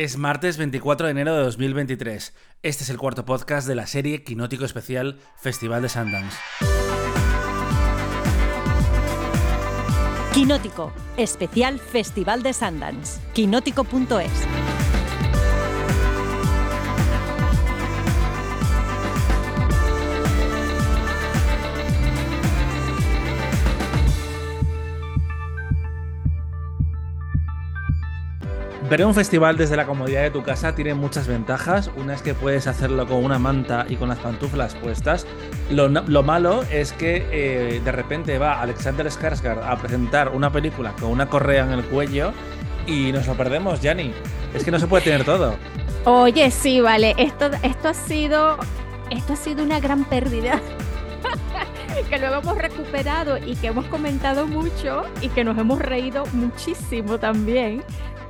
Es 0.00 0.16
martes 0.16 0.56
24 0.56 1.08
de 1.08 1.10
enero 1.10 1.36
de 1.36 1.42
2023. 1.42 2.34
Este 2.62 2.84
es 2.84 2.88
el 2.88 2.96
cuarto 2.96 3.26
podcast 3.26 3.68
de 3.68 3.74
la 3.74 3.86
serie 3.86 4.24
Quinótico 4.24 4.64
Especial 4.64 5.20
Festival 5.36 5.82
de 5.82 5.90
Sundance. 5.90 6.38
Quinótico, 10.32 10.90
especial 11.18 11.78
Festival 11.78 12.42
de 12.42 12.54
Sundance. 12.54 13.20
Quinótico.es. 13.34 14.59
Ver 28.90 29.06
un 29.06 29.14
festival 29.14 29.56
desde 29.56 29.76
la 29.76 29.86
comodidad 29.86 30.22
de 30.22 30.32
tu 30.32 30.42
casa 30.42 30.74
tiene 30.74 30.94
muchas 30.94 31.28
ventajas. 31.28 31.92
Una 31.96 32.14
es 32.14 32.22
que 32.22 32.34
puedes 32.34 32.66
hacerlo 32.66 33.06
con 33.06 33.24
una 33.24 33.38
manta 33.38 33.86
y 33.88 33.94
con 33.94 34.08
las 34.08 34.18
pantuflas 34.18 34.74
puestas. 34.74 35.28
Lo, 35.70 35.86
lo 35.86 36.22
malo 36.24 36.64
es 36.72 36.92
que 36.92 37.24
eh, 37.30 37.80
de 37.84 37.92
repente 37.92 38.36
va 38.40 38.60
Alexander 38.60 39.06
Skarsgård 39.06 39.62
a 39.62 39.76
presentar 39.76 40.30
una 40.30 40.50
película 40.50 40.92
con 40.98 41.12
una 41.12 41.28
correa 41.28 41.66
en 41.66 41.70
el 41.70 41.84
cuello 41.84 42.32
y 42.84 43.12
nos 43.12 43.28
lo 43.28 43.34
perdemos, 43.34 43.80
Yanni. 43.80 44.12
Es 44.54 44.64
que 44.64 44.72
no 44.72 44.80
se 44.80 44.88
puede 44.88 45.04
tener 45.04 45.24
todo. 45.24 45.54
Oye, 46.04 46.50
sí, 46.50 46.80
vale. 46.80 47.14
Esto, 47.16 47.48
esto 47.62 47.90
ha 47.90 47.94
sido. 47.94 48.58
Esto 49.08 49.34
ha 49.34 49.36
sido 49.36 49.62
una 49.62 49.78
gran 49.78 50.02
pérdida. 50.04 50.60
que 52.10 52.18
luego 52.18 52.36
hemos 52.36 52.58
recuperado 52.58 53.38
y 53.38 53.54
que 53.54 53.68
hemos 53.68 53.86
comentado 53.86 54.48
mucho 54.48 55.04
y 55.20 55.28
que 55.28 55.44
nos 55.44 55.56
hemos 55.58 55.78
reído 55.78 56.24
muchísimo 56.32 57.18
también. 57.18 57.84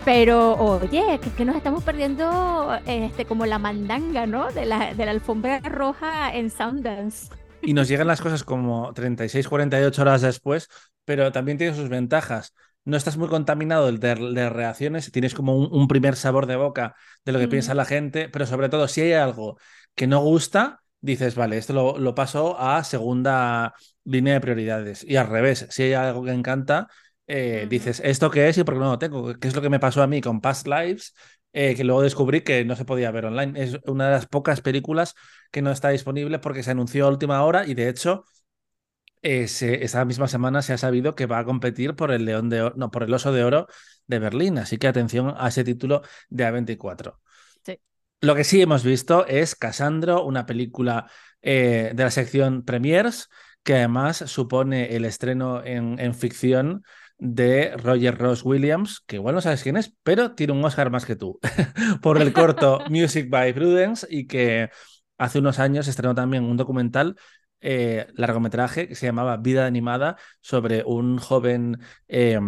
Pero 0.05 0.55
oye, 0.55 1.21
que, 1.23 1.31
que 1.31 1.45
nos 1.45 1.57
estamos 1.57 1.85
perdiendo 1.85 2.79
este, 2.87 3.27
como 3.27 3.47
la 3.47 3.59
mandanga, 3.59 4.27
¿no? 4.27 4.51
De 4.51 4.65
la, 4.65 4.95
de 4.95 5.05
la 5.05 5.11
alfombra 5.11 5.61
roja 5.61 6.35
en 6.35 6.51
Sundance. 6.51 7.29
Y 7.63 7.75
nos 7.75 7.89
llegan 7.89 8.07
las 8.07 8.21
cosas 8.21 8.43
como 8.43 8.93
36, 8.95 9.47
48 9.47 10.03
horas 10.03 10.23
después, 10.23 10.69
pero 11.05 11.31
también 11.33 11.59
tiene 11.59 11.77
sus 11.77 11.89
ventajas. 11.91 12.55
No 12.85 12.97
estás 12.97 13.19
muy 13.19 13.29
contaminado 13.29 13.93
de, 13.93 14.15
de 14.15 14.49
reacciones, 14.49 15.13
tienes 15.13 15.35
como 15.35 15.57
un, 15.57 15.69
un, 15.71 15.87
primer 15.87 16.17
sabor 16.17 16.47
de 16.47 16.57
boca 16.57 16.95
de 17.27 17.33
lo 17.33 17.39
que 17.39 17.47
mm. 17.47 17.51
piensa 17.51 17.75
la 17.75 17.85
gente, 17.85 18.31
pero 18.31 18.47
sobre 18.47 18.71
todo 18.71 18.89
si 18.89 19.03
hay 19.03 19.13
algo 19.13 19.59
que 19.95 20.07
no 20.07 20.21
gusta, 20.21 20.81
dices, 21.03 21.35
vale, 21.35 21.59
esto 21.59 21.75
lo, 21.75 21.99
lo 21.99 22.15
paso 22.15 22.59
a 22.59 22.83
segunda 22.85 23.75
línea 24.05 24.35
de 24.35 24.41
prioridades. 24.41 25.05
Y 25.05 25.17
al 25.17 25.29
revés, 25.29 25.67
si 25.71 25.83
hay 25.83 25.93
algo 25.93 26.25
que 26.25 26.33
encanta, 26.33 26.89
eh, 27.33 27.67
dices, 27.71 28.01
¿esto 28.05 28.29
qué 28.29 28.49
es 28.49 28.59
y 28.59 28.65
por 28.65 28.75
qué 28.75 28.81
no 28.81 28.91
lo 28.91 28.99
tengo? 28.99 29.39
¿Qué 29.39 29.47
es 29.47 29.55
lo 29.55 29.63
que 29.63 29.69
me 29.71 29.79
pasó 29.79 30.03
a 30.03 30.09
mí 30.09 30.21
con 30.21 30.41
Past 30.41 30.67
Lives? 30.67 31.15
Eh, 31.53 31.77
que 31.77 31.85
luego 31.85 32.03
descubrí 32.03 32.41
que 32.41 32.65
no 32.65 32.75
se 32.75 32.85
podía 32.85 33.13
ver 33.13 33.27
online. 33.27 33.53
Es 33.63 33.79
una 33.87 34.07
de 34.07 34.11
las 34.13 34.27
pocas 34.27 34.61
películas 34.61 35.15
que 35.53 35.63
no 35.63 35.71
está 35.71 35.91
disponible 35.91 36.41
porque 36.41 36.65
se 36.65 36.73
anunció 36.73 37.07
a 37.07 37.09
última 37.09 37.45
hora 37.45 37.67
y 37.67 37.75
de 37.75 37.89
hecho 37.89 38.25
eh, 39.23 39.47
se, 39.47 39.85
esa 39.85 40.05
misma 40.05 40.27
semana 40.27 40.61
se 40.63 40.73
ha 40.73 40.79
sabido 40.79 41.15
que 41.15 41.27
va 41.27 41.39
a 41.39 41.45
competir 41.45 41.95
por 41.95 42.11
el 42.11 42.25
León 42.25 42.49
de 42.49 42.63
Oro, 42.63 42.75
no, 42.77 42.91
por 42.91 43.05
el 43.05 43.15
Oso 43.15 43.33
de 43.33 43.45
Oro 43.45 43.69
de 44.09 44.19
Berlín. 44.19 44.59
Así 44.59 44.77
que 44.79 44.89
atención 44.89 45.33
a 45.39 45.49
ese 45.49 45.63
título 45.63 46.03
de 46.31 46.45
A24. 46.45 47.21
Sí. 47.65 47.79
Lo 48.21 48.35
que 48.35 48.43
sí 48.43 48.61
hemos 48.61 48.83
visto 48.83 49.25
es 49.27 49.55
Casandro, 49.55 50.25
una 50.25 50.47
película 50.47 51.09
de 51.43 51.95
la 51.97 52.11
sección 52.11 52.65
Premiers, 52.65 53.29
que 53.63 53.77
además 53.77 54.19
supone 54.27 54.97
el 54.97 55.05
estreno 55.05 55.65
en, 55.65 55.99
en 56.01 56.15
ficción 56.15 56.83
de 57.21 57.77
Roger 57.77 58.17
Ross 58.19 58.45
Williams, 58.45 59.03
que 59.07 59.17
igual 59.17 59.35
no 59.35 59.41
sabes 59.41 59.63
quién 59.63 59.77
es, 59.77 59.95
pero 60.03 60.33
tiene 60.33 60.55
un 60.55 60.65
Oscar 60.65 60.91
más 60.91 61.05
que 61.05 61.17
tú, 61.17 61.39
por 62.03 62.21
el 62.21 62.33
corto 62.33 62.81
Music 62.91 63.29
by 63.29 63.53
Prudence 63.53 64.07
y 64.11 64.27
que 64.27 64.71
hace 65.19 65.39
unos 65.39 65.59
años 65.59 65.87
estrenó 65.87 66.15
también 66.15 66.45
un 66.45 66.57
documental, 66.57 67.17
eh, 67.61 68.07
largometraje, 68.15 68.89
que 68.89 68.95
se 68.95 69.05
llamaba 69.05 69.37
Vida 69.37 69.67
Animada, 69.67 70.17
sobre 70.41 70.83
un 70.85 71.19
joven 71.19 71.79
eh, 72.09 72.39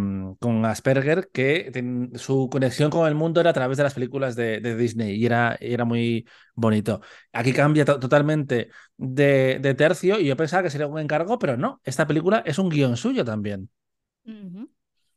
con 0.41 0.64
Asperger 0.64 1.28
que 1.30 1.70
ten, 1.70 2.12
su 2.14 2.48
conexión 2.50 2.91
con 2.91 3.06
el 3.06 3.14
mundo 3.14 3.41
era 3.42 3.50
a 3.50 3.52
través 3.52 3.76
de 3.76 3.84
las 3.84 3.92
películas 3.92 4.36
de, 4.36 4.60
de 4.60 4.75
Disney 4.75 5.16
y 5.16 5.26
era, 5.26 5.58
era, 5.60 5.84
muy 5.84 6.26
bonito. 6.54 7.02
Aquí 7.32 7.52
cambia 7.52 7.84
totalmente 7.84 8.70
de, 8.96 9.58
de 9.60 9.75
tercio 9.75 10.19
y 10.19 10.26
yo 10.26 10.36
pensaba 10.36 10.62
que 10.62 10.70
sería 10.70 10.86
un 10.86 10.98
encargo, 10.98 11.38
pero 11.38 11.58
no, 11.58 11.82
esta 11.84 12.06
película 12.06 12.42
es 12.46 12.58
un 12.58 12.70
guion 12.70 12.96
suyo 12.96 13.22
también. 13.22 13.69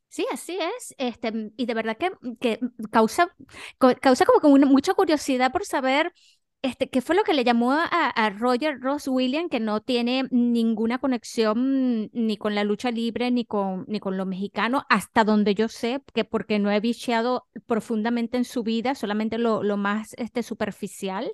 Sí, 0.09 0.25
así 0.31 0.57
es. 0.59 0.95
Este, 0.97 1.51
y 1.57 1.65
de 1.65 1.73
verdad 1.73 1.97
que, 1.97 2.11
que 2.39 2.59
causa, 2.91 3.35
causa 3.77 4.25
como 4.25 4.59
que 4.59 4.65
mucha 4.65 4.93
curiosidad 4.93 5.51
por 5.51 5.65
saber 5.65 6.13
este, 6.61 6.89
qué 6.89 7.01
fue 7.01 7.15
lo 7.15 7.23
que 7.23 7.33
le 7.33 7.43
llamó 7.43 7.73
a, 7.73 7.85
a, 7.85 8.29
Roger 8.31 8.79
Ross 8.79 9.07
Williams, 9.07 9.49
que 9.51 9.59
no 9.59 9.81
tiene 9.81 10.23
ninguna 10.31 10.97
conexión 10.97 12.09
ni 12.11 12.37
con 12.37 12.55
la 12.55 12.63
lucha 12.63 12.89
libre 12.89 13.29
ni 13.29 13.45
con, 13.45 13.85
ni 13.87 13.99
con 13.99 14.17
lo 14.17 14.25
mexicano, 14.25 14.83
hasta 14.89 15.23
donde 15.23 15.53
yo 15.53 15.67
sé, 15.67 16.01
que 16.13 16.23
porque 16.25 16.57
no 16.57 16.71
he 16.71 16.79
bicheado 16.79 17.47
profundamente 17.67 18.37
en 18.37 18.45
su 18.45 18.63
vida, 18.63 18.95
solamente 18.95 19.37
lo, 19.37 19.61
lo 19.63 19.77
más 19.77 20.15
este, 20.17 20.41
superficial. 20.41 21.31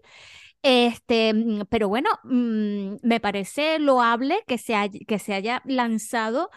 Este, 0.63 1.33
pero 1.69 1.87
bueno, 1.87 2.09
me 2.23 3.19
parece 3.21 3.79
loable 3.79 4.43
que 4.47 4.57
se, 4.57 4.75
que 5.07 5.17
se 5.17 5.33
haya 5.33 5.61
lanzado 5.65 6.49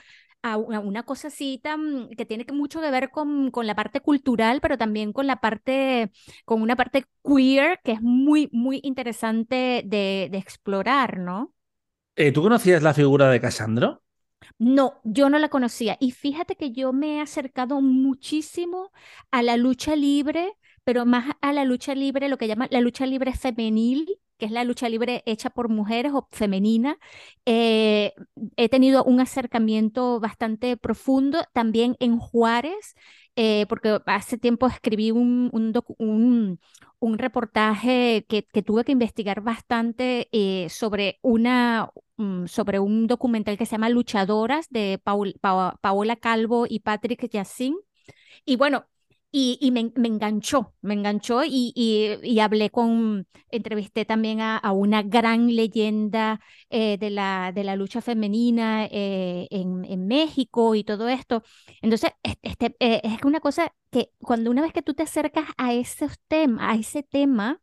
a 0.45 0.59
una 0.59 1.03
cosa 1.05 1.29
así 1.29 1.59
tan, 1.63 2.11
que 2.11 2.27
tiene 2.27 2.45
mucho 2.53 2.81
que 2.83 2.91
ver 2.91 3.11
con, 3.11 3.51
con, 3.51 3.67
la 3.67 3.75
parte 3.75 4.01
cultural, 4.01 4.61
pero 4.61 4.77
también 4.77 5.13
con 5.15 5.27
la 5.27 5.41
parte, 5.41 6.13
con 6.45 6.61
una 6.61 6.77
parte 6.77 7.07
queer 7.25 7.81
que 7.83 7.93
es 7.93 8.03
muy, 8.03 8.51
muy 8.53 8.81
interesante 8.83 9.83
de, 9.87 10.29
de 10.31 10.39
explorar, 10.39 11.19
¿no? 11.19 11.55
Eh, 12.17 12.31
¿Tú 12.31 12.43
conocías 12.43 12.83
la 12.83 12.93
figura 12.93 13.31
de 13.31 13.41
Casandro? 13.41 14.03
No, 14.59 15.01
yo 15.05 15.31
no 15.31 15.39
la 15.39 15.49
conocía. 15.49 15.97
Y 15.99 16.13
fíjate 16.13 16.57
que 16.57 16.73
yo 16.73 16.93
me 16.93 17.17
he 17.17 17.21
acercado 17.21 17.81
muchísimo 17.81 18.93
a 19.31 19.43
la 19.43 19.57
lucha 19.57 19.97
libre, 19.97 20.53
pero 20.85 21.07
más 21.07 21.35
a 21.41 21.53
la 21.53 21.65
lucha 21.65 21.95
libre, 21.95 22.29
lo 22.29 22.39
que 22.39 22.47
llaman 22.47 22.69
la 22.71 22.81
lucha 22.81 23.07
libre 23.07 23.33
femenil, 23.33 24.19
que 24.39 24.47
es 24.47 24.53
la 24.53 24.65
lucha 24.65 24.89
libre 24.89 25.23
hecha 25.27 25.51
por 25.51 25.69
mujeres 25.69 26.13
o 26.15 26.29
femenina, 26.33 26.99
eh, 27.47 28.13
he 28.57 28.69
tenido 28.69 29.05
un 29.05 29.21
acercamiento 29.21 30.21
bastante 30.21 30.77
profundo 30.77 31.45
también 31.53 31.97
en 32.01 32.19
Juárez, 32.19 32.95
eh, 33.37 33.67
porque 33.69 34.01
hace 34.07 34.39
tiempo 34.39 34.67
escribí 34.67 35.11
un, 35.11 35.51
un, 35.53 36.61
un, 36.99 37.19
reportaje 37.19 38.25
que, 38.29 38.45
que, 38.45 38.63
tuve 38.63 38.85
que 38.85 38.93
investigar 38.93 39.41
bastante 39.41 40.29
eh, 40.33 40.69
sobre, 40.71 41.19
una, 41.23 41.91
um, 42.17 42.47
sobre 42.47 42.79
un 42.79 43.07
documental 43.07 43.59
que 43.59 43.67
se 43.67 43.73
llama 43.73 43.89
Luchadoras 43.89 44.69
de 44.71 45.01
Paul, 45.03 45.35
pa, 45.41 45.77
Paola 45.81 46.17
Calvo 46.17 46.67
y 46.69 46.81
Patrick 46.81 47.29
Yacine. 47.31 47.77
Y 48.45 48.57
bueno, 48.57 48.87
y, 49.37 49.59
y 49.61 49.73
me, 49.73 49.91
me, 49.97 50.07
enganchó, 50.07 50.75
me 50.81 50.95
enganchó 50.95 51.43
y, 51.43 51.73
y, 51.75 52.21
y, 52.23 52.39
hablé 52.39 52.71
con, 52.71 53.27
entrevisté 53.51 54.05
también 54.05 54.41
a, 54.41 54.57
a 54.59 54.71
una 54.71 55.03
gran 55.03 55.53
leyenda 55.57 56.41
eh, 56.71 56.99
de, 56.99 57.11
la, 57.11 57.51
de 57.53 57.65
la 57.65 57.75
lucha 57.75 58.01
femenina 58.01 58.87
eh, 58.87 59.49
en, 59.51 59.85
en, 59.87 60.07
México 60.07 60.77
y 60.77 60.85
todo 60.85 61.09
esto. 61.09 61.43
Entonces, 61.83 62.13
este, 62.43 62.77
eh, 62.79 63.01
es 63.03 63.25
una 63.25 63.41
cosa 63.41 63.75
que 63.91 64.11
cuando 64.19 64.53
una 64.53 64.63
vez 64.63 64.73
que 64.73 64.83
tú 64.83 64.95
te 64.95 65.03
acercas 65.03 65.47
a, 65.57 65.73
esos 65.75 66.13
tema, 66.29 66.71
a 66.71 66.77
ese 66.77 67.03
tema, 67.03 67.61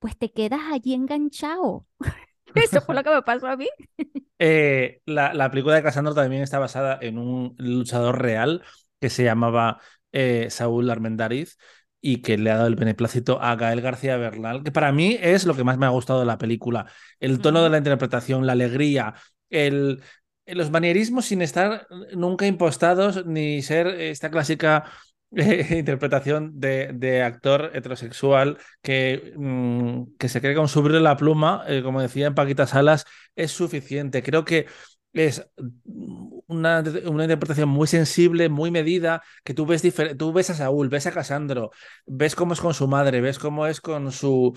pues 0.00 0.14
te 0.18 0.30
quedas 0.30 0.60
allí 0.70 0.92
enganchado. 0.92 1.86
Eso 2.54 2.82
fue 2.82 2.94
lo 2.94 3.02
que 3.02 3.10
me 3.10 3.22
pasó 3.22 3.46
a 3.46 3.56
mí. 3.56 3.68
Eh, 4.40 5.00
la, 5.04 5.34
la, 5.34 5.50
película 5.50 5.74
de 5.74 5.82
Casandro 5.82 6.14
también 6.14 6.42
está 6.42 6.60
basada 6.60 6.96
en 7.02 7.18
un 7.18 7.56
luchador 7.58 8.22
real 8.22 8.62
que 9.00 9.10
se 9.10 9.24
llamaba 9.24 9.80
eh, 10.12 10.48
Saúl 10.50 10.90
Armendariz 10.90 11.56
y 12.00 12.22
que 12.22 12.38
le 12.38 12.50
ha 12.50 12.56
dado 12.56 12.68
el 12.68 12.76
beneplácito 12.76 13.42
a 13.42 13.56
Gael 13.56 13.80
García 13.80 14.16
Bernal, 14.16 14.62
que 14.62 14.70
para 14.72 14.92
mí 14.92 15.18
es 15.20 15.46
lo 15.46 15.54
que 15.54 15.64
más 15.64 15.78
me 15.78 15.86
ha 15.86 15.90
gustado 15.90 16.20
de 16.20 16.26
la 16.26 16.38
película. 16.38 16.86
El 17.20 17.40
tono 17.40 17.62
de 17.62 17.70
la 17.70 17.78
interpretación, 17.78 18.46
la 18.46 18.52
alegría, 18.52 19.14
el, 19.50 20.00
los 20.46 20.70
manierismos 20.70 21.26
sin 21.26 21.42
estar 21.42 21.86
nunca 22.14 22.46
impostados 22.46 23.26
ni 23.26 23.62
ser 23.62 23.88
esta 23.88 24.30
clásica 24.30 24.84
eh, 25.36 25.76
interpretación 25.78 26.58
de, 26.58 26.92
de, 26.94 27.22
actor 27.22 27.70
heterosexual 27.74 28.58
que, 28.82 29.32
mmm, 29.36 30.04
que 30.18 30.28
se 30.28 30.40
cree 30.40 30.54
con 30.54 30.68
subir 30.68 30.92
la 30.92 31.16
pluma, 31.16 31.64
eh, 31.68 31.82
como 31.82 32.00
decía 32.00 32.26
en 32.28 32.34
Paquita 32.34 32.66
Salas, 32.66 33.04
es 33.36 33.50
suficiente. 33.52 34.22
Creo 34.22 34.44
que 34.44 34.66
es 35.12 35.48
una, 36.46 36.82
una, 37.06 37.24
interpretación 37.24 37.68
muy 37.68 37.86
sensible, 37.86 38.48
muy 38.48 38.70
medida, 38.70 39.22
que 39.44 39.54
tú 39.54 39.66
ves, 39.66 39.82
tú 40.16 40.32
ves 40.32 40.50
a 40.50 40.54
Saúl, 40.54 40.88
ves 40.88 41.06
a 41.06 41.12
Casandro, 41.12 41.70
ves 42.06 42.34
cómo 42.34 42.52
es 42.52 42.60
con 42.60 42.74
su 42.74 42.88
madre, 42.88 43.20
ves 43.20 43.38
cómo 43.38 43.66
es 43.66 43.80
con 43.80 44.12
su, 44.12 44.56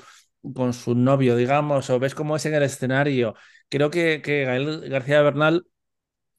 con 0.53 0.73
su 0.73 0.95
novio, 0.95 1.35
digamos, 1.35 1.89
o 1.89 1.99
ves 1.99 2.15
cómo 2.15 2.35
es 2.35 2.45
en 2.45 2.53
el 2.55 2.63
escenario. 2.63 3.35
Creo 3.69 3.89
que, 3.89 4.21
que 4.21 4.45
Gael 4.45 4.89
García 4.89 5.21
Bernal 5.21 5.65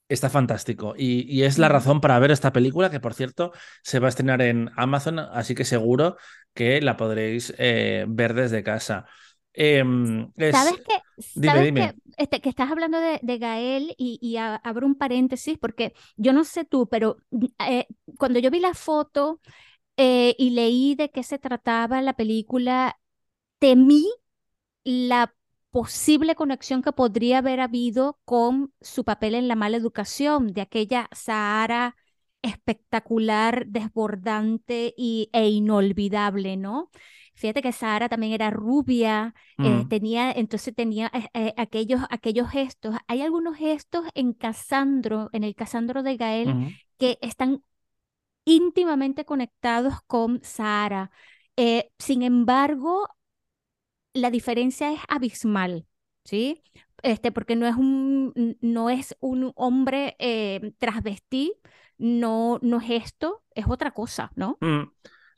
está 0.09 0.29
fantástico 0.29 0.93
y, 0.97 1.25
y, 1.33 1.43
es 1.43 1.57
la 1.57 1.69
razón 1.69 2.01
para 2.01 2.19
ver 2.19 2.31
esta 2.31 2.53
película, 2.53 2.91
que 2.91 2.99
por 2.99 3.13
cierto 3.13 3.51
se 3.83 3.99
va 3.99 4.07
a 4.07 4.09
estrenar 4.09 4.41
en 4.41 4.69
Amazon, 4.75 5.19
así 5.19 5.55
que 5.55 5.65
seguro 5.65 6.17
que 6.53 6.81
la 6.81 6.97
podréis 6.97 7.53
eh, 7.57 8.05
ver 8.07 8.33
desde 8.33 8.63
casa. 8.63 9.05
Em, 9.53 10.31
¿Sabes 10.51 10.79
que, 10.81 11.45
¿sabes 11.45 11.73
Que, 11.73 11.93
este, 12.17 12.41
que 12.41 12.49
estás 12.49 12.71
hablando 12.71 12.99
de, 12.99 13.37
Gael 13.37 13.93
y, 13.97 14.35
abro 14.37 14.87
un 14.87 14.95
paréntesis 14.95 15.57
porque 15.59 15.93
yo 16.15 16.33
no 16.33 16.43
sé 16.43 16.65
tú, 16.65 16.87
pero 16.89 17.17
eh, 17.67 17.87
cuando 18.17 18.39
yo 18.39 18.49
vi 18.49 18.59
la 18.59 18.73
foto 18.73 19.39
eh, 19.97 20.35
y 20.39 20.51
leí 20.51 20.95
de 20.95 21.11
qué 21.11 21.21
se 21.23 21.37
trataba 21.37 22.01
la 22.01 22.13
película, 22.13 22.99
temí 23.59 24.07
la 24.83 25.35
posible 25.69 26.35
conexión 26.35 26.81
que 26.81 26.91
podría 26.91 27.39
haber 27.39 27.59
habido 27.59 28.19
con 28.25 28.73
su 28.81 29.03
papel 29.03 29.35
en 29.35 29.47
la 29.47 29.55
mala 29.55 29.77
educación 29.77 30.53
de 30.53 30.61
aquella 30.61 31.09
Sahara 31.11 31.95
espectacular, 32.43 33.65
desbordante 33.67 34.93
y, 34.97 35.29
e 35.33 35.47
inolvidable, 35.49 36.57
¿no? 36.57 36.91
Fíjate 37.43 37.61
que 37.61 37.73
Sara 37.73 38.07
también 38.07 38.31
era 38.31 38.51
rubia, 38.51 39.35
eh, 39.57 39.63
mm. 39.63 39.89
tenía, 39.89 40.31
entonces 40.31 40.73
tenía 40.73 41.11
eh, 41.13 41.27
eh, 41.33 41.53
aquellos, 41.57 41.99
aquellos 42.09 42.49
gestos. 42.49 42.95
Hay 43.05 43.21
algunos 43.21 43.57
gestos 43.57 44.05
en 44.13 44.31
Casandro, 44.31 45.29
en 45.33 45.43
el 45.43 45.53
Casandro 45.53 46.03
de 46.03 46.15
Gael, 46.15 46.73
que 46.97 47.17
están 47.21 47.61
íntimamente 48.45 49.25
conectados 49.25 49.95
con 50.07 50.39
Sara. 50.41 51.11
sin 51.99 52.23
embargo, 52.23 53.09
la 54.13 54.31
diferencia 54.31 54.93
es 54.93 55.01
abismal, 55.09 55.85
¿sí? 56.23 56.63
Este, 57.01 57.33
porque 57.33 57.57
no 57.57 57.67
es 57.67 57.75
un, 57.75 58.57
no 58.61 58.89
es 58.89 59.17
un 59.19 59.51
hombre 59.55 60.15
transvestí, 60.77 61.51
no, 61.97 62.57
no 62.61 62.79
es 62.79 62.89
esto, 62.89 63.43
es 63.53 63.65
otra 63.67 63.91
cosa, 63.91 64.31
¿no? 64.37 64.57
Mm. 64.61 64.83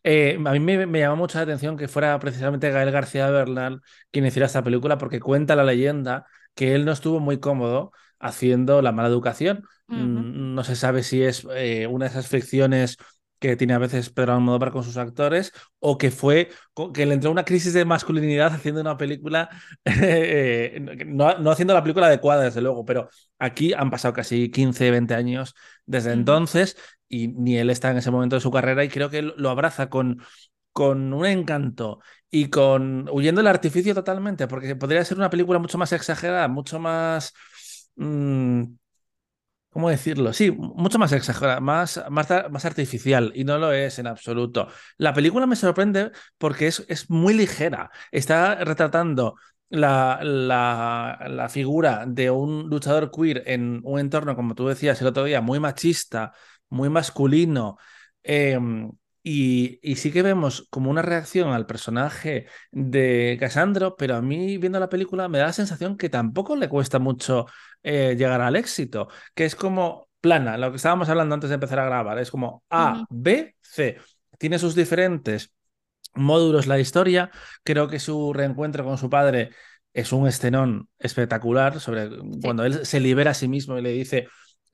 Eh, 0.07 0.37
a 0.45 0.51
mí 0.51 0.59
me, 0.59 0.85
me, 0.85 0.99
llama 0.99 1.15
mucho 1.15 1.39
la 1.39 1.45
atención 1.45 1.77
que 1.77 1.87
fuera 1.87 2.19
precisamente 2.19 2.69
Gael 2.69 2.91
García 2.91 3.27
Bernal 3.31 3.81
quien 4.11 4.23
hiciera 4.27 4.45
esta 4.45 4.63
película, 4.63 4.99
porque 4.99 5.19
cuenta 5.19 5.55
la 5.55 5.63
leyenda 5.63 6.27
que 6.53 6.75
él 6.75 6.85
no 6.85 6.91
estuvo 6.91 7.19
muy 7.19 7.39
cómodo 7.39 7.91
haciendo 8.19 8.83
la 8.83 8.91
mala 8.91 9.09
educación. 9.09 9.63
Mm, 9.87 10.53
no 10.53 10.63
se 10.63 10.75
sabe 10.75 11.01
si 11.01 11.23
es 11.23 11.47
eh, 11.55 11.87
una 11.87 12.05
de 12.05 12.11
esas 12.11 12.27
ficciones 12.27 12.97
que 13.39 13.55
tiene 13.55 13.73
a 13.73 13.77
veces 13.77 14.09
Pedro 14.09 14.33
Almodóvar 14.33 14.71
con 14.71 14.83
sus 14.83 14.97
actores, 14.97 15.51
o 15.79 15.97
que 15.97 16.11
fue 16.11 16.49
que 16.93 17.05
le 17.05 17.13
entró 17.13 17.31
una 17.31 17.45
crisis 17.45 17.73
de 17.73 17.85
masculinidad 17.85 18.53
haciendo 18.53 18.81
una 18.81 18.97
película, 18.97 19.49
eh, 19.85 20.79
no, 21.05 21.27
haciendo 21.51 21.73
la 21.73 21.83
película 21.83 22.07
adecuada, 22.07 22.43
desde 22.43 22.61
luego, 22.61 22.85
pero 22.85 23.09
aquí 23.39 23.73
han 23.73 23.89
pasado 23.89 24.13
casi 24.13 24.49
15, 24.51 24.91
20 24.91 25.13
años 25.15 25.55
desde 25.85 26.11
entonces 26.13 26.77
y 27.07 27.27
ni 27.29 27.57
él 27.57 27.69
está 27.69 27.91
en 27.91 27.97
ese 27.97 28.11
momento 28.11 28.35
de 28.35 28.41
su 28.41 28.51
carrera 28.51 28.83
y 28.83 28.89
creo 28.89 29.09
que 29.09 29.21
lo 29.21 29.49
abraza 29.49 29.89
con, 29.89 30.21
con 30.71 31.13
un 31.13 31.25
encanto 31.25 31.99
y 32.29 32.49
con 32.49 33.07
huyendo 33.09 33.39
del 33.39 33.47
artificio 33.47 33.93
totalmente, 33.95 34.47
porque 34.47 34.75
podría 34.75 35.05
ser 35.05 35.17
una 35.17 35.29
película 35.29 35.59
mucho 35.59 35.77
más 35.77 35.91
exagerada, 35.93 36.47
mucho 36.47 36.79
más... 36.79 37.33
Mm, 37.95 38.63
¿Cómo 39.75 39.89
decirlo? 39.89 40.31
Sí, 40.31 40.51
mucho 40.51 40.97
más 40.99 41.11
exagerada, 41.11 41.59
más, 41.59 42.01
más, 42.09 42.29
más, 42.49 42.63
artificial 42.63 43.33
y 43.35 43.43
no 43.43 43.57
lo 43.57 43.73
es 43.73 43.99
en 43.99 44.07
absoluto. 44.07 44.69
La 44.97 45.13
película 45.13 45.47
me 45.47 45.57
sorprende 45.57 46.11
porque 46.37 46.67
es, 46.67 46.85
es 46.87 47.09
muy 47.09 47.33
ligera. 47.33 47.91
Está 48.09 48.55
retratando 48.63 49.35
la, 49.67 50.21
la, 50.23 51.19
la, 51.27 51.49
figura 51.49 52.05
de 52.07 52.31
un 52.31 52.69
luchador 52.69 53.11
queer 53.11 53.43
en 53.47 53.81
un 53.83 53.99
entorno, 53.99 54.37
como 54.37 54.55
tú 54.55 54.65
decías 54.67 55.01
el 55.01 55.07
otro 55.07 55.25
día, 55.25 55.41
muy 55.41 55.59
machista, 55.59 56.31
muy 56.69 56.87
masculino. 56.87 57.77
Em, 58.23 58.89
y, 59.23 59.79
y, 59.81 59.97
sí 59.97 60.09
que 60.11 60.21
vemos 60.21 60.67
como 60.69 60.89
una 60.89 61.01
reacción 61.01 61.49
al 61.51 61.65
personaje 61.65 62.45
de 62.71 63.35
Casandro, 63.41 63.95
pero 63.97 64.15
a 64.15 64.21
mí 64.21 64.57
viendo 64.57 64.79
la 64.79 64.87
película 64.87 65.27
me 65.27 65.39
da 65.39 65.47
la 65.47 65.53
sensación 65.53 65.97
que 65.97 66.09
tampoco 66.09 66.55
le 66.55 66.69
cuesta 66.69 66.97
mucho 66.99 67.47
eh, 67.85 68.15
llegar 68.17 68.41
al 68.41 68.55
éxito, 68.55 69.09
que 69.35 69.45
es 69.45 69.55
como 69.55 70.09
plana, 70.19 70.57
lo 70.57 70.71
que 70.71 70.77
estábamos 70.77 71.07
hablando 71.07 71.35
antes 71.35 71.51
de 71.51 71.53
empezar 71.53 71.79
a 71.79 71.85
grabar, 71.85 72.17
es 72.17 72.31
como 72.31 72.63
A, 72.71 73.05
B, 73.11 73.55
C. 73.61 73.97
Tiene 74.39 74.57
sus 74.57 74.73
diferentes 74.73 75.53
módulos 76.15 76.65
la 76.65 76.79
historia, 76.79 77.29
creo 77.63 77.87
que 77.87 77.99
su 77.99 78.33
reencuentro 78.33 78.83
con 78.83 78.97
su 78.97 79.07
padre 79.07 79.51
es 79.93 80.11
un 80.13 80.27
escenón 80.27 80.89
espectacular 80.97 81.79
sobre 81.79 82.09
cuando 82.41 82.65
él 82.65 82.87
se 82.87 82.99
libera 82.99 83.31
a 83.31 83.33
sí 83.35 83.47
mismo 83.47 83.77
y 83.77 83.83
le 83.83 83.91
dice, 83.91 84.27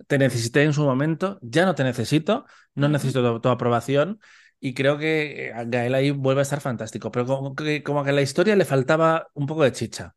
te 0.08 0.18
necesité 0.18 0.63
en 0.63 0.72
su 0.72 0.84
momento, 0.84 1.38
ya 1.42 1.66
no 1.66 1.75
te 1.75 1.84
necesito, 1.84 2.46
no 2.75 2.88
necesito 2.88 3.42
tu, 3.42 3.50
aprobación. 3.50 4.19
Y 4.60 4.74
creo 4.74 4.98
que 4.98 5.50
eh, 5.50 5.54
Gael 5.68 5.96
ahí 5.96 6.12
vuelve 6.12 6.42
a 6.42 6.44
estar 6.44 6.62
fantástico, 6.62 7.12
pero 7.12 7.25
como 7.25 7.56
que, 7.56 7.84
como 7.84 8.06
que 8.06 8.12
a 8.12 8.13
la 8.13 8.22
historia 8.22 8.56
le 8.56 8.63
faltaba 8.63 9.28
un 9.34 9.48
poco 9.48 9.63
de 9.63 9.74
chicha. 9.74 10.16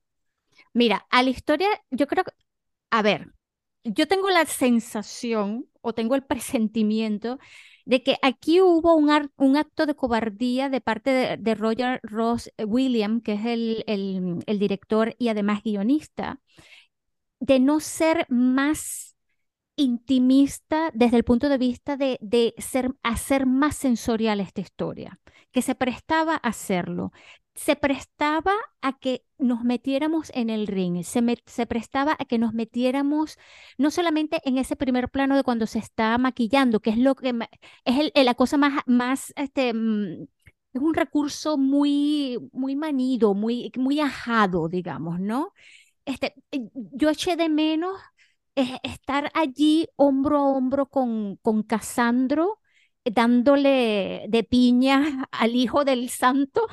Mira, 0.72 1.06
a 1.10 1.22
la 1.22 1.30
historia, 1.30 1.68
yo 1.90 2.06
creo 2.06 2.24
que, 2.24 2.32
a 2.90 3.02
ver, 3.02 3.32
yo 3.84 4.08
tengo 4.08 4.30
la 4.30 4.46
sensación 4.46 5.66
o 5.80 5.92
tengo 5.94 6.14
el 6.14 6.24
presentimiento 6.24 7.38
de 7.84 8.02
que 8.02 8.16
aquí 8.22 8.60
hubo 8.60 8.94
un, 8.94 9.10
acto 9.56 9.86
de 9.86 9.94
cobardía 9.94 10.70
de 10.70 10.80
parte 10.80 11.36
de, 11.38 11.54
Roger 11.54 12.00
Ross 12.02 12.50
Williams, 12.58 13.22
que 13.22 13.34
es 13.34 13.44
el 13.44 14.58
director 14.58 15.14
y 15.18 15.28
además 15.28 15.62
guionista, 15.62 16.40
de 17.40 17.60
no 17.60 17.80
ser 17.80 18.26
más 18.30 19.16
intimista 19.76 20.90
desde 20.94 21.16
el 21.16 21.24
punto 21.24 21.48
de 21.48 21.58
vista 21.58 21.96
de, 21.96 22.18
de 22.20 22.54
ser, 22.58 22.92
hacer 23.02 23.46
más 23.46 23.76
sensorial 23.76 24.40
esta 24.40 24.60
historia, 24.60 25.20
que 25.52 25.62
se 25.62 25.74
prestaba 25.74 26.34
a 26.34 26.48
hacerlo. 26.48 27.12
Se 27.54 27.76
prestaba 27.76 28.52
a 28.82 28.98
que 28.98 29.24
nos 29.38 29.62
metiéramos 29.62 30.30
en 30.34 30.50
el 30.50 30.66
ring, 30.66 31.04
se, 31.04 31.22
se 31.46 31.66
prestaba 31.66 32.16
a 32.18 32.24
que 32.24 32.38
nos 32.38 32.52
metiéramos 32.52 33.38
no 33.78 33.90
solamente 33.90 34.40
en 34.44 34.58
ese 34.58 34.74
primer 34.76 35.08
plano 35.08 35.36
de 35.36 35.44
cuando 35.44 35.66
se 35.66 35.78
está 35.78 36.18
maquillando, 36.18 36.80
que 36.80 36.90
es 36.90 36.98
lo 36.98 37.14
que 37.14 37.32
es 37.84 38.10
el, 38.14 38.24
la 38.26 38.34
cosa 38.34 38.56
más, 38.56 38.82
más 38.86 39.32
este, 39.36 39.72
mm, 39.72 40.24
es 40.74 40.80
un 40.82 40.94
recurso 40.94 41.56
muy, 41.56 42.38
muy 42.52 42.74
manido, 42.76 43.34
muy, 43.34 43.70
muy 43.76 44.00
ajado, 44.00 44.68
digamos, 44.68 45.20
¿no? 45.20 45.52
Este, 46.04 46.34
eh, 46.50 46.68
yo 46.74 47.10
eché 47.10 47.36
de 47.36 47.48
menos 47.48 48.00
estar 48.82 49.30
allí 49.34 49.88
hombro 49.96 50.38
a 50.38 50.42
hombro 50.42 50.86
con, 50.86 51.36
con 51.36 51.62
Casandro, 51.62 52.60
dándole 53.04 54.26
de 54.28 54.44
piña 54.44 55.28
al 55.32 55.54
hijo 55.56 55.84
del 55.84 56.10
santo. 56.10 56.66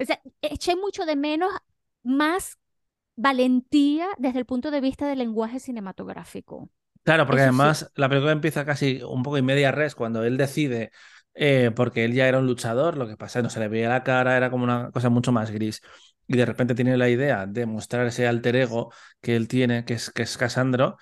O 0.00 0.04
sea, 0.04 0.20
eché 0.42 0.76
mucho 0.76 1.04
de 1.04 1.16
menos 1.16 1.52
más 2.02 2.58
valentía 3.16 4.08
desde 4.18 4.38
el 4.38 4.46
punto 4.46 4.70
de 4.70 4.80
vista 4.80 5.06
del 5.06 5.18
lenguaje 5.18 5.60
cinematográfico. 5.60 6.70
Claro, 7.02 7.26
porque 7.26 7.42
además 7.42 7.90
la 7.94 8.08
película 8.08 8.32
empieza 8.32 8.64
casi 8.64 9.02
un 9.02 9.22
poco 9.22 9.36
en 9.36 9.44
media 9.44 9.72
res 9.72 9.94
cuando 9.94 10.24
él 10.24 10.36
decide, 10.36 10.90
eh, 11.34 11.70
porque 11.74 12.04
él 12.04 12.14
ya 12.14 12.28
era 12.28 12.38
un 12.38 12.46
luchador, 12.46 12.96
lo 12.96 13.06
que 13.06 13.16
pasa, 13.16 13.42
no 13.42 13.50
se 13.50 13.60
le 13.60 13.68
veía 13.68 13.88
la 13.88 14.02
cara, 14.02 14.36
era 14.36 14.50
como 14.50 14.64
una 14.64 14.90
cosa 14.90 15.08
mucho 15.08 15.32
más 15.32 15.50
gris 15.50 15.82
y 16.30 16.36
de 16.36 16.46
repente 16.46 16.76
tiene 16.76 16.96
la 16.96 17.08
idea 17.08 17.46
de 17.46 17.66
mostrar 17.66 18.06
ese 18.06 18.28
alter 18.28 18.54
ego 18.54 18.92
que 19.20 19.34
él 19.34 19.48
tiene, 19.48 19.84
que 19.84 19.94
es, 19.94 20.10
que 20.10 20.22
es 20.22 20.38
Casandro, 20.38 20.96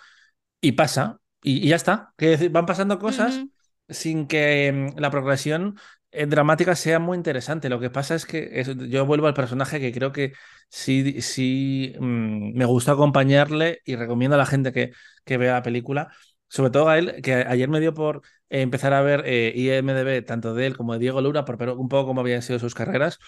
y 0.61 0.73
pasa, 0.73 1.21
y, 1.43 1.69
ya 1.69 1.77
está. 1.77 2.15
Que 2.17 2.49
van 2.49 2.65
pasando 2.65 2.99
cosas 2.99 3.45
sin 3.89 4.27
que 4.27 4.93
mm, 4.97 4.99
la 4.99 5.11
progresión 5.11 5.79
dramática 6.27 6.75
sea 6.77 6.99
muy 6.99 7.17
interesante. 7.17 7.69
Lo 7.69 7.81
que 7.81 7.91
pasa 7.91 8.15
es 8.15 8.27
que 8.27 8.65
yo 8.89 9.07
vuelvo 9.07 9.27
al 9.27 9.35
personaje 9.35 9.81
que 9.81 9.93
creo 9.93 10.13
que 10.13 10.33
sí, 10.69 11.21
sí 11.23 11.95
mm, 11.99 12.57
me 12.57 12.65
gusta 12.65 12.93
acompañarle 12.93 13.81
y 13.85 13.97
recomiendo 13.97 14.35
a 14.35 14.39
la 14.39 14.47
gente 14.47 14.73
que, 14.73 14.93
que 15.25 15.37
vea 15.39 15.55
la 15.55 15.63
película. 15.63 16.13
Sobre 16.49 16.71
todo 16.71 16.89
a 16.89 16.99
él, 16.99 17.21
que 17.23 17.35
ayer 17.35 17.69
me 17.69 17.81
dio 17.81 17.93
por 17.95 18.23
empezar 18.49 18.95
a 18.95 19.03
ver 19.03 19.23
eh, 19.27 19.53
IMDB, 19.55 20.25
tanto 20.25 20.55
de 20.55 20.67
él 20.67 20.77
como 20.77 20.95
de 20.95 20.99
Diego 21.01 21.21
Lura, 21.21 21.45
por 21.45 21.59
ver 21.59 21.71
un 21.71 21.89
poco 21.89 22.07
cómo 22.09 22.21
habían 22.23 22.43
sido 22.43 22.59
sus 22.59 22.75
carreras. 22.75 23.19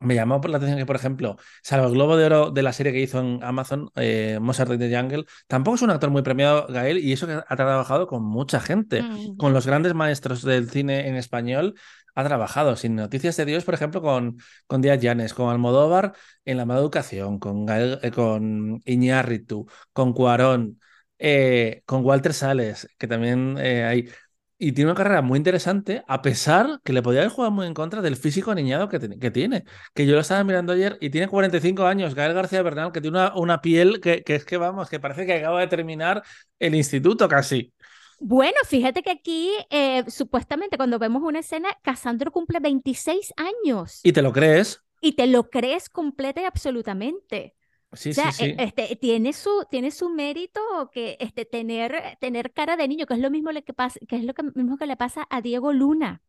Me 0.00 0.14
llamó 0.14 0.40
por 0.40 0.50
la 0.50 0.58
atención 0.58 0.78
que, 0.78 0.86
por 0.86 0.94
ejemplo, 0.94 1.36
salvo 1.62 1.86
el 1.86 1.92
Globo 1.92 2.16
de 2.16 2.26
Oro 2.26 2.50
de 2.50 2.62
la 2.62 2.72
serie 2.72 2.92
que 2.92 3.00
hizo 3.00 3.18
en 3.18 3.42
Amazon, 3.42 3.90
eh, 3.96 4.38
Mozart 4.40 4.70
in 4.72 4.78
the 4.78 4.96
Jungle, 4.96 5.24
tampoco 5.48 5.74
es 5.74 5.82
un 5.82 5.90
actor 5.90 6.10
muy 6.10 6.22
premiado, 6.22 6.66
Gael, 6.68 6.98
y 6.98 7.12
eso 7.12 7.26
que 7.26 7.40
ha 7.46 7.56
trabajado 7.56 8.06
con 8.06 8.22
mucha 8.22 8.60
gente, 8.60 9.02
mm. 9.02 9.36
con 9.36 9.52
los 9.52 9.66
grandes 9.66 9.94
maestros 9.94 10.42
del 10.42 10.70
cine 10.70 11.08
en 11.08 11.16
español, 11.16 11.74
ha 12.14 12.24
trabajado. 12.24 12.76
Sin 12.76 12.94
Noticias 12.94 13.36
de 13.36 13.44
Dios, 13.44 13.64
por 13.64 13.74
ejemplo, 13.74 14.00
con, 14.00 14.38
con 14.68 14.82
Díaz 14.82 15.00
Llanes, 15.00 15.34
con 15.34 15.50
Almodóvar 15.50 16.14
en 16.44 16.58
La 16.58 16.64
Mala 16.64 16.80
Educación, 16.80 17.40
con, 17.40 17.66
Gael, 17.66 17.98
eh, 18.02 18.12
con 18.12 18.80
Iñárritu, 18.84 19.66
con 19.92 20.12
Cuarón, 20.12 20.80
eh, 21.18 21.82
con 21.86 22.04
Walter 22.04 22.34
Sales, 22.34 22.88
que 22.98 23.08
también 23.08 23.58
hay 23.58 24.08
y 24.58 24.72
tiene 24.72 24.90
una 24.90 24.96
carrera 24.96 25.22
muy 25.22 25.36
interesante, 25.36 26.02
a 26.08 26.20
pesar 26.20 26.80
que 26.84 26.92
le 26.92 27.02
podía 27.02 27.20
haber 27.20 27.30
jugado 27.32 27.52
muy 27.52 27.66
en 27.66 27.74
contra 27.74 28.02
del 28.02 28.16
físico 28.16 28.50
aniñado 28.50 28.88
que, 28.88 28.98
que, 28.98 29.30
tiene. 29.30 29.64
Que 29.94 30.06
yo 30.06 30.14
lo 30.14 30.20
estaba 30.20 30.42
mirando 30.42 30.72
ayer 30.72 30.98
y 31.00 31.10
tiene 31.10 31.28
45 31.28 31.86
años, 31.86 32.14
Gael 32.14 32.34
García 32.34 32.62
Bernal, 32.62 32.90
que 32.90 33.00
tiene 33.00 33.18
una, 33.18 33.36
una 33.36 33.60
piel 33.60 34.00
que, 34.00 34.24
que, 34.24 34.34
es 34.34 34.44
que 34.44 34.56
vamos, 34.56 34.88
que 34.88 34.98
parece 34.98 35.26
que 35.26 35.34
acaba 35.34 35.60
de 35.60 35.68
terminar 35.68 36.22
el 36.58 36.74
instituto 36.74 37.28
casi. 37.28 37.72
Bueno, 38.20 38.56
fíjate 38.66 39.02
que 39.02 39.10
aquí, 39.12 39.52
eh, 39.70 40.02
supuestamente, 40.08 40.76
cuando 40.76 40.98
vemos 40.98 41.22
una 41.22 41.38
escena, 41.38 41.68
Casandro 41.82 42.32
cumple 42.32 42.58
26 42.58 43.32
años 43.36 44.00
¿Y 44.02 44.12
te 44.12 44.22
lo 44.22 44.32
crees? 44.32 44.82
y 45.00 45.12
te 45.12 45.26
lo 45.28 45.50
crees 45.50 45.88
completa 45.88 46.40
y 46.40 46.44
absolutamente. 46.44 47.54
Sí, 47.92 48.10
O 48.10 48.14
sea, 48.14 48.30
sí, 48.32 48.44
e- 48.44 48.54
sí. 48.54 48.54
este, 48.58 48.96
tiene 48.96 49.32
su, 49.32 49.50
tiene 49.70 49.90
su 49.90 50.10
mérito 50.10 50.60
que 50.92 51.16
este, 51.20 51.44
tener, 51.44 52.16
tener 52.20 52.52
cara 52.52 52.76
de 52.76 52.88
niño, 52.88 53.06
que 53.06 53.14
es 53.14 53.20
lo 53.20 53.30
mismo 53.30 53.52
le 53.52 53.64
que 53.64 53.72
pasa, 53.74 53.98
que 54.08 54.16
es 54.16 54.24
lo 54.24 54.34
que, 54.34 54.42
mismo 54.54 54.76
que 54.78 54.86
le 54.86 54.96
pasa 54.96 55.26
a 55.30 55.40
Diego 55.42 55.72
Luna. 55.72 56.22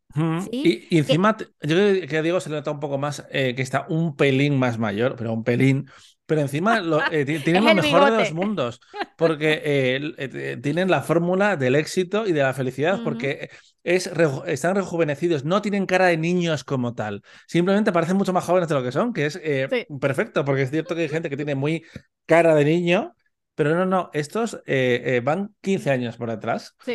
Y, 0.63 0.87
y 0.89 0.97
Que, 0.97 0.97
encima, 0.99 1.37
te- 1.37 1.45
yo 1.61 1.75
creo 1.75 2.07
que 2.07 2.17
a 2.17 2.21
Diego 2.21 2.39
se 2.39 2.49
le 2.49 2.55
nota 2.55 2.71
un 2.71 2.79
poco 2.79 2.97
más 2.97 3.25
eh, 3.31 3.53
que 3.55 3.61
está 3.61 3.85
un 3.89 4.15
pelín 4.15 4.57
más 4.57 4.77
mayor, 4.79 5.15
pero 5.15 5.33
un 5.33 5.43
pelín. 5.43 5.89
Pero 6.25 6.41
encima 6.41 6.79
lo, 6.81 7.09
eh, 7.11 7.25
ti- 7.25 7.39
tienen 7.43 7.63
lo 7.63 7.75
mejor 7.75 8.05
de 8.05 8.11
los 8.11 8.31
bigote. 8.31 8.33
mundos, 8.33 8.81
porque 9.15 9.53
eh, 9.63 9.97
eh, 10.17 10.29
eh, 10.33 10.57
tienen 10.61 10.89
la 10.89 11.01
fórmula 11.01 11.57
del 11.57 11.75
éxito 11.75 12.25
y 12.27 12.31
de 12.33 12.41
la 12.41 12.53
felicidad, 12.53 13.01
porque 13.03 13.49
es 13.95 14.13
reju- 14.13 14.43
están 14.47 14.75
rejuvenecidos, 14.75 15.45
no 15.45 15.61
tienen 15.61 15.85
cara 15.85 16.07
de 16.07 16.17
niños 16.17 16.63
como 16.63 16.93
tal, 16.95 17.23
simplemente 17.47 17.91
parecen 17.91 18.17
mucho 18.17 18.33
más 18.33 18.45
jóvenes 18.45 18.69
de 18.69 18.75
lo 18.75 18.83
que 18.83 18.91
son, 18.91 19.13
que 19.13 19.25
es 19.25 19.39
eh, 19.43 19.69
Sí. 19.69 19.85
perfecto, 19.99 20.45
porque 20.45 20.63
es 20.63 20.71
cierto 20.71 20.95
que 20.95 21.01
hay 21.01 21.09
gente 21.09 21.29
que 21.29 21.37
tiene 21.37 21.55
muy 21.55 21.83
cara 22.25 22.55
de 22.55 22.65
niño, 22.65 23.15
pero 23.55 23.75
no, 23.75 23.85
no, 23.85 24.09
estos 24.13 24.55
eh, 24.65 25.01
eh, 25.05 25.21
van 25.23 25.55
15 25.61 25.89
años 25.91 26.17
por. 26.17 26.29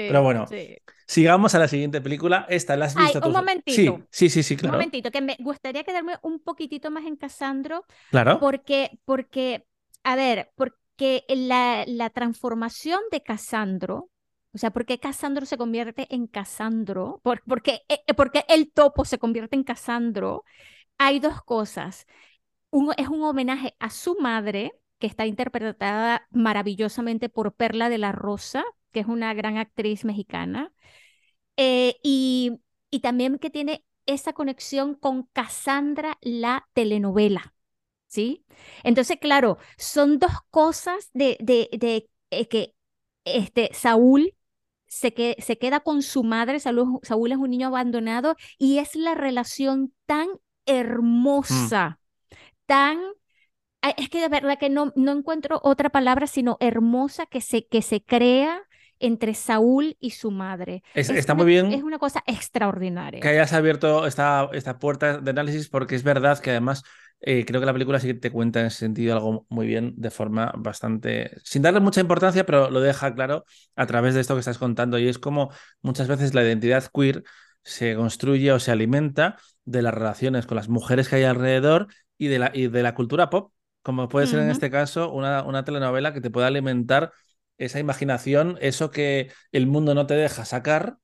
Pero 0.06 0.22
Sí, 0.22 0.22
bueno, 0.22 0.46
sí. 0.46 0.78
sigamos 1.06 1.54
a 1.54 1.58
la 1.58 1.68
siguiente 1.68 2.00
película. 2.00 2.46
Esta 2.48 2.76
la 2.76 2.86
has 2.86 2.94
Ay, 2.94 3.04
visto 3.04 3.20
un 3.20 3.32
tú. 3.32 3.34
Sí, 3.66 3.86
momentito, 3.86 4.08
sí, 4.10 4.30
sí, 4.30 4.42
sí, 4.42 4.56
un 4.60 4.60
claro. 4.60 4.72
momentito, 4.72 5.10
que 5.10 5.20
me 5.20 5.36
gustaría 5.40 5.84
quedarme 5.84 6.16
un 6.22 6.40
poquitito 6.40 6.90
más 6.90 7.04
en 7.04 7.16
Casandro, 7.16 7.84
Claro. 8.10 8.40
porque, 8.40 8.98
porque, 9.04 9.66
a 10.04 10.16
ver, 10.16 10.52
porque 10.56 11.24
la, 11.28 11.84
la 11.86 12.10
transformación 12.10 13.00
de 13.10 13.22
Casandro, 13.22 14.10
o 14.54 14.58
sea, 14.58 14.70
¿por 14.70 14.86
qué 14.86 14.98
Casandro 15.00 15.46
se 15.46 15.56
convierte 15.58 16.06
en 16.14 16.26
Casandro? 16.26 17.20
¿Por, 17.22 17.42
por 17.44 17.62
qué, 17.62 17.82
eh, 17.88 18.00
eh, 18.06 18.44
el 18.48 18.72
topo 18.72 19.04
se 19.04 19.18
convierte 19.18 19.56
en 19.56 19.64
Casandro? 19.64 20.44
Hay 20.98 21.20
dos 21.20 21.42
cosas. 21.42 22.06
Uno 22.70 22.92
es 22.96 23.08
un 23.08 23.22
homenaje 23.22 23.76
a 23.80 23.90
su 23.90 24.16
madre, 24.20 24.72
que 24.98 25.06
está 25.08 25.26
interpretada 25.26 26.26
maravillosamente 26.30 27.28
por 27.28 27.54
Perla 27.54 27.88
de 27.88 27.98
la 27.98 28.12
Rosa, 28.12 28.64
que 28.92 29.00
es 29.00 29.06
una 29.06 29.34
gran 29.34 29.58
actriz 29.58 30.04
mexicana, 30.04 30.72
eh, 31.56 31.96
y, 32.02 32.60
y 32.90 33.00
también 33.00 33.38
que 33.38 33.50
tiene 33.50 33.84
esa 34.06 34.32
conexión 34.32 34.94
con 34.94 35.24
Cassandra, 35.32 36.18
la 36.20 36.68
telenovela, 36.74 37.54
¿sí? 38.06 38.44
Entonces, 38.84 39.18
claro, 39.20 39.58
son 39.78 40.18
dos 40.18 40.32
cosas 40.50 41.10
de, 41.14 41.36
de, 41.40 41.68
de, 41.78 42.10
eh, 42.30 42.48
que 42.48 42.74
este, 43.24 43.70
Saúl 43.74 44.34
se, 44.94 45.14
que, 45.14 45.36
se 45.40 45.58
queda 45.58 45.80
con 45.80 46.02
su 46.02 46.24
madre, 46.24 46.60
Saúl, 46.60 47.00
Saúl 47.02 47.32
es 47.32 47.38
un 47.38 47.50
niño 47.50 47.68
abandonado, 47.68 48.36
y 48.58 48.78
es 48.78 48.94
la 48.96 49.14
relación 49.14 49.92
tan 50.06 50.28
Mm. 51.50 51.74
hermosa, 51.74 51.98
tan... 52.66 52.98
Es 53.98 54.08
que 54.08 54.20
de 54.20 54.28
verdad 54.28 54.58
que 54.58 54.70
no, 54.70 54.92
no 54.96 55.12
encuentro 55.12 55.60
otra 55.62 55.90
palabra 55.90 56.26
sino 56.26 56.56
hermosa 56.60 57.26
que 57.26 57.40
se, 57.40 57.66
que 57.66 57.82
se 57.82 58.02
crea 58.02 58.62
entre 58.98 59.34
Saúl 59.34 59.96
y 60.00 60.10
su 60.12 60.30
madre. 60.30 60.82
Es- 60.94 61.10
Es 61.10 61.18
está 61.18 61.34
una, 61.34 61.34
muy 61.34 61.46
bien 61.46 61.76
es 61.76 61.82
una 61.82 61.98
cosa 61.98 62.22
que 63.20 63.28
extraordinaria. 63.28 63.28
hayas 63.28 63.52
abierto 63.52 64.06
esta, 64.06 64.48
esta 64.52 64.78
puerta 64.78 65.18
de 65.18 65.30
análisis 65.30 65.68
porque 65.68 65.94
es 65.94 66.02
verdad 66.02 66.38
que 66.40 66.50
además 66.50 66.82
eh, 67.26 67.44
creo 67.46 67.58
que 67.60 67.66
la 67.66 67.72
película 67.72 67.98
sí 67.98 68.08
que 68.08 68.14
te 68.14 68.30
cuenta 68.30 68.60
en 68.60 68.66
ese 68.66 68.78
sentido 68.78 69.14
algo 69.14 69.46
muy 69.48 69.66
bien 69.66 69.94
de 69.96 70.10
forma 70.10 70.52
bastante, 70.56 71.30
sin 71.42 71.62
darle 71.62 71.80
mucha 71.80 72.00
importancia, 72.00 72.44
pero 72.44 72.70
lo 72.70 72.80
deja 72.80 73.14
claro 73.14 73.44
a 73.76 73.86
través 73.86 74.14
de 74.14 74.20
esto 74.20 74.34
que 74.34 74.40
estás 74.40 74.58
contando. 74.58 74.98
Y 74.98 75.08
es 75.08 75.18
como 75.18 75.50
muchas 75.80 76.06
veces 76.06 76.34
la 76.34 76.42
identidad 76.42 76.84
queer 76.92 77.24
se 77.62 77.96
construye 77.96 78.52
o 78.52 78.60
se 78.60 78.72
alimenta 78.72 79.38
de 79.64 79.80
las 79.80 79.94
relaciones 79.94 80.46
con 80.46 80.56
las 80.56 80.68
mujeres 80.68 81.08
que 81.08 81.16
hay 81.16 81.24
alrededor 81.24 81.88
y 82.18 82.26
de 82.28 82.38
la, 82.38 82.50
y 82.52 82.68
de 82.68 82.82
la 82.82 82.94
cultura 82.94 83.30
pop, 83.30 83.52
como 83.82 84.08
puede 84.08 84.26
ser 84.26 84.40
en 84.40 84.50
este 84.50 84.70
caso 84.70 85.10
una, 85.10 85.42
una 85.44 85.64
telenovela 85.64 86.12
que 86.12 86.20
te 86.20 86.30
pueda 86.30 86.48
alimentar 86.48 87.12
esa 87.56 87.78
imaginación, 87.78 88.58
eso 88.60 88.90
que 88.90 89.32
el 89.50 89.66
mundo 89.66 89.94
no 89.94 90.06
te 90.06 90.14
deja 90.14 90.44
sacar 90.44 90.98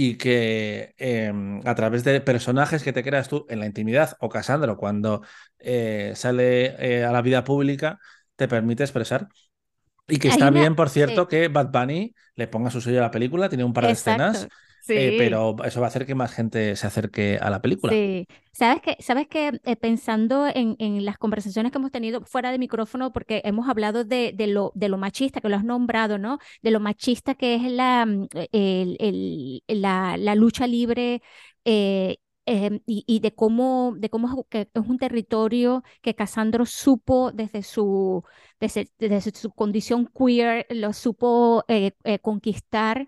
y 0.00 0.14
que 0.16 0.94
eh, 0.96 1.32
a 1.64 1.74
través 1.74 2.04
de 2.04 2.20
personajes 2.20 2.84
que 2.84 2.92
te 2.92 3.02
creas 3.02 3.28
tú 3.28 3.46
en 3.48 3.58
la 3.58 3.66
intimidad 3.66 4.16
o 4.20 4.28
Casandro 4.28 4.76
cuando 4.76 5.22
eh, 5.58 6.12
sale 6.14 6.76
eh, 6.78 7.04
a 7.04 7.10
la 7.10 7.20
vida 7.20 7.42
pública 7.42 7.98
te 8.36 8.46
permite 8.46 8.84
expresar. 8.84 9.26
Y 10.06 10.20
que 10.20 10.28
Hay 10.28 10.34
está 10.34 10.50
una, 10.50 10.60
bien, 10.60 10.76
por 10.76 10.88
cierto, 10.88 11.22
sí, 11.22 11.28
que 11.30 11.48
Bad 11.48 11.72
Bunny 11.72 12.14
le 12.36 12.46
ponga 12.46 12.70
su 12.70 12.80
sello 12.80 13.00
a 13.00 13.02
la 13.02 13.10
película, 13.10 13.48
tiene 13.48 13.64
un 13.64 13.72
par 13.72 13.86
de 13.86 13.92
escenas, 13.94 14.46
eh, 14.94 15.12
sí. 15.12 15.16
pero 15.16 15.56
eso 15.64 15.80
va 15.80 15.86
a 15.86 15.88
hacer 15.88 16.06
que 16.06 16.14
más 16.14 16.32
gente 16.32 16.76
se 16.76 16.86
acerque 16.86 17.38
a 17.40 17.50
la 17.50 17.62
película. 17.62 17.98
Sí, 17.98 18.26
sabes 18.52 18.82
que, 18.82 18.96
sabes 19.02 19.28
que 19.28 19.60
eh, 19.64 19.76
pensando 19.76 20.46
en, 20.46 20.76
en 20.78 21.06
las 21.06 21.16
conversaciones 21.16 21.72
que 21.72 21.78
hemos 21.78 21.90
tenido 21.90 22.22
fuera 22.26 22.50
de 22.50 22.58
micrófono, 22.58 23.12
porque 23.12 23.40
hemos 23.44 23.66
hablado 23.68 24.04
de, 24.04 24.32
de 24.34 24.46
lo, 24.46 24.72
de 24.74 24.90
lo 24.90 24.98
machista, 24.98 25.40
que 25.40 25.48
lo 25.48 25.56
has 25.56 25.64
nombrado, 25.64 26.18
¿no? 26.18 26.38
De 26.62 26.70
lo 26.70 26.80
machista 26.80 27.34
que 27.34 27.54
es 27.54 27.62
la, 27.62 28.04
mm, 28.04 28.28
el- 28.52 28.96
el- 29.00 29.62
la, 29.80 30.18
la 30.18 30.34
lucha 30.34 30.66
libre 30.66 31.22
eh, 31.64 32.18
em, 32.44 32.80
y, 32.84 33.04
y 33.06 33.20
de 33.20 33.34
cómo, 33.34 33.94
de 33.96 34.10
cómo 34.10 34.28
es, 34.28 34.46
que 34.50 34.60
es 34.74 34.86
un 34.86 34.98
territorio 34.98 35.82
que 36.02 36.14
Casandro 36.14 36.66
supo 36.66 37.32
desde 37.32 37.62
su, 37.62 38.22
desde, 38.60 38.90
desde 38.98 39.30
su 39.38 39.50
condición 39.52 40.06
queer, 40.14 40.66
lo 40.70 40.92
supo 40.92 41.64
eh, 41.68 41.92
eh, 42.04 42.18
conquistar. 42.18 43.06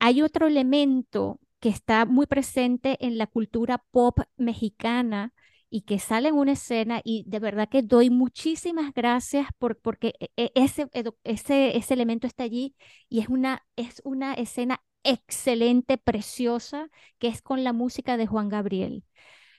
Hay 0.00 0.22
otro 0.22 0.48
elemento 0.48 1.40
que 1.60 1.68
está 1.70 2.06
muy 2.06 2.26
presente 2.26 2.98
en 3.06 3.18
la 3.18 3.28
cultura 3.28 3.78
pop 3.92 4.20
mexicana 4.38 5.34
y 5.70 5.82
que 5.82 5.98
sale 6.00 6.30
en 6.30 6.36
una 6.36 6.52
escena 6.52 7.00
y 7.04 7.24
de 7.28 7.38
verdad 7.40 7.68
que 7.68 7.82
doy 7.82 8.10
muchísimas 8.10 8.92
gracias 8.94 9.48
por, 9.58 9.78
porque 9.80 10.14
e- 10.20 10.30
e- 10.36 10.52
ese, 10.56 10.88
ese, 11.24 11.76
ese 11.76 11.94
elemento 11.94 12.26
está 12.26 12.44
allí 12.44 12.74
y 13.08 13.20
es 13.20 13.28
una, 13.28 13.64
es 13.76 14.00
una 14.04 14.34
escena 14.34 14.82
excelente, 15.04 15.98
preciosa, 15.98 16.88
que 17.18 17.28
es 17.28 17.42
con 17.42 17.64
la 17.64 17.72
música 17.72 18.16
de 18.16 18.26
Juan 18.26 18.48
Gabriel. 18.48 19.04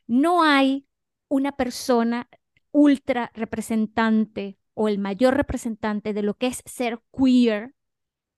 No 0.08 0.44
hay 0.44 0.88
una 1.30 1.54
persona 1.54 2.30
ultra 2.72 3.32
representante 3.36 4.58
o 4.74 4.88
el 4.90 4.98
mayor 5.00 5.36
representante 5.36 6.14
de 6.14 6.24
lo 6.24 6.36
que 6.36 6.48
es 6.48 6.64
ser 6.66 7.02
queer 7.18 7.74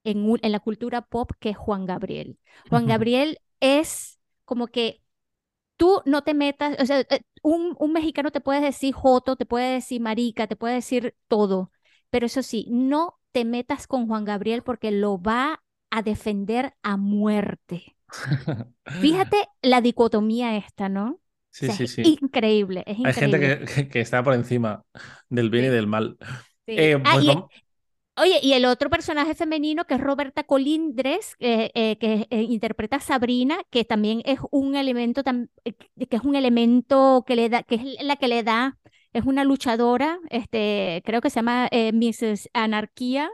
en, 0.04 0.30
un- 0.30 0.40
en 0.44 0.52
la 0.52 0.60
cultura 0.60 1.02
pop 1.04 1.32
que 1.40 1.50
es 1.52 1.58
Juan 1.58 1.86
Gabriel. 1.86 2.40
Juan 2.70 2.86
Gabriel 2.88 3.40
es 3.60 4.20
como 4.46 4.68
que 4.68 5.02
tú 5.78 6.02
no 6.06 6.24
te 6.24 6.34
metas, 6.34 6.78
o 6.82 6.86
sea, 6.86 7.02
eh, 7.02 7.22
un, 7.44 7.76
un 7.80 7.94
mexicano 7.94 8.32
te 8.32 8.42
puede 8.42 8.62
decir 8.62 8.94
joto, 8.94 9.36
te 9.36 9.46
puede 9.46 9.74
decir 9.76 10.02
marica, 10.02 10.48
te 10.48 10.56
puede 10.56 10.76
decir 10.76 11.16
todo, 11.28 11.72
pero 12.10 12.26
eso 12.28 12.44
sí, 12.44 12.68
no 12.70 13.20
te 13.32 13.46
metas 13.46 13.88
con 13.88 14.08
Juan 14.08 14.26
Gabriel 14.26 14.64
porque 14.64 14.92
lo 14.92 15.22
va 15.22 15.64
a 15.90 16.02
defender 16.04 16.76
a 16.84 16.98
muerte. 16.98 17.96
Fíjate 19.00 19.38
la 19.62 19.82
dicotomía 19.82 20.56
esta, 20.58 20.90
¿no? 20.90 21.12
O 21.14 21.20
Sí, 21.52 21.72
sea, 21.72 21.76
sí, 21.76 21.88
es 21.88 21.88
sí. 21.88 22.18
increíble, 22.22 22.84
es 22.88 22.98
Hay 23.04 23.14
gente 23.14 23.40
increíble. 23.40 23.56
que, 23.66 23.90
que- 23.90 24.02
está 24.02 24.24
por 24.24 24.34
encima 24.36 24.84
del 25.30 25.50
bien 25.50 25.66
y 25.66 25.70
Sí, 25.70 25.70
del 25.70 25.88
mal. 25.88 26.18
sí. 26.66 26.92
Eh, 26.92 26.98
Ah, 27.04 27.18
pues 27.18 27.26
y, 27.26 27.36
vamos. 27.36 27.52
Oye, 28.15 28.39
y 28.43 28.53
el 28.53 28.65
otro 28.65 28.91
personaje 28.91 29.34
femenino 29.34 29.86
que 29.86 29.96
es 29.96 30.01
Roberta 30.01 30.43
Colindres, 30.43 31.36
eh, 31.39 31.72
eh, 31.74 31.98
que 31.98 32.27
eh, 32.29 32.41
interpreta 32.43 32.98
a 32.98 33.00
Sabrina, 33.00 33.58
que 33.72 33.86
también 33.86 34.22
es 34.25 34.39
un 34.51 34.75
elemento, 34.75 35.24
eh, 35.65 35.74
que 35.74 36.15
es 36.15 36.22
un 36.24 36.36
elemento 36.36 37.24
que 37.25 37.36
le 37.36 37.50
da, 37.50 37.63
que 37.63 37.75
es 37.75 38.03
la 38.03 38.15
que 38.17 38.27
le 38.27 38.43
da, 38.43 38.77
es 39.13 39.25
una 39.25 39.43
luchadora, 39.43 40.20
este, 40.29 41.01
creo 41.05 41.22
que 41.22 41.32
se 41.32 41.38
llama 41.38 41.67
eh, 41.72 41.91
Mrs. 41.91 42.50
Anarquía, 42.53 43.32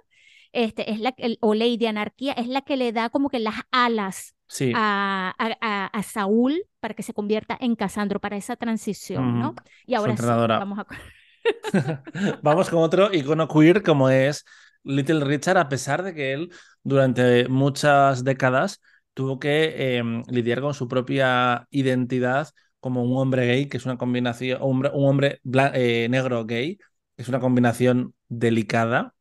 este, 0.53 0.89
es 0.91 0.99
la, 1.01 1.13
el- 1.17 1.37
o 1.41 1.53
Lady 1.55 1.85
Anarquía, 1.85 2.31
es 2.33 2.47
la 2.47 2.61
que 2.61 2.77
le 2.77 2.93
da 2.93 3.09
como 3.09 3.29
que 3.29 3.39
las 3.39 3.55
alas 3.71 4.33
Sí. 4.47 4.71
a, 4.73 5.35
a, 5.37 5.85
a- 5.87 6.03
Saúl 6.03 6.63
para 6.79 6.93
que 6.95 7.03
se 7.03 7.13
convierta 7.13 7.57
en 7.59 7.75
Casandro, 7.75 8.19
para 8.21 8.37
esa 8.37 8.55
transición, 8.55 9.37
¿no? 9.37 9.49
Ujú. 9.49 9.55
Y 9.85 9.95
Su 9.95 9.99
ahora 9.99 10.17
sí, 10.17 10.53
vamos 10.55 10.79
a... 10.79 10.87
Vamos 12.41 12.69
con 12.69 12.79
otro 12.79 13.13
icono 13.13 13.47
queer 13.47 13.83
como 13.83 14.09
es 14.09 14.45
Little 14.83 15.25
Richard, 15.25 15.57
a 15.57 15.69
pesar 15.69 16.03
de 16.03 16.13
que 16.13 16.33
él 16.33 16.51
durante 16.83 17.47
muchas 17.47 18.23
décadas 18.23 18.81
tuvo 19.13 19.39
que 19.39 19.97
eh, 19.97 20.03
lidiar 20.29 20.61
con 20.61 20.73
su 20.73 20.87
propia 20.87 21.67
identidad 21.69 22.49
como 22.79 23.03
un 23.03 23.17
hombre 23.17 23.45
gay, 23.47 23.67
que 23.67 23.77
es 23.77 23.85
una 23.85 23.97
combinación, 23.97 24.59
hombre- 24.61 24.91
un 24.93 25.09
hombre 25.09 25.41
eh, 25.73 26.07
negro 26.09 26.45
gay, 26.45 26.77
que 26.77 27.23
es 27.23 27.27
una 27.27 27.39
combinación 27.39 28.13
delicada, 28.29 29.13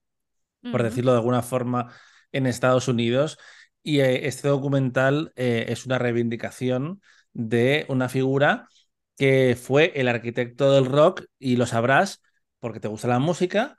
por 0.70 0.82
decirlo 0.82 1.12
de 1.12 1.18
alguna 1.18 1.42
forma, 1.42 1.92
en 2.32 2.46
Estados 2.46 2.88
Unidos. 2.88 3.38
Y 3.82 4.00
eh, 4.00 4.26
este 4.28 4.48
documental 4.48 5.32
eh, 5.36 5.66
es 5.68 5.86
una 5.86 5.98
reivindicación 5.98 7.00
de 7.32 7.86
una 7.88 8.08
figura 8.08 8.68
que 9.16 9.56
fue 9.60 9.92
el 9.96 10.08
arquitecto 10.08 10.72
del 10.72 10.86
rock, 10.86 11.24
y 11.38 11.56
lo 11.56 11.66
sabrás 11.66 12.22
porque 12.60 12.80
te 12.80 12.88
gusta 12.88 13.08
la 13.08 13.18
música, 13.18 13.78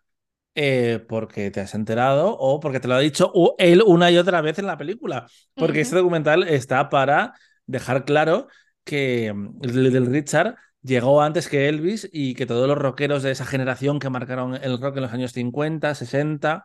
eh, 0.55 1.03
porque 1.07 1.51
te 1.51 1.61
has 1.61 1.75
enterado 1.75 2.35
o 2.37 2.59
porque 2.59 2.79
te 2.79 2.87
lo 2.87 2.95
ha 2.95 2.99
dicho 2.99 3.31
él 3.57 3.81
una 3.85 4.11
y 4.11 4.17
otra 4.17 4.41
vez 4.41 4.59
en 4.59 4.67
la 4.67 4.77
película. 4.77 5.27
Porque 5.55 5.81
este 5.81 5.95
documental 5.95 6.47
está 6.47 6.89
para 6.89 7.33
dejar 7.65 8.05
claro 8.05 8.47
que 8.83 9.31
mm, 9.33 9.61
Little 9.61 10.09
Richard 10.09 10.55
llegó 10.81 11.21
antes 11.21 11.47
que 11.49 11.69
Elvis 11.69 12.09
y 12.11 12.33
que 12.35 12.45
todos 12.45 12.67
los 12.67 12.77
rockeros 12.77 13.23
de 13.23 13.31
esa 13.31 13.45
generación 13.45 13.99
que 13.99 14.09
marcaron 14.09 14.55
el 14.55 14.79
rock 14.81 14.97
en 14.97 15.03
los 15.03 15.13
años 15.13 15.33
50, 15.33 15.93
60, 15.95 16.63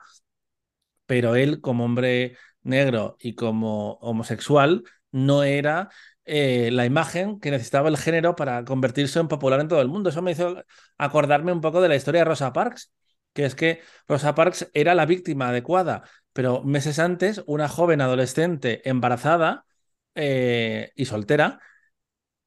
pero 1.06 1.36
él 1.36 1.60
como 1.60 1.84
hombre 1.84 2.36
negro 2.62 3.16
y 3.20 3.34
como 3.34 3.94
homosexual 3.94 4.84
no 5.12 5.42
era 5.44 5.90
eh, 6.24 6.70
la 6.72 6.86
imagen 6.86 7.38
que 7.40 7.50
necesitaba 7.50 7.88
el 7.88 7.98
género 7.98 8.34
para 8.34 8.64
convertirse 8.64 9.20
en 9.20 9.28
popular 9.28 9.60
en 9.60 9.68
todo 9.68 9.82
el 9.82 9.88
mundo. 9.88 10.10
Eso 10.10 10.22
me 10.22 10.32
hizo 10.32 10.64
acordarme 10.98 11.52
un 11.52 11.60
poco 11.60 11.80
de 11.80 11.88
la 11.88 11.96
historia 11.96 12.22
de 12.22 12.24
Rosa 12.26 12.52
Parks, 12.52 12.92
que 13.34 13.44
es 13.44 13.54
que 13.54 13.82
Rosa 14.08 14.34
Parks 14.34 14.70
era 14.72 14.94
la 14.94 15.06
víctima 15.06 15.48
adecuada, 15.50 16.04
pero 16.32 16.62
meses 16.62 16.98
antes 16.98 17.42
una 17.46 17.68
joven 17.68 18.00
adolescente 18.00 18.88
embarazada 18.88 19.66
eh, 20.14 20.92
y 20.96 21.04
soltera 21.04 21.60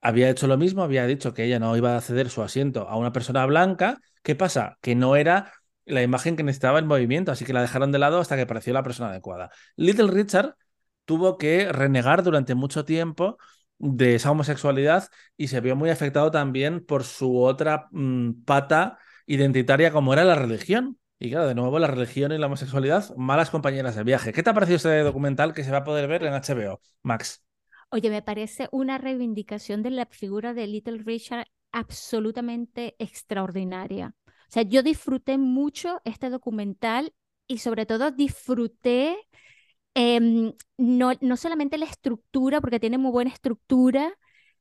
había 0.02 0.30
hecho 0.30 0.48
lo 0.48 0.58
mismo, 0.58 0.84
había 0.84 1.06
dicho 1.08 1.34
que 1.34 1.44
ella 1.44 1.60
no 1.60 1.76
iba 1.76 1.98
a 1.98 2.02
ceder 2.02 2.30
su 2.30 2.42
asiento 2.42 2.88
a 2.88 2.98
una 2.98 3.12
persona 3.12 3.46
blanca. 3.46 4.00
¿Qué 4.24 4.36
pasa? 4.36 4.78
Que 4.82 4.96
no 4.96 5.16
era 5.16 5.52
la 5.86 6.04
imagen 6.04 6.36
que 6.36 6.44
necesitaba 6.44 6.80
el 6.80 6.86
movimiento, 6.86 7.32
así 7.32 7.46
que 7.46 7.54
la 7.54 7.62
dejaron 7.62 7.92
de 7.92 8.00
lado 8.00 8.20
hasta 8.20 8.36
que 8.36 8.44
apareció 8.44 8.74
la 8.74 8.84
persona 8.84 9.10
adecuada. 9.10 9.50
Little 9.76 10.12
Richard 10.12 10.56
tuvo 11.06 11.38
que 11.38 11.72
renegar 11.72 12.24
durante 12.24 12.56
mucho 12.56 12.86
tiempo 12.86 13.38
de 13.80 14.16
esa 14.16 14.32
homosexualidad 14.32 15.10
y 15.38 15.48
se 15.48 15.62
vio 15.62 15.76
muy 15.76 15.90
afectado 15.90 16.32
también 16.32 16.86
por 16.86 17.04
su 17.04 17.42
otra 17.42 17.88
mm, 17.92 18.44
pata 18.44 19.00
identitaria 19.28 19.92
como 19.92 20.14
era 20.14 20.24
la 20.24 20.36
religión. 20.36 20.98
Y 21.20 21.30
claro, 21.30 21.48
de 21.48 21.56
nuevo 21.56 21.80
la 21.80 21.88
religión 21.88 22.32
y 22.32 22.38
la 22.38 22.46
homosexualidad, 22.46 23.16
malas 23.16 23.50
compañeras 23.50 23.96
de 23.96 24.04
viaje. 24.04 24.34
¿Qué 24.34 24.44
te 24.44 24.50
ha 24.52 24.54
parecido 24.54 24.78
este 24.78 25.00
documental 25.00 25.54
que 25.54 25.64
se 25.64 25.72
va 25.72 25.80
a 25.80 25.84
poder 25.84 26.08
ver 26.08 26.24
en 26.24 26.34
HBO, 26.34 26.80
Max? 27.02 27.44
Oye, 27.90 28.10
me 28.10 28.22
parece 28.22 28.68
una 28.72 28.98
reivindicación 28.98 29.82
de 29.82 29.92
la 29.92 30.06
figura 30.06 30.54
de 30.54 30.68
Little 30.68 31.04
Richard 31.04 31.48
absolutamente 31.72 32.96
extraordinaria. 33.00 34.14
O 34.28 34.52
sea, 34.52 34.64
yo 34.64 34.84
disfruté 34.84 35.38
mucho 35.38 36.02
este 36.06 36.30
documental 36.30 37.14
y 37.48 37.60
sobre 37.60 37.86
todo 37.86 38.12
disfruté 38.12 39.18
em, 39.96 40.54
no, 40.78 41.12
no 41.22 41.38
solamente 41.38 41.78
la 41.78 41.86
estructura, 41.86 42.62
porque 42.62 42.80
tiene 42.80 42.98
muy 42.98 43.12
buena 43.12 43.32
estructura, 43.32 44.14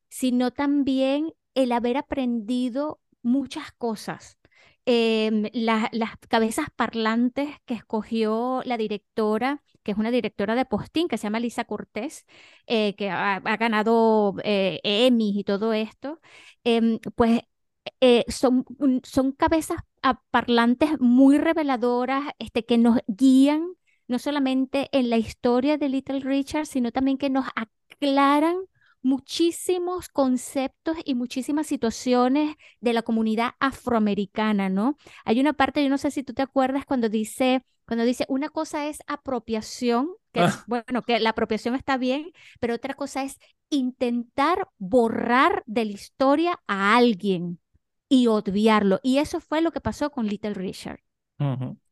sino 0.09 0.53
también 0.53 1.33
el 1.55 1.73
haber 1.73 1.99
aprendido 1.99 3.01
muchas 3.23 3.73
cosas. 3.73 4.39
Em, 4.89 5.49
las 5.53 5.91
cabezas 6.29 6.67
parlantes 6.77 7.49
que 7.65 7.75
escogió 7.75 8.63
la 8.65 8.77
directora, 8.77 9.63
que 9.83 9.91
es 9.93 9.99
una 9.99 10.13
directora 10.13 10.55
de 10.55 10.65
postín, 10.65 11.09
que 11.09 11.19
se 11.19 11.25
llama 11.25 11.41
Lisa 11.41 11.65
Cortés, 11.65 12.25
eh, 12.69 12.95
que 12.95 13.11
ha, 13.11 13.41
ganado 13.41 14.37
eh, 14.45 14.81
Emmy 14.85 15.41
y 15.41 15.45
todo 15.45 15.73
esto, 15.73 16.21
em, 16.65 17.01
pues 17.17 17.41
eh, 18.01 18.25
son, 18.29 18.65
son 19.05 19.33
cabezas 19.33 19.79
parlantes 20.31 21.01
muy 21.01 21.39
reveladoras 21.39 22.25
este, 22.39 22.65
que 22.65 22.79
nos 22.79 23.01
guían 23.09 23.75
no 24.09 24.19
solamente 24.21 24.89
en 24.93 25.11
la 25.11 25.19
historia 25.19 25.79
de 25.79 25.89
Little 25.89 26.21
Richard, 26.21 26.67
sino 26.67 26.93
también 26.93 27.19
que 27.19 27.31
nos 27.31 27.47
aclaran 27.57 28.57
muchísimos 29.07 30.09
conceptos 30.09 30.97
y 31.05 31.15
muchísimas 31.15 31.69
situaciones 31.69 32.57
de 32.81 32.93
la 32.93 33.03
comunidad 33.03 33.53
afroamericana, 33.61 34.69
¿no? 34.69 34.97
Hay 35.25 35.39
una 35.39 35.53
parte, 35.53 35.83
yo 35.83 35.89
no 35.89 35.97
sé 35.97 36.11
si 36.11 36.25
tú 36.25 36.35
te 36.35 36.43
acuerdas 36.43 36.85
cuando 36.85 37.09
dice, 37.09 37.65
cuando 37.87 38.05
dice, 38.05 38.25
una 38.29 38.49
cosa 38.49 38.89
es 38.89 38.99
apropiación, 39.07 40.09
que 40.33 40.41
ah. 40.41 40.65
bueno, 40.67 41.03
que 41.03 41.21
la 41.21 41.31
apropiación 41.31 41.77
está 41.77 41.97
bien, 41.97 42.33
pero 42.59 42.75
otra 42.75 42.95
cosa 42.95 43.23
es 43.23 43.39
intentar 43.71 44.69
borrar 44.77 45.63
de 45.67 45.85
la 45.85 45.93
historia 45.93 46.61
a 46.67 46.97
alguien 46.97 47.61
y 48.09 48.27
obviarlo. 48.27 48.99
Y 49.05 49.19
eso 49.19 49.39
fue 49.39 49.63
lo 49.63 49.71
que 49.71 49.81
pasó 49.81 50.11
con 50.11 50.27
Little 50.27 50.55
Richard. 50.55 50.99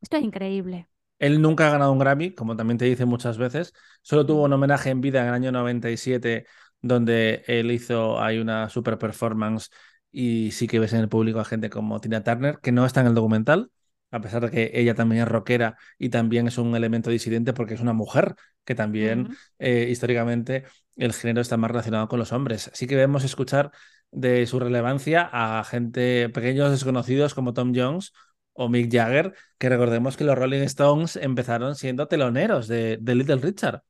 Esto 0.01 0.17
es 0.17 0.23
increíble. 0.23 0.89
Él 1.17 1.41
nunca 1.41 1.67
ha 1.67 1.71
ganado 1.71 1.93
un 1.93 1.99
Grammy, 1.99 2.35
como 2.35 2.57
también 2.57 2.77
te 2.77 2.85
dice 2.85 3.05
muchas 3.05 3.37
veces. 3.37 3.73
Solo 4.01 4.25
tuvo 4.25 4.43
un 4.43 4.51
homenaje 4.51 4.89
en 4.89 4.99
vida 4.99 5.21
en 5.21 5.27
el 5.29 5.33
año 5.33 5.51
97 5.51 6.45
donde 6.87 7.43
él 7.47 7.71
hizo, 7.71 8.21
hay 8.21 8.37
una 8.37 8.69
super 8.69 8.97
performance 8.97 9.69
y 10.11 10.51
sí 10.51 10.67
que 10.67 10.79
ves 10.79 10.93
en 10.93 10.99
el 10.99 11.09
público 11.09 11.39
a 11.39 11.45
gente 11.45 11.69
como 11.69 11.99
Tina 11.99 12.23
Turner, 12.23 12.59
que 12.61 12.71
no 12.71 12.85
está 12.85 13.01
en 13.01 13.07
el 13.07 13.15
documental, 13.15 13.71
a 14.11 14.21
pesar 14.21 14.43
de 14.43 14.51
que 14.51 14.71
ella 14.73 14.93
también 14.93 15.23
es 15.23 15.27
rockera 15.27 15.77
y 15.97 16.09
también 16.09 16.47
es 16.47 16.57
un 16.59 16.75
elemento 16.75 17.09
disidente 17.09 17.53
porque 17.53 17.73
es 17.73 17.81
una 17.81 17.93
mujer, 17.93 18.35
que 18.63 18.75
también 18.75 19.35
eh, 19.59 19.87
históricamente 19.89 20.63
el 20.95 21.11
género 21.13 21.41
está 21.41 21.57
más 21.57 21.71
relacionado 21.71 22.07
con 22.07 22.19
los 22.19 22.31
hombres. 22.31 22.69
Así 22.69 22.87
que 22.87 22.95
debemos 22.95 23.23
escuchar 23.23 23.71
de 24.11 24.45
su 24.45 24.59
relevancia 24.59 25.27
a 25.31 25.63
gente, 25.63 26.29
pequeños 26.29 26.71
desconocidos 26.71 27.33
como 27.33 27.53
Tom 27.53 27.73
Jones 27.75 28.13
o 28.53 28.69
Mick 28.69 28.91
Jagger, 28.93 29.33
que 29.57 29.69
recordemos 29.69 30.17
que 30.17 30.23
los 30.23 30.37
Rolling 30.37 30.61
Stones 30.61 31.15
empezaron 31.15 31.75
siendo 31.75 32.07
teloneros 32.07 32.67
de, 32.67 32.97
de 33.01 33.15
Little 33.15 33.37
Richard 33.37 33.81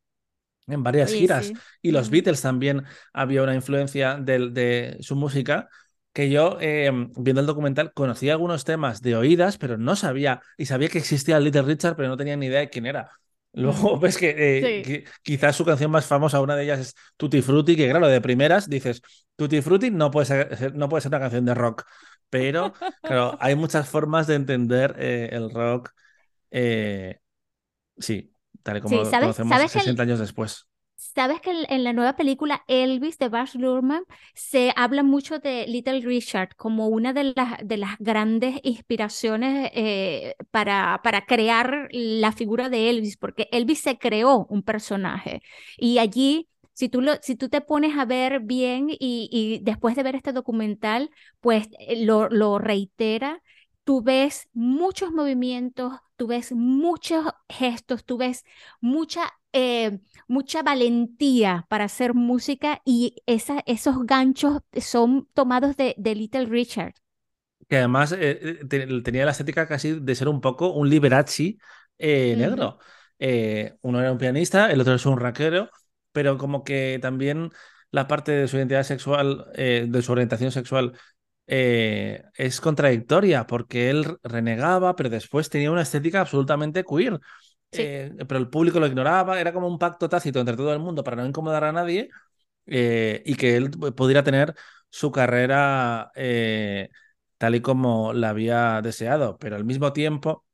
en 0.67 0.84
varias 0.84 1.13
giras. 1.13 1.51
Y 1.82 1.91
los 1.91 2.10
Beatles 2.10 2.41
también 2.41 2.84
había 3.13 3.43
una 3.43 3.56
influencia 3.56 4.15
de, 4.15 4.49
de 4.49 4.97
su 5.01 5.15
música 5.15 5.69
que 6.15 6.30
yo, 6.30 6.58
eh, 6.62 6.89
viendo 7.17 7.41
el 7.41 7.45
documental, 7.45 7.91
conocía 7.93 8.32
algunos 8.32 8.63
temas 8.63 9.01
de 9.01 9.17
oídas, 9.17 9.58
pero 9.58 9.78
no 9.78 9.97
sabía, 9.97 10.41
y 10.58 10.65
sabía 10.65 10.88
que 10.88 10.97
existía 10.97 11.41
Little 11.41 11.63
Richard, 11.63 11.97
pero 11.97 12.08
no 12.08 12.15
tenía 12.15 12.38
ni 12.38 12.45
idea 12.45 12.62
de 12.62 12.69
quién 12.69 12.86
era. 12.86 13.12
Luego 13.51 13.99
ves 13.99 14.17
que, 14.17 14.34
eh, 14.38 15.04
quizás 15.21 15.58
su 15.58 15.65
canción 15.65 15.91
más 15.91 16.06
famosa, 16.06 16.39
una 16.39 16.56
de 16.56 16.63
ellas 16.63 16.80
es 16.80 16.95
Tutti 17.17 17.41
Frutti, 17.41 17.75
que 17.75 17.89
claro, 17.89 18.08
de 18.08 18.21
primeras 18.21 18.69
dices, 18.69 19.01
Tutti 19.36 19.62
Frutti 19.62 19.91
no 19.91 20.10
puede 20.10 20.25
ser, 20.25 20.73
no 20.73 20.88
puede 20.88 21.01
ser 21.01 21.10
una 21.10 21.19
canción 21.19 21.43
de 21.43 21.54
rock, 21.54 21.84
pero 22.30 22.71
claro, 23.01 23.38
hay 23.41 23.56
muchas 23.56 23.89
formas 23.89 24.25
de 24.25 24.36
entender 24.36 24.95
eh, 24.97 25.30
el 25.34 25.51
rock. 25.51 25.91
sí, 27.97 28.35
tal 28.65 28.78
y 28.78 28.82
como 28.82 28.97
conocemos 28.97 29.71
60 29.71 30.04
años 30.04 30.19
después. 30.19 30.67
¿Sabes 30.97 31.39
que 31.39 31.51
en, 31.69 31.84
la 31.84 31.93
nueva 31.93 32.15
película 32.15 32.63
Elvis 32.67 33.17
de 33.17 33.30
Baz 33.30 33.54
Luhrmann 33.56 34.04
se 34.34 34.73
habla 34.75 35.04
mucho 35.04 35.39
de 35.39 35.67
Little 35.67 36.01
Richard 36.01 36.56
como 36.56 36.88
una 36.88 37.13
de 37.13 37.34
las, 37.36 37.58
de 37.63 37.78
las 37.78 37.97
grandes 37.99 38.60
inspiraciones 38.63 39.71
eh, 39.73 40.36
para, 40.51 41.01
para 41.04 41.25
crear 41.25 41.89
la 41.91 42.32
figura 42.32 42.69
de 42.69 42.89
Elvis? 42.89 43.17
Porque 43.17 43.47
Elvis 43.51 43.82
se 43.82 43.97
creó 43.97 44.45
un 44.49 44.63
personaje 44.63 45.41
y 45.78 45.99
allí 45.99 46.49
si 46.73 46.89
tú, 46.89 47.01
lo, 47.01 47.13
si 47.21 47.36
tú 47.36 47.49
te 47.49 47.62
pones 47.62 47.97
a 47.97 48.06
ver 48.06 48.41
bien 48.41 48.89
y, 48.89 49.30
y 49.32 49.60
después 49.63 49.95
de 49.95 50.04
ver 50.04 50.15
este 50.15 50.34
documental, 50.34 51.10
pues 51.39 51.69
eh, 51.80 52.04
lo, 52.04 52.30
lo, 52.30 52.60
reitera, 52.60 53.41
tú 53.86 54.01
ves 54.01 54.49
muchos 54.54 55.12
movimientos, 55.12 55.93
tú 56.15 56.28
ves 56.28 56.51
muchos 56.54 57.25
gestos, 57.49 58.06
tú 58.06 58.17
ves 58.17 58.43
mucha, 58.82 59.32
eh, 59.54 59.99
mucha 60.28 60.63
valentía 60.63 61.65
para 61.69 61.86
hacer 61.86 62.13
música 62.13 62.82
y 62.86 63.17
esa, 63.25 63.62
esos 63.65 64.06
ganchos 64.06 64.60
son 64.80 65.28
tomados 65.34 65.78
de, 65.78 65.95
de 65.97 66.15
Little 66.15 66.45
Richard. 66.45 66.93
Que 67.67 67.78
además 67.78 68.12
eh, 68.12 68.60
eh, 68.71 69.01
tenía 69.04 69.25
la 69.25 69.32
estética 69.32 69.67
casi 69.67 69.99
de 69.99 70.15
ser 70.15 70.28
un 70.28 70.39
poco 70.41 70.71
un 70.73 70.89
Liberace 70.89 71.58
negro. 71.99 72.80
uno 73.82 73.99
era 73.99 74.12
un 74.12 74.17
pianista, 74.17 74.71
el 74.71 74.82
otro 74.82 74.93
es 74.95 75.06
un 75.06 75.19
raquero, 75.19 75.69
pero 76.12 76.38
como 76.38 76.63
que 76.63 76.99
también 77.01 77.49
la 77.91 78.08
parte 78.08 78.32
de 78.34 78.47
su 78.47 78.58
identidad 78.58 78.84
sexual, 78.84 79.45
de 79.56 80.01
su 80.01 80.12
orientación 80.12 80.51
sexual, 80.51 80.93
eh, 81.47 82.23
es 82.36 82.60
contradictoria 82.60 83.45
porque 83.45 83.89
él 83.89 84.17
renegaba, 84.23 84.95
pero 84.95 85.10
después 85.10 85.49
tenía 85.49 85.71
una 85.71 85.84
estética 85.84 86.21
absolutamente 86.21 86.84
queer. 86.84 87.19
Eh, 87.71 88.13
pero 88.27 88.39
el 88.39 88.49
público 88.49 88.79
lo 88.79 88.88
ignoraba, 88.88 89.39
era 89.39 89.51
como 89.51 89.67
un 89.67 89.77
pacto 89.77 90.08
tácito 90.08 90.39
entre 90.39 90.55
todo 90.55 90.71
el 90.71 90.79
mundo 90.79 91.03
para 91.03 91.17
no 91.17 91.25
incomodar 91.27 91.65
a 91.65 91.73
nadie 91.73 92.10
eh, 92.67 93.21
y 93.25 93.36
que 93.36 93.58
él 93.58 93.69
pudiera 93.69 94.23
tener 94.23 94.55
su 94.89 95.12
carrera 95.12 96.12
tal 97.38 97.55
y 97.55 97.62
como 97.62 98.13
la 98.13 98.29
había 98.29 98.81
deseado, 98.81 99.38
pero 99.38 99.58
al 99.58 99.65
mismo 99.65 99.91
tiempo 99.91 100.45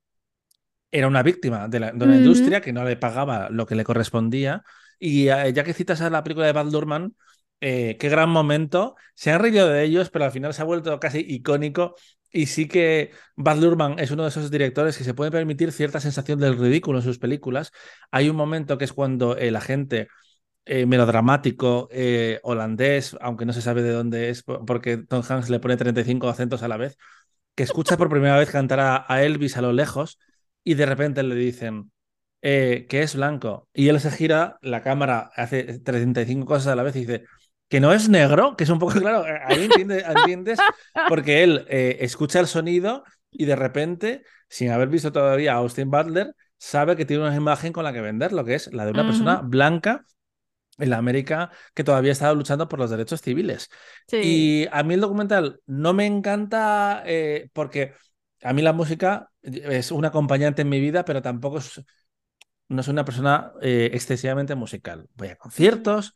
era 0.89 1.08
una 1.08 1.21
víctima 1.21 1.67
de, 1.67 1.80
la, 1.80 1.91
una 1.93 2.17
industria 2.17 2.60
que 2.60 2.73
no 2.73 2.84
le 2.84 2.97
pagaba 2.97 3.49
lo 3.49 3.65
que 3.67 3.75
le 3.75 3.84
correspondía. 3.84 4.63
Y 4.99 5.25
ya 5.25 5.63
que 5.63 5.73
citas 5.73 6.01
a 6.01 6.10
la 6.10 6.23
película 6.23 6.51
de 6.51 6.71
Durman, 6.71 7.15
eh, 7.62 7.95
qué 8.00 8.10
gran 8.10 8.30
momento. 8.30 8.95
Se 9.13 9.32
han 9.32 9.39
reído 9.39 9.69
de 9.69 9.84
ellos, 9.84 10.10
pero 10.10 10.26
al 10.26 10.32
final 10.32 10.54
se 10.54 10.62
ha 10.63 10.65
vuelto 10.65 11.00
casi 11.00 11.19
icónico. 11.19 11.95
Y 12.32 12.47
sí 12.47 12.67
que 12.67 13.12
Baz 13.36 13.60
Luhrmann 13.60 14.00
es 14.00 14.12
uno 14.12 14.24
de 14.24 14.30
esos 14.30 14.50
directores 14.52 14.97
que 14.97 15.04
se 15.04 15.13
puede 15.13 15.32
permitir 15.32 15.71
cierta 15.71 16.00
sensación 16.00 16.39
del 16.39 16.58
ridículo 16.58 17.00
en 17.00 17.04
sus 17.04 17.19
películas. 17.19 17.71
Hay 18.10 18.30
un 18.30 18.36
momento 18.36 18.78
que 18.78 18.86
es 18.86 18.93
cuando 18.93 19.38
el 19.38 19.56
agente 19.56 20.08
eh, 20.65 20.86
melodramático 20.86 21.88
eh, 21.91 22.39
holandés, 22.43 23.15
aunque 23.21 23.45
no 23.45 23.54
se 23.54 23.62
sabe 23.62 23.84
de 23.84 23.91
dónde 23.91 24.30
es, 24.30 24.43
porque 24.43 24.97
Tom 24.97 25.24
Hanks 25.28 25.50
le 25.50 25.60
pone 25.60 25.78
35 25.78 26.30
acentos 26.30 26.63
a 26.63 26.67
la 26.67 26.78
vez, 26.78 26.97
que 27.56 27.63
escucha 27.63 27.97
por 27.97 28.10
primera 28.10 28.38
vez 28.38 28.50
cantar 28.50 28.80
a, 28.80 29.24
Elvis 29.24 29.58
a 29.58 29.62
lo 29.62 29.74
lejos 29.74 30.19
y 30.63 30.76
de 30.76 30.86
repente 30.86 31.24
le 31.24 31.36
dicen 31.36 31.91
que 32.41 32.88
es 32.89 33.15
blanco 33.15 33.67
y 33.74 33.89
él 33.89 34.00
se 34.00 34.10
gira, 34.12 34.58
la 34.62 34.82
cámara 34.82 35.32
hace 35.36 35.80
35 35.80 36.45
cosas 36.45 36.67
a 36.67 36.76
la 36.76 36.84
vez 36.84 36.95
y 36.95 37.02
dice 37.02 37.26
que 37.71 37.79
no 37.79 37.93
es 37.93 38.10
negro, 38.10 38.57
que 38.57 38.65
es 38.65 38.69
un 38.69 38.79
poco 38.79 38.93
claro, 38.99 39.23
ahí 39.45 39.63
entiendes, 39.63 40.03
entiendes 40.15 40.60
porque 41.07 41.41
él 41.41 41.65
eh, 41.69 41.99
escucha 42.01 42.41
el 42.41 42.47
sonido 42.47 43.05
y 43.31 43.45
de 43.45 43.55
repente, 43.55 44.23
sin 44.49 44.71
haber 44.71 44.89
visto 44.89 45.13
todavía 45.13 45.53
a 45.53 45.57
Austin 45.57 45.89
Butler, 45.89 46.36
sabe 46.57 46.97
que 46.97 47.05
tiene 47.05 47.23
una 47.23 47.36
imagen 47.36 47.71
con 47.71 47.86
la 47.86 47.93
que 47.93 48.01
vender, 48.01 48.34
lo 48.34 48.43
que 48.43 48.55
es 48.55 48.71
la 48.73 48.84
de 48.84 48.91
una 48.91 49.05
persona 49.05 49.39
blanca 49.41 50.03
en 50.79 50.89
la 50.89 50.97
América 50.97 51.49
que 51.73 51.86
todavía 51.86 52.12
estaba 52.12 52.34
luchando 52.34 52.67
por 52.67 52.77
los 52.77 52.89
derechos 52.89 53.21
civiles. 53.21 53.69
Y 54.12 54.67
a 54.69 54.84
mí 54.84 54.95
el 54.95 55.01
documental 55.01 55.62
no 55.65 55.93
me 55.93 56.05
encanta 56.05 57.03
eh, 57.05 57.49
porque 57.53 57.93
a 58.43 58.51
mí 58.51 58.62
la 58.62 58.73
música 58.73 59.31
es 59.41 59.91
un 59.91 60.03
acompañante 60.03 60.63
en 60.63 60.69
mi 60.69 60.81
vida, 60.81 61.05
pero 61.05 61.21
tampoco 61.21 61.60
es, 61.60 61.81
no 62.67 62.84
soy 62.84 62.91
una 62.91 63.05
persona 63.05 63.53
eh, 63.62 63.91
excesivamente 63.93 64.55
musical. 64.55 65.07
Voy 65.15 65.29
a 65.29 65.38
conciertos, 65.38 66.13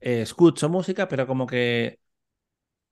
eh, 0.00 0.22
escucho 0.22 0.68
música, 0.68 1.08
pero 1.08 1.26
como 1.26 1.46
que 1.46 2.00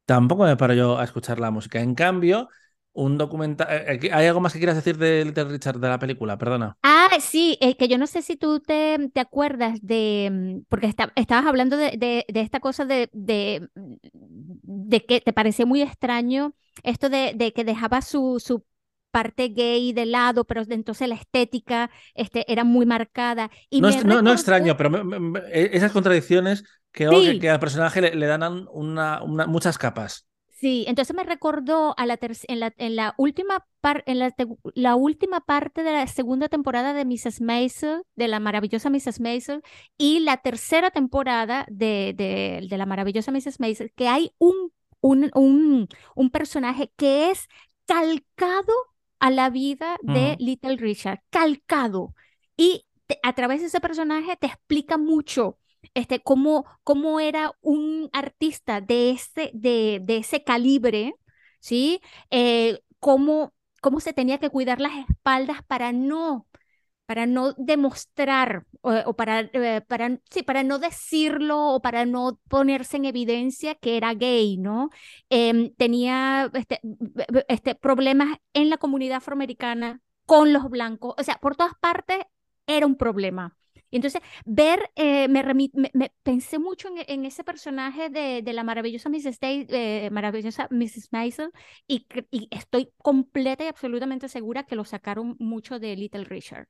tampoco 0.05 0.45
me 0.45 0.57
paro 0.57 0.75
yo 0.75 0.99
a 0.99 1.05
escuchar 1.05 1.41
la 1.41 1.51
música. 1.51 1.81
En 1.81 1.95
cambio, 1.95 2.49
un 2.97 3.19
documental. 3.19 3.69
¿Hay 4.13 4.27
algo 4.27 4.41
más 4.41 4.53
que 4.53 4.59
quieras 4.59 4.77
decir 4.77 4.97
de 4.97 5.25
Little 5.25 5.45
Richard 5.45 5.79
de 5.79 5.89
la 5.89 5.99
película? 5.99 6.39
Perdona. 6.39 6.79
Ah, 6.83 7.11
sí, 7.21 7.59
es 7.61 7.77
que 7.77 7.89
yo 7.89 7.99
no 7.99 8.07
sé 8.07 8.23
si 8.23 8.37
tú 8.37 8.61
te, 8.61 9.11
te 9.13 9.21
acuerdas 9.21 9.79
de. 9.83 10.31
Mm, 10.33 10.65
porque 10.69 10.87
estabas 10.87 11.47
hablando 11.47 11.77
de, 11.77 11.97
de, 11.99 12.25
esta 12.41 12.61
cosa 12.61 12.87
de, 12.87 13.11
de, 13.13 13.69
de, 13.75 15.05
que 15.05 15.21
te 15.21 15.33
parecía 15.33 15.67
muy 15.67 15.83
extraño 15.83 16.55
esto 16.83 17.09
de, 17.09 17.35
de 17.35 17.53
que 17.53 17.65
dejaba 17.65 18.01
su, 18.01 18.41
su 18.43 18.65
parte 19.11 19.49
gay 19.49 19.93
de 19.93 20.07
lado, 20.07 20.45
pero 20.45 20.63
entonces 20.69 21.09
la 21.09 21.15
estética 21.15 21.91
este, 22.15 22.51
era 22.51 22.65
muy 22.65 22.87
marcada. 22.87 23.51
Y 23.71 23.81
no, 23.81 23.91
no, 24.23 24.33
extraño, 24.33 24.77
pero 24.77 24.91
esas 25.53 25.93
contradicciones 25.93 26.65
que, 26.97 27.39
que, 27.39 27.51
al 27.51 27.61
personaje 27.61 28.01
le, 28.01 28.27
dan 28.27 28.67
una, 28.73 29.21
muchas 29.47 29.77
capas. 29.77 30.27
Sí, 30.49 30.87
entonces 30.89 31.15
me 31.15 31.25
recordó 31.25 31.95
a 31.99 32.07
la 32.07 32.19
en, 32.21 32.61
la, 32.61 32.73
en 32.79 32.97
la 32.97 33.15
última 33.19 33.67
en 34.07 34.19
la, 34.19 34.35
la, 34.75 34.97
última 34.97 35.41
parte 35.41 35.83
de 35.83 35.93
la 35.93 36.07
segunda 36.07 36.49
temporada 36.49 36.95
de 36.95 37.05
Mrs. 37.05 37.43
Maisel, 37.43 38.03
de 38.17 38.29
la 38.29 38.41
maravillosa 38.41 38.89
Mrs. 38.89 39.21
Maisel, 39.21 39.63
y 39.99 40.21
la 40.21 40.39
tercera 40.39 40.91
temporada 40.91 41.67
de, 41.69 42.15
de, 42.17 42.67
de 42.67 42.79
la 42.79 42.87
maravillosa 42.87 43.31
Mrs. 43.31 43.61
Maisel, 43.61 43.93
que 43.95 44.09
hay 44.09 44.33
un, 44.39 44.73
un, 45.03 45.31
un, 45.35 45.89
un 46.15 46.31
personaje 46.31 46.91
que 46.97 47.31
es 47.31 47.47
calcado 47.85 48.73
a 49.19 49.31
la 49.31 49.51
vida 49.51 49.99
de 50.01 50.37
Little 50.39 50.77
Richard, 50.77 51.21
calcado. 51.29 52.15
Y 52.57 52.87
a 53.23 53.35
través 53.35 53.61
de 53.61 53.67
ese 53.67 53.81
personaje 53.81 54.37
te 54.37 54.47
explica 54.47 54.97
mucho 54.97 55.59
este, 55.95 56.21
cómo, 56.23 56.65
cómo 56.85 57.21
era 57.21 57.53
un 57.63 58.09
artista 58.13 58.81
de 58.81 59.11
ese, 59.11 59.51
de, 59.55 60.01
de 60.03 60.19
ese 60.19 60.45
calibre, 60.45 61.15
¿sí? 61.61 62.01
Eh, 62.31 62.81
cómo, 63.01 63.55
cómo 63.81 64.01
se 64.01 64.13
tenía 64.13 64.39
que 64.39 64.51
cuidar 64.51 64.81
las 64.81 64.93
espaldas 65.09 65.63
para 65.67 65.93
no 65.93 66.47
para 67.07 67.27
no 67.27 67.53
demostrar 67.57 68.67
o, 68.81 69.15
para, 69.15 69.41
eh, 69.53 69.81
para, 69.87 70.19
sí, 70.31 70.43
para 70.43 70.65
no 70.65 70.79
decirlo 70.81 71.69
o 71.75 71.81
para 71.81 72.05
no 72.05 72.41
ponerse 72.49 72.97
en 72.97 73.05
evidencia 73.05 73.77
que 73.77 73.97
era 73.97 74.13
gay, 74.15 74.57
¿no? 74.59 74.91
Em, 75.31 75.73
tenía 75.77 76.51
este, 76.55 76.81
este, 77.49 77.75
problemas 77.77 78.39
en 78.55 78.71
la 78.71 78.77
comunidad 78.79 79.19
afroamericana 79.19 80.01
con 80.25 80.53
los 80.53 80.69
blancos, 80.69 81.15
o 81.19 81.23
sea, 81.23 81.37
por 81.39 81.55
todas 81.57 81.75
partes 81.81 82.19
era 82.67 82.87
un 82.87 82.97
problema. 82.97 83.57
Y 83.91 83.97
entonces, 83.97 84.21
ver, 84.45 84.91
eh, 84.97 85.29
me, 85.29 85.43
me, 85.95 86.13
pensé 86.23 86.59
mucho 86.59 86.89
en, 87.07 87.25
ese 87.25 87.45
personaje 87.45 88.11
de, 88.11 88.43
de 88.43 88.53
la 88.53 88.65
maravillosa 88.65 89.09
Mrs. 89.09 89.39
Day, 89.41 89.67
eh, 89.69 90.09
maravillosa 90.11 90.69
Mrs. 90.71 91.09
Maisel, 91.13 91.51
y, 91.87 92.07
y 92.31 92.49
estoy 92.51 92.91
completa 92.99 93.65
y 93.65 93.69
absolutamente 93.69 94.29
segura 94.29 94.65
que 94.65 94.77
lo 94.77 94.85
sacaron 94.85 95.37
mucho 95.39 95.79
de 95.79 95.97
Little 95.97 96.25
Richard. 96.25 96.69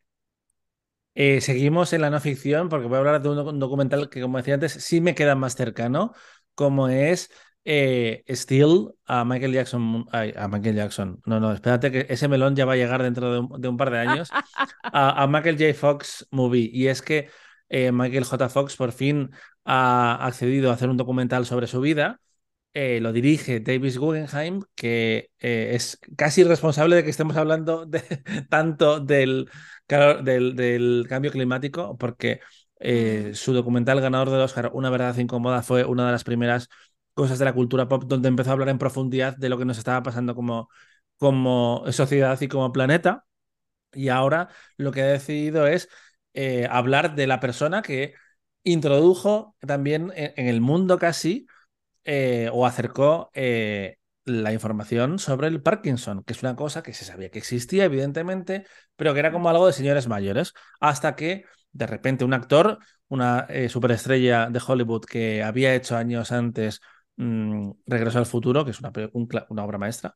Eh, 1.14 1.40
seguimos 1.40 1.94
en 1.94 2.02
la 2.02 2.10
no 2.10 2.20
ficción 2.20 2.68
porque 2.68 2.86
voy 2.88 2.96
a 2.96 2.98
hablar 2.98 3.22
de 3.22 3.30
un 3.30 3.58
documental 3.58 4.10
que, 4.10 4.20
como 4.20 4.36
decía 4.36 4.54
antes, 4.54 4.72
sí 4.72 5.00
me 5.00 5.14
queda 5.14 5.34
más 5.34 5.54
cercano, 5.54 6.12
como 6.54 6.88
es 6.88 7.30
eh, 7.66 8.24
Still 8.28 8.94
a 9.04 9.24
Michael 9.24 9.52
Jackson. 9.52 10.06
a 10.12 10.48
Michael 10.48 10.76
Jackson. 10.76 11.20
No, 11.26 11.40
no, 11.40 11.52
espérate 11.52 11.90
que 11.90 12.06
ese 12.08 12.28
melón 12.28 12.56
ya 12.56 12.64
va 12.64 12.74
a 12.74 12.76
llegar 12.76 13.02
dentro 13.02 13.46
de 13.58 13.68
un, 13.68 13.76
par 13.76 13.90
de 13.90 13.98
años. 13.98 14.30
a, 14.82 15.26
Michael 15.26 15.58
J. 15.58 15.74
Fox 15.74 16.26
Movie. 16.30 16.70
Y 16.72 16.88
es 16.88 17.02
que 17.02 17.28
eh, 17.68 17.92
Michael 17.92 18.24
J. 18.24 18.48
Fox 18.48 18.76
por 18.76 18.92
fin 18.92 19.30
ha 19.64 20.24
accedido 20.26 20.70
a 20.70 20.74
hacer 20.74 20.88
un 20.88 20.96
documental 20.96 21.44
sobre 21.44 21.66
su 21.66 21.80
vida. 21.80 22.20
lo 22.74 23.12
dirige 23.12 23.60
Davis 23.60 23.98
Guggenheim, 23.98 24.62
que 24.74 25.30
es 25.38 25.98
casi 26.16 26.44
responsable 26.44 26.96
de 26.96 27.04
que 27.04 27.10
estemos 27.10 27.36
hablando 27.36 27.84
de, 27.84 28.00
tanto 28.48 29.00
del 29.00 29.50
Claro, 29.86 30.22
del, 30.22 31.06
cambio 31.08 31.30
climático, 31.30 31.96
porque 31.96 32.40
eh, 32.80 33.32
su 33.34 33.52
documental 33.52 34.00
ganador 34.00 34.30
del 34.30 34.40
Oscar, 34.40 34.70
Una 34.74 34.90
verdad 34.90 35.16
incómoda, 35.18 35.62
fue 35.62 35.84
una 35.84 36.06
de 36.06 36.12
las 36.12 36.24
primeras 36.24 36.68
cosas 37.16 37.38
de 37.38 37.46
la 37.46 37.54
cultura 37.54 37.88
pop 37.88 38.04
donde 38.06 38.28
empezó 38.28 38.50
a 38.50 38.52
hablar 38.52 38.68
en 38.68 38.78
profundidad 38.78 39.36
de 39.36 39.48
lo 39.48 39.58
que 39.58 39.64
nos 39.64 39.78
estaba 39.78 40.02
pasando 40.02 40.34
como, 40.34 40.68
como 41.18 41.84
sociedad 41.92 42.38
y 42.40 42.48
como 42.48 42.72
planeta. 42.72 43.24
Y 43.92 44.10
ahora 44.10 44.50
lo 44.76 44.92
que 44.92 45.02
ha 45.02 45.06
decidido 45.06 45.66
es 45.66 45.88
eh, 46.34 46.68
hablar 46.70 47.14
de 47.16 47.26
la 47.26 47.40
persona 47.40 47.82
que 47.82 48.14
introdujo 48.64 49.56
también 49.60 50.12
en, 50.16 50.46
el 50.48 50.60
mundo 50.60 50.98
casi 50.98 51.46
eh, 52.04 52.50
o 52.52 52.66
acercó 52.66 53.30
la 54.26 54.52
información 54.52 55.18
sobre 55.18 55.48
el 55.48 55.62
Parkinson, 55.62 56.22
que 56.24 56.32
es 56.34 56.42
una 56.42 56.56
cosa 56.56 56.82
que 56.82 56.92
se 56.92 57.04
sabía 57.04 57.30
que 57.30 57.38
existía, 57.38 57.84
evidentemente, 57.84 58.66
pero 58.96 59.14
que 59.14 59.20
era 59.20 59.32
como 59.32 59.48
algo 59.48 59.66
de 59.66 59.72
señores 59.72 60.08
mayores, 60.08 60.52
hasta 60.80 61.16
que 61.16 61.44
de 61.72 61.86
repente 61.86 62.24
un 62.24 62.34
actor, 62.34 62.78
una 63.08 63.46
eh, 63.48 63.68
superestrella 63.68 64.50
de 64.50 64.60
Hollywood 64.66 65.04
que 65.04 65.42
había 65.42 65.74
hecho 65.74 65.96
años 65.96 66.32
antes 66.32 66.80
mm, 67.16 67.70
Regreso 67.86 68.18
al 68.18 68.26
Futuro, 68.26 68.64
que 68.64 68.70
es 68.72 68.80
una, 68.80 69.64
obra 69.64 69.78
maestra, 69.78 70.14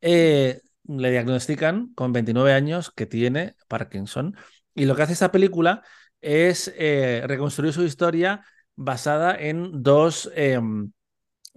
eh, 0.00 0.60
le 0.84 1.10
diagnostican 1.10 1.92
con 1.94 2.12
29 2.12 2.52
años 2.52 2.90
que 2.90 3.06
tiene 3.06 3.56
Parkinson. 3.68 4.36
Y 4.74 4.86
lo 4.86 4.96
que 4.96 5.02
hace 5.02 5.12
esta 5.12 5.32
película 5.32 5.82
es 6.20 6.72
eh, 6.76 7.22
reconstruir 7.26 7.72
su 7.72 7.84
historia 7.84 8.44
basada 8.76 9.36
en 9.38 9.82
dos 9.82 10.30
em, 10.34 10.92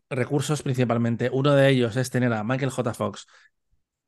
recursos 0.10 0.64
principalmente. 0.64 1.30
Uno 1.32 1.54
de 1.56 1.70
ellos 1.70 1.96
es 1.96 2.10
tener 2.10 2.34
a 2.34 2.44
Michael 2.44 2.72
J. 2.72 2.94
Fox 2.94 3.28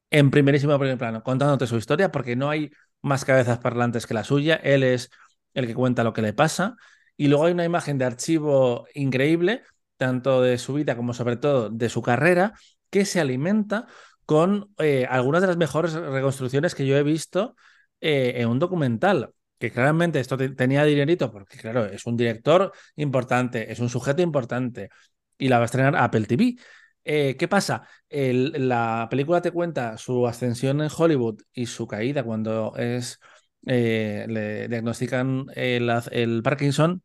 en 0.10 0.32
primerísimo 0.32 0.78
primer 0.80 0.98
plano, 0.98 1.24
contándote 1.24 1.68
su 1.68 1.78
historia, 1.78 2.12
porque 2.12 2.36
no 2.36 2.50
hay 2.50 2.72
más 3.02 3.26
cabezas 3.26 3.60
parlantes 3.60 4.08
que 4.08 4.14
la 4.14 4.24
suya. 4.24 4.56
Él 4.56 4.84
es 4.84 5.10
el 5.54 5.68
que 5.68 5.76
cuenta 5.76 6.04
lo 6.04 6.14
que 6.14 6.22
le 6.22 6.34
pasa. 6.34 6.76
Y 7.18 7.28
luego 7.28 7.46
hay 7.46 7.54
una 7.54 7.66
imagen 7.66 7.98
de 7.98 8.06
archivo 8.06 8.88
increíble, 8.94 9.64
tanto 9.98 10.42
de 10.42 10.58
su 10.58 10.74
vida 10.74 10.96
como 10.96 11.14
sobre 11.14 11.38
todo 11.38 11.70
de 11.70 11.90
su 11.90 12.02
carrera, 12.02 12.54
que 12.90 13.06
se 13.06 13.20
alimenta 13.20 13.88
con 14.26 14.74
eh, 14.80 15.08
algunas 15.10 15.42
de 15.42 15.48
las 15.48 15.58
mejores 15.58 15.94
reconstrucciones 15.94 16.76
que 16.76 16.86
yo 16.86 16.98
he 16.98 17.04
visto 17.04 17.56
eh, 18.02 18.34
en 18.38 18.50
un 18.50 18.60
documental. 18.60 19.32
Que 19.58 19.72
claramente 19.72 20.20
esto 20.20 20.38
tenía 20.38 20.84
dinerito, 20.84 21.32
porque 21.32 21.58
claro, 21.58 21.86
es 21.86 22.06
un 22.06 22.16
director 22.18 22.72
importante, 22.96 23.72
es 23.72 23.80
un 23.80 23.90
sujeto 23.90 24.22
importante, 24.22 24.90
y 25.38 25.48
la 25.48 25.58
va 25.58 25.64
a 25.64 25.66
estrenar 25.66 25.96
Apple 25.96 26.26
TV. 26.26 26.56
Eh, 27.04 27.36
¿Qué 27.38 27.48
pasa? 27.48 27.88
la 28.10 29.08
película 29.10 29.42
te 29.42 29.52
cuenta 29.52 29.98
su 29.98 30.28
ascensión 30.28 30.82
en 30.82 30.90
Hollywood 30.96 31.42
y 31.54 31.66
su 31.66 31.88
caída 31.88 32.24
cuando 32.24 32.74
es 32.78 33.20
le 33.64 34.68
diagnostican 34.68 35.46
el, 35.56 36.42
Parkinson 36.44 37.02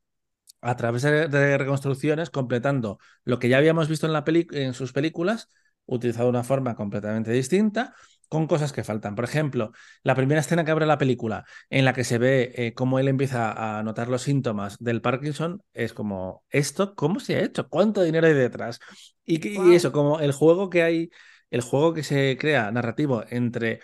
a 0.62 0.77
través 0.77 1.03
de, 1.03 1.59
reconstrucciones, 1.59 2.31
completando 2.31 2.98
lo 3.25 3.38
que 3.38 3.48
ya 3.48 3.59
habíamos 3.59 3.88
visto 3.88 4.07
en, 4.07 4.12
la 4.12 4.25
en 4.27 4.75
sus 4.75 4.92
películas, 4.92 5.48
utilizado 5.87 6.27
de 6.27 6.31
una 6.31 6.44
forma 6.44 6.77
completamente 6.77 7.33
distinta, 7.33 7.94
con 8.29 8.46
cosas 8.46 8.72
que 8.72 8.85
faltan. 8.85 9.14
Por 9.14 9.25
ejemplo, 9.25 9.72
la 10.05 10.14
primera 10.14 10.40
escena 10.40 10.64
que 10.64 10.70
abre 10.70 10.87
la 10.87 10.98
película, 10.98 11.44
en 11.68 11.85
la 11.85 11.92
que 11.92 12.05
se 12.05 12.16
ve 12.16 12.53
eh, 12.55 12.72
cómo 12.75 12.98
él 12.98 13.09
empieza 13.09 13.79
a 13.79 13.83
notar 13.83 14.09
los 14.09 14.22
síntomas 14.22 14.79
del 14.79 15.03
Parkinson, 15.03 15.62
es 15.75 15.92
como, 15.92 16.44
¿esto 16.48 16.94
cómo 16.94 17.20
se 17.20 17.37
ha 17.37 17.42
hecho? 17.42 17.68
¿Cuánto 17.68 18.03
dinero 18.03 18.29
hay 18.29 18.35
detrás? 18.35 18.79
Y, 19.25 19.75
eso, 19.75 19.92
como 19.92 20.20
el 20.20 20.33
juego 20.33 20.70
que 20.70 20.83
hay, 20.83 21.11
el 21.51 21.61
juego 21.61 21.92
que 21.92 22.05
se 22.05 22.38
crea 22.40 22.70
narrativo 22.70 23.25
entre 23.29 23.81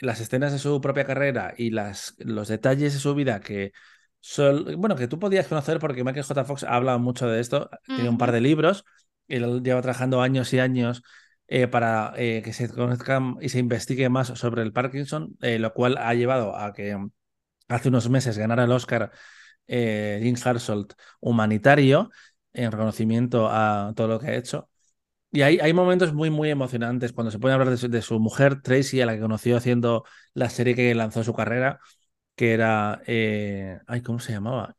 las 0.00 0.20
escenas 0.20 0.52
de 0.52 0.58
su 0.58 0.80
propia 0.80 1.04
carrera 1.04 1.54
y 1.56 1.70
las, 1.70 2.14
los 2.18 2.48
detalles 2.48 2.92
de 2.92 3.00
su 3.00 3.14
vida 3.14 3.40
que 3.40 3.72
bueno, 4.76 4.96
que 4.96 5.08
tú 5.08 5.18
podías 5.18 5.46
conocer 5.46 5.78
porque 5.78 6.04
Michael 6.04 6.24
J. 6.24 6.44
Fox 6.44 6.64
ha 6.64 6.74
hablado 6.74 6.98
mucho 6.98 7.28
de 7.28 7.40
esto, 7.40 7.70
tiene 7.86 8.08
un 8.08 8.18
par 8.18 8.32
de 8.32 8.40
libros, 8.40 8.84
él 9.28 9.62
lleva 9.62 9.82
trabajando 9.82 10.22
años 10.22 10.52
y 10.52 10.58
años 10.58 11.02
eh, 11.46 11.66
para 11.66 12.12
eh, 12.16 12.42
que 12.44 12.52
se 12.52 12.68
conozca 12.68 13.20
y 13.40 13.48
se 13.48 13.58
investigue 13.58 14.08
más 14.08 14.28
sobre 14.28 14.62
el 14.62 14.72
Parkinson, 14.72 15.36
eh, 15.40 15.58
lo 15.58 15.72
cual 15.72 15.96
ha 15.98 16.12
llevado 16.14 16.56
a 16.56 16.72
que 16.74 16.96
hace 17.68 17.88
unos 17.88 18.08
meses 18.10 18.36
ganara 18.36 18.64
el 18.64 18.72
Oscar 18.72 19.12
Jim 19.66 20.34
Harsolt 20.42 20.94
humanitario 21.20 22.10
en 22.52 22.72
reconocimiento 22.72 23.48
a 23.50 23.92
todo 23.96 24.08
lo 24.08 24.18
que 24.20 24.28
ha 24.28 24.34
hecho. 24.34 24.68
Y 25.30 25.42
hay, 25.42 25.58
hay 25.58 25.72
momentos 25.74 26.14
muy, 26.14 26.30
muy 26.30 26.50
emocionantes 26.50 27.12
cuando 27.12 27.30
se 27.30 27.38
puede 27.38 27.54
hablar 27.54 27.76
de 27.76 28.02
su, 28.02 28.18
mujer, 28.18 28.62
Tracy, 28.62 29.00
a 29.02 29.06
la 29.06 29.14
que 29.14 29.20
conoció 29.20 29.56
haciendo 29.58 30.04
la 30.32 30.48
serie 30.48 30.74
que 30.74 30.94
lanzó 30.94 31.22
su 31.22 31.34
carrera, 31.34 31.80
que 32.38 32.52
era. 32.54 33.02
ay, 33.86 34.02
¿cómo 34.02 34.20
se 34.20 34.32
llamaba? 34.32 34.76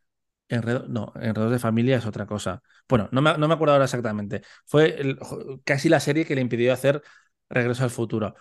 Enredo, 0.50 0.88
no, 0.90 1.14
Enredos 1.22 1.52
de 1.52 1.60
Familia 1.60 1.98
es 1.98 2.06
otra 2.08 2.26
cosa. 2.26 2.62
Bueno, 2.88 3.10
no 3.12 3.22
me, 3.22 3.38
no 3.38 3.48
me 3.48 3.54
acuerdo 3.54 3.74
ahora 3.74 3.86
exactamente. 3.86 4.42
Fue 4.66 5.16
casi 5.64 5.90
la 5.90 6.00
serie 6.00 6.26
que 6.26 6.36
le 6.36 6.42
impidió 6.42 6.74
hacer 6.74 7.04
Regreso 7.50 7.84
al 7.84 7.92
Futuro. 7.92 8.36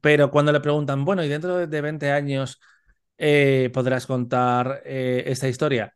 Pero 0.00 0.30
cuando 0.30 0.52
le 0.52 0.60
preguntan, 0.60 1.04
bueno, 1.04 1.24
y 1.24 1.28
dentro 1.28 1.66
de 1.66 1.80
20 1.80 2.10
años 2.12 2.60
eh, 3.18 3.70
podrás 3.74 4.06
contar 4.06 4.82
eh, 4.84 5.24
esta 5.26 5.48
historia. 5.48 5.94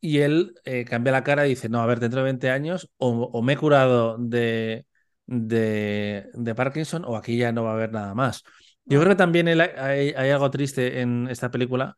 Y 0.00 0.18
él 0.20 0.54
eh, 0.64 0.84
cambia 0.84 1.12
la 1.12 1.24
cara 1.24 1.46
y 1.46 1.50
dice, 1.50 1.68
no, 1.68 1.80
a 1.82 1.86
ver, 1.86 2.00
dentro 2.00 2.20
de 2.20 2.24
20 2.24 2.50
años 2.50 2.90
o, 2.98 3.42
me 3.42 3.54
he 3.54 3.56
curado 3.56 4.18
de, 4.18 4.86
de, 5.26 6.28
de, 6.34 6.54
Parkinson 6.54 7.04
o 7.06 7.16
aquí 7.16 7.36
ya 7.38 7.52
no 7.52 7.64
va 7.64 7.72
a 7.72 7.74
haber 7.74 7.92
nada 7.92 8.14
más. 8.14 8.44
Yo 8.84 8.98
creo 9.00 9.10
que 9.10 9.16
también 9.16 9.48
hay, 9.48 10.12
hay 10.16 10.30
algo 10.30 10.50
triste 10.50 11.00
en 11.00 11.28
esta 11.28 11.50
película, 11.50 11.96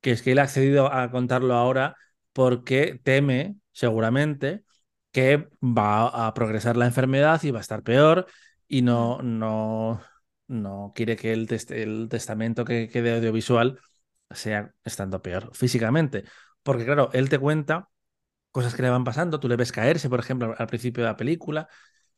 que 0.00 0.12
es 0.12 0.22
que 0.22 0.32
él 0.32 0.38
ha 0.40 0.42
accedido 0.44 0.92
a 0.92 1.10
contarlo 1.10 1.54
ahora 1.54 1.96
porque 2.32 3.00
teme, 3.04 3.56
seguramente, 3.72 4.64
que 5.12 5.48
va 5.62 6.26
a 6.26 6.34
progresar 6.34 6.76
la 6.76 6.86
enfermedad 6.86 7.42
y 7.44 7.50
va 7.52 7.58
a 7.58 7.62
estar 7.62 7.82
peor 7.82 8.26
y 8.68 8.82
no, 8.82 9.22
no, 9.22 10.02
no 10.48 10.92
quiere 10.94 11.16
que 11.16 11.32
el, 11.32 11.48
el 11.70 12.08
testamento 12.10 12.64
que 12.64 12.88
quede 12.88 13.14
audiovisual 13.16 13.78
sea 14.30 14.72
estando 14.84 15.22
peor 15.22 15.50
físicamente. 15.54 16.24
Porque 16.62 16.84
claro, 16.84 17.10
él 17.12 17.28
te 17.28 17.38
cuenta 17.38 17.88
cosas 18.50 18.74
que 18.74 18.82
le 18.82 18.90
van 18.90 19.04
pasando, 19.04 19.40
tú 19.40 19.48
le 19.48 19.56
ves 19.56 19.72
caerse, 19.72 20.08
por 20.08 20.20
ejemplo, 20.20 20.54
al 20.56 20.66
principio 20.66 21.02
de 21.04 21.10
la 21.10 21.16
película, 21.16 21.68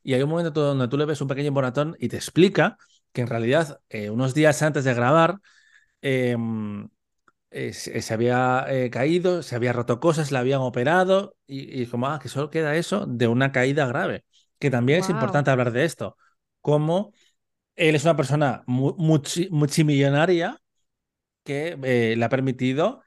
y 0.02 0.14
hay 0.14 0.22
un 0.22 0.30
momento 0.30 0.50
donde 0.60 0.88
tú 0.88 0.96
le 0.96 1.04
ves 1.06 1.20
un 1.20 1.28
pequeño 1.28 1.52
moratón 1.52 1.96
y 1.98 2.08
te 2.08 2.16
explica 2.16 2.78
que 3.16 3.22
en 3.22 3.28
realidad 3.28 3.80
eh, 3.88 4.10
unos 4.10 4.34
días 4.34 4.60
antes 4.62 4.84
de 4.84 4.92
grabar, 4.92 5.40
em, 6.02 6.88
eh, 7.50 7.72
se, 7.72 8.14
había 8.14 8.66
eh, 8.68 8.90
caído, 8.90 9.42
se 9.42 9.56
había 9.56 9.72
roto 9.72 10.00
cosas, 10.00 10.32
le 10.32 10.38
habían 10.38 10.60
operado 10.60 11.34
y, 11.46 11.86
como, 11.86 12.08
ah, 12.08 12.18
que 12.20 12.28
solo 12.28 12.50
queda 12.50 12.76
eso 12.76 13.06
de 13.06 13.26
una 13.28 13.52
caída 13.52 13.86
grave. 13.86 14.24
Que 14.58 14.70
también 14.70 15.00
es 15.00 15.08
importante 15.08 15.50
hablar 15.50 15.72
de 15.72 15.86
esto. 15.86 16.18
Como 16.60 17.14
él 17.76 17.94
es 17.94 18.04
una 18.04 18.16
persona 18.16 18.62
multimillonaria 18.66 20.60
que 21.44 21.76
le 22.16 22.24
ha 22.24 22.28
permitido 22.28 23.02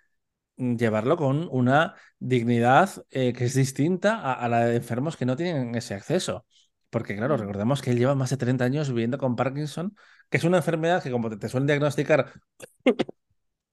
llevarlo 0.58 1.18
con 1.18 1.48
una 1.52 1.96
dignidad 2.20 3.06
que 3.12 3.36
es 3.38 3.54
distinta 3.54 4.34
a, 4.34 4.50
la 4.50 4.66
de 4.66 4.78
enfermos 4.78 5.18
que 5.18 5.26
no 5.26 5.36
tienen 5.36 5.76
ese 5.76 5.94
acceso. 5.94 6.46
Porque, 6.90 7.16
claro, 7.16 7.38
recordemos 7.38 7.82
que 7.82 7.92
él 7.92 7.98
lleva 8.00 8.16
más 8.16 8.32
de 8.32 8.38
30 8.38 8.66
años 8.66 8.90
viviendo 8.90 9.18
con 9.18 9.36
Parkinson, 9.36 9.96
que 10.30 10.38
es 10.38 10.44
una 10.44 10.58
enfermedad 10.58 11.04
que, 11.04 11.12
como 11.12 11.30
te 11.30 11.50
suelen 11.50 11.68
diagnosticar 11.68 12.34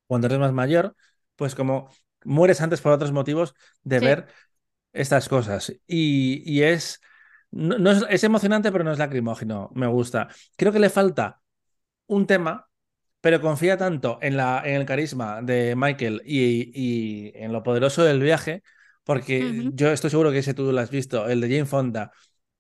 cuando 0.07 0.27
eres 0.27 0.39
más 0.39 0.53
mayor, 0.53 0.95
pues 1.35 1.55
como 1.55 1.91
mueres 2.25 2.61
antes 2.61 2.81
por 2.81 2.93
otros 2.93 3.13
motivos 3.13 3.55
de 3.83 4.01
ver 4.01 4.27
estas 4.93 5.29
cosas. 5.29 5.73
Y, 5.87 6.63
es, 6.63 7.01
no, 7.51 7.91
es, 7.91 8.25
emocionante, 8.25 8.73
pero 8.73 8.85
no 8.85 8.93
es 8.93 8.99
lacrimógeno, 8.99 9.71
me 9.75 9.87
gusta. 9.87 10.29
Creo 10.57 10.73
que 10.73 10.79
le 10.79 10.91
falta 10.91 11.41
un 12.07 12.27
tema, 12.27 12.69
pero 13.21 13.41
confía 13.41 13.77
tanto 13.77 14.19
en, 14.23 14.37
la, 14.37 14.63
en 14.65 14.77
el 14.77 14.87
carisma 14.87 15.43
de 15.43 15.75
Michael 15.77 16.23
y, 16.25 17.33
en 17.35 17.53
lo 17.53 17.63
poderoso 17.63 18.05
del 18.05 18.21
viaje, 18.21 18.63
porque 19.05 19.71
yo 19.73 19.91
estoy 19.93 20.11
seguro 20.11 20.33
que 20.33 20.39
ese 20.39 20.55
tú 20.55 20.73
lo 20.73 20.81
has 20.81 20.91
visto, 20.91 21.29
el 21.29 21.41
de 21.41 21.49
Jane 21.49 21.67
Fonda, 21.67 22.13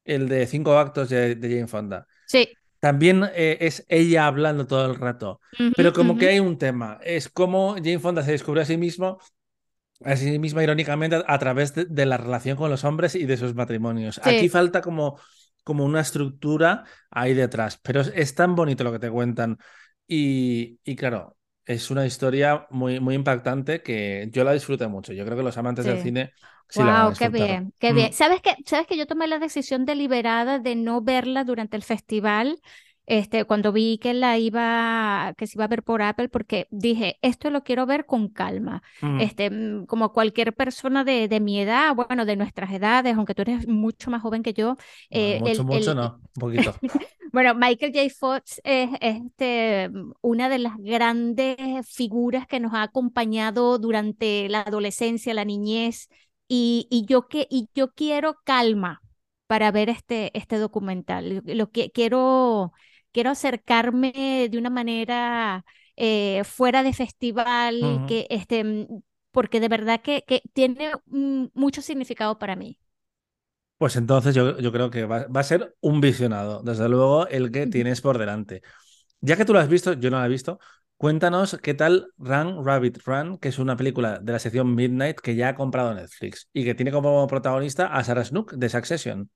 el 0.07 0.29
de 0.29 0.47
cinco 0.47 0.79
actos 0.79 1.09
de, 1.09 1.35
de 1.35 1.49
Jane 1.49 1.67
Fonda. 1.67 2.07
Sí 2.27 2.49
también 2.87 3.25
eh, 3.35 3.59
es 3.61 3.85
ella 3.89 4.27
hablando 4.27 4.67
todo 4.67 4.87
el 4.87 4.97
rato. 4.97 5.41
pero 5.77 5.93
como 5.93 6.17
que 6.17 6.29
hay 6.29 6.41
un 6.41 6.59
tema. 6.59 6.99
Es 7.03 7.29
como 7.29 7.75
Jane 7.75 7.99
Fonda 7.99 8.23
se 8.23 8.33
descubrió 8.33 8.63
a 8.63 8.67
sí 8.67 8.77
mismo, 8.77 9.19
a 10.05 10.17
sí 10.17 10.39
misma 10.39 10.63
irónicamente, 10.63 11.23
a, 11.27 11.39
través 11.39 11.75
de, 11.75 12.07
la 12.07 12.17
relación 12.17 12.57
con 12.57 12.71
los 12.71 12.85
hombres 12.85 13.15
y 13.15 13.25
de 13.25 13.37
sus 13.37 13.55
matrimonios. 13.55 14.21
Aquí 14.23 14.49
falta 14.49 14.81
como, 14.83 15.19
como 15.65 15.85
una 15.85 16.01
estructura 16.01 16.85
ahí 17.11 17.35
detrás. 17.35 17.79
Pero 17.83 18.03
es, 18.03 18.35
tan 18.35 18.55
bonito 18.55 18.85
lo 18.85 18.93
que 18.93 18.99
te 18.99 19.11
cuentan. 19.11 19.59
Y, 20.07 20.79
y, 20.85 20.95
claro, 20.95 21.37
es 21.65 21.91
una 21.91 22.07
historia 22.07 22.67
muy, 22.71 23.01
muy 23.01 23.15
impactante 23.15 23.83
que 23.83 24.29
yo 24.31 24.45
la 24.45 24.53
disfruté 24.53 24.87
mucho. 24.87 25.13
Yo 25.13 25.25
creo 25.25 25.37
que 25.37 25.43
los 25.43 25.57
amantes 25.57 25.87
del 25.87 26.03
cine 26.03 26.33
wow, 26.75 27.13
qué 27.19 27.29
bien, 27.29 27.73
qué 27.79 27.93
bien. 27.93 28.11
Mm. 28.11 28.13
¿Sabes 28.13 28.41
que 28.41 28.57
¿Sabes 28.65 28.87
que 28.87 28.97
yo 28.97 29.07
tomé 29.07 29.27
la 29.27 29.39
decisión 29.39 29.85
deliberada 29.85 30.59
de 30.59 30.75
no 30.75 31.03
verla 31.03 31.45
durante 31.45 31.77
el 31.77 31.83
festival? 31.83 32.61
Este, 33.07 33.45
cuando 33.45 33.71
vi 33.73 33.99
que 33.99 34.15
la 34.15 34.37
iba, 34.37 35.33
que 35.39 35.47
se 35.47 35.57
iba 35.57 35.65
a 35.65 35.69
ver 35.69 35.85
por 35.85 36.03
Apple, 36.03 36.29
porque 36.29 36.67
dije, 36.73 37.19
esto 37.23 37.51
lo 37.51 37.63
quiero 37.63 37.87
ver 37.87 38.05
con 38.05 38.29
calma. 38.29 38.83
Mm. 39.01 39.21
Este, 39.21 39.49
mm, 39.49 39.87
como 39.87 40.13
cualquier 40.13 40.55
persona 40.55 41.05
de, 41.05 41.29
de, 41.29 41.39
mi 41.39 41.61
edad, 41.61 41.95
bueno, 41.95 42.27
de 42.27 42.35
nuestras 42.35 42.73
edades, 42.73 43.17
aunque 43.17 43.35
tú 43.35 43.43
eres 43.43 43.69
mucho 43.69 44.11
más 44.11 44.23
joven 44.23 44.43
que 44.43 44.55
yo. 44.55 44.77
Eh, 45.11 45.39
mucho, 45.41 45.65
mucho 45.65 45.95
no, 45.95 46.19
un 46.35 46.41
poquito. 46.41 46.75
bueno, 47.33 47.55
Michael 47.55 47.93
J. 47.95 48.09
Fox 48.19 48.61
es 48.65 48.91
este, 49.01 49.89
una 50.21 50.49
de 50.49 50.59
las 50.59 50.77
grandes 50.79 51.57
figuras 51.89 52.49
que 52.49 52.59
nos 52.59 52.75
ha 52.75 52.83
acompañado 52.83 53.79
durante 53.79 54.49
la 54.49 54.63
adolescencia, 54.63 55.33
la 55.33 55.45
niñez, 55.45 56.09
y, 56.49 57.05
yo, 57.09 57.29
que, 57.29 57.47
y 57.51 57.69
yo 57.75 57.93
quiero 57.93 58.39
calma 58.45 59.03
para 59.47 59.71
ver 59.71 59.89
este, 59.89 60.37
este 60.37 60.59
documental. 60.59 61.43
Lo 61.45 61.71
que 61.71 61.91
quiero, 61.91 62.73
quiero 63.13 63.31
acercarme 63.31 64.49
de 64.51 64.59
una 64.59 64.71
manera 64.71 65.65
eh, 65.97 66.43
fuera 66.45 66.83
de 66.83 66.93
festival, 66.93 68.05
que 68.09 68.27
este, 68.31 68.65
mm, 68.65 69.03
porque 69.31 69.61
de 69.61 69.69
verdad 69.69 70.01
que, 70.03 70.25
que 70.27 70.43
tiene 70.53 70.93
mucho 71.07 71.83
significado 71.83 72.39
para 72.39 72.57
mí. 72.57 72.79
Pues 73.79 73.97
entonces 73.97 74.35
yo, 74.35 74.59
yo 74.59 74.73
creo 74.73 74.91
que 74.91 75.05
va, 75.05 75.27
va, 75.27 75.41
a 75.41 75.45
ser 75.45 75.77
un 75.81 76.01
visionado, 76.01 76.63
desde 76.63 76.89
luego, 76.89 77.27
el 77.29 77.51
que 77.51 77.67
tienes 77.67 78.01
por 78.01 78.17
delante. 78.17 78.63
Ya 79.21 79.37
que 79.37 79.45
tú 79.45 79.53
lo 79.53 79.59
has 79.59 79.69
visto, 79.69 79.93
yo 79.93 80.11
no 80.11 80.19
lo 80.19 80.25
he 80.25 80.29
visto, 80.29 80.59
Cuéntanos 80.99 81.59
qué 81.63 81.75
tal 81.75 82.09
Run 82.17 82.65
Rabbit 82.65 82.99
Run, 83.05 83.37
que 83.37 83.49
es 83.49 83.59
una 83.59 83.77
película 83.77 84.19
de 84.19 84.33
la 84.33 84.39
sección 84.39 84.75
Midnight 84.75 85.21
que 85.21 85.37
ya 85.37 85.51
ha 85.51 85.55
comprado 85.55 85.93
Netflix 85.93 86.49
y 86.55 86.65
que 86.65 86.75
tiene 86.75 86.91
como 86.91 87.27
protagonista 87.27 87.89
a 87.89 88.03
Sarah 88.03 88.25
Snook 88.25 88.55
de 88.55 88.69
Succession. 88.71 89.31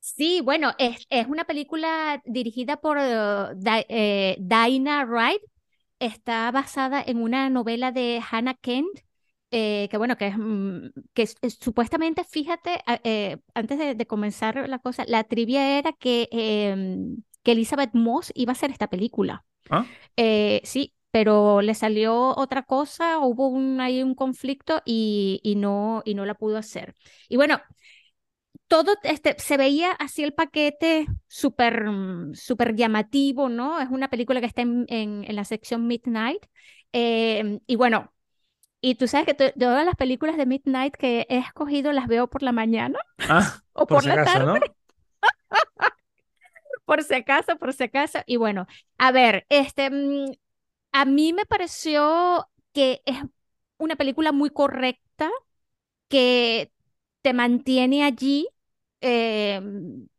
Sí, 0.00 0.40
bueno, 0.40 0.72
es, 0.78 1.06
es 1.10 1.28
una 1.28 1.44
película 1.44 2.20
dirigida 2.24 2.78
por 2.78 2.96
uh, 2.98 3.54
Dinah 3.56 5.04
Wright. 5.04 5.42
Está 6.00 6.50
basada 6.50 7.04
en 7.06 7.22
una 7.22 7.50
novela 7.50 7.92
de 7.92 8.20
Hannah 8.28 8.54
Kent, 8.54 9.00
eh, 9.52 9.86
que 9.90 9.96
bueno, 9.96 10.16
que 10.16 10.26
es, 10.28 10.38
mm, 10.38 10.88
que 11.12 11.26
supuestamente, 11.50 12.24
fíjate, 12.24 12.82
antes 13.54 13.96
de, 13.96 14.06
comenzar 14.06 14.68
la 14.68 14.80
cosa, 14.80 15.04
la 15.06 15.22
trivia 15.22 15.78
era 15.78 15.92
que, 15.92 16.28
em, 16.32 17.22
que 17.44 17.52
Elizabeth 17.52 17.94
Moss 17.94 18.32
iba 18.34 18.50
a 18.50 18.54
hacer 18.54 18.70
esta 18.72 18.88
película. 18.88 19.44
¿Ah? 19.70 19.86
Eh, 20.16 20.60
sí, 20.64 20.94
pero 21.10 21.62
le 21.62 21.74
salió 21.74 22.36
otra 22.36 22.62
cosa, 22.62 23.18
hubo 23.18 23.48
un, 23.48 23.80
ahí 23.80 24.02
un 24.02 24.14
conflicto 24.14 24.82
y, 24.84 25.40
y, 25.42 25.56
no, 25.56 26.02
y 26.04 26.14
no 26.14 26.26
la 26.26 26.34
pudo 26.34 26.58
hacer. 26.58 26.94
Y 27.28 27.36
bueno, 27.36 27.60
todo 28.68 28.94
este, 29.02 29.34
se 29.38 29.56
veía 29.56 29.92
así 29.92 30.22
el 30.22 30.34
paquete 30.34 31.06
súper 31.26 31.86
super 32.34 32.76
llamativo, 32.76 33.48
¿no? 33.48 33.80
Es 33.80 33.88
una 33.88 34.08
película 34.08 34.40
que 34.40 34.46
está 34.46 34.62
en, 34.62 34.86
en, 34.88 35.34
la 35.34 35.44
sección 35.44 35.86
Midnight. 35.86 36.44
Eh, 36.92 37.60
y 37.66 37.76
bueno, 37.76 38.12
y 38.80 38.94
tú 38.94 39.08
sabes 39.08 39.26
que 39.26 39.52
todas 39.52 39.84
las 39.84 39.96
películas 39.96 40.36
de 40.36 40.46
Midnight 40.46 40.94
que 40.94 41.26
he 41.28 41.38
escogido 41.38 41.92
las 41.92 42.06
veo 42.06 42.28
por 42.28 42.42
la 42.42 42.52
mañana 42.52 42.98
ah, 43.28 43.60
o 43.72 43.86
por, 43.86 44.04
la 44.04 44.22
tarde. 44.24 44.60
¿no? 44.60 44.60
por 46.88 47.04
si 47.04 47.14
acaso, 47.14 47.58
por 47.58 47.74
si 47.74 47.84
acaso. 47.84 48.20
Y 48.26 48.38
bueno, 48.38 48.66
a 48.98 49.12
ver, 49.12 49.46
este, 49.50 49.90
mm, 49.90 50.32
a 50.92 51.04
mí 51.06 51.32
me 51.34 51.46
pareció 51.46 52.48
que 52.72 53.02
es 53.06 53.16
una 53.78 53.96
película 53.96 54.32
muy 54.32 54.50
correcta, 54.50 55.30
que 56.08 56.72
te 57.22 57.34
mantiene 57.34 58.04
allí 58.04 58.48
eh, 59.02 59.60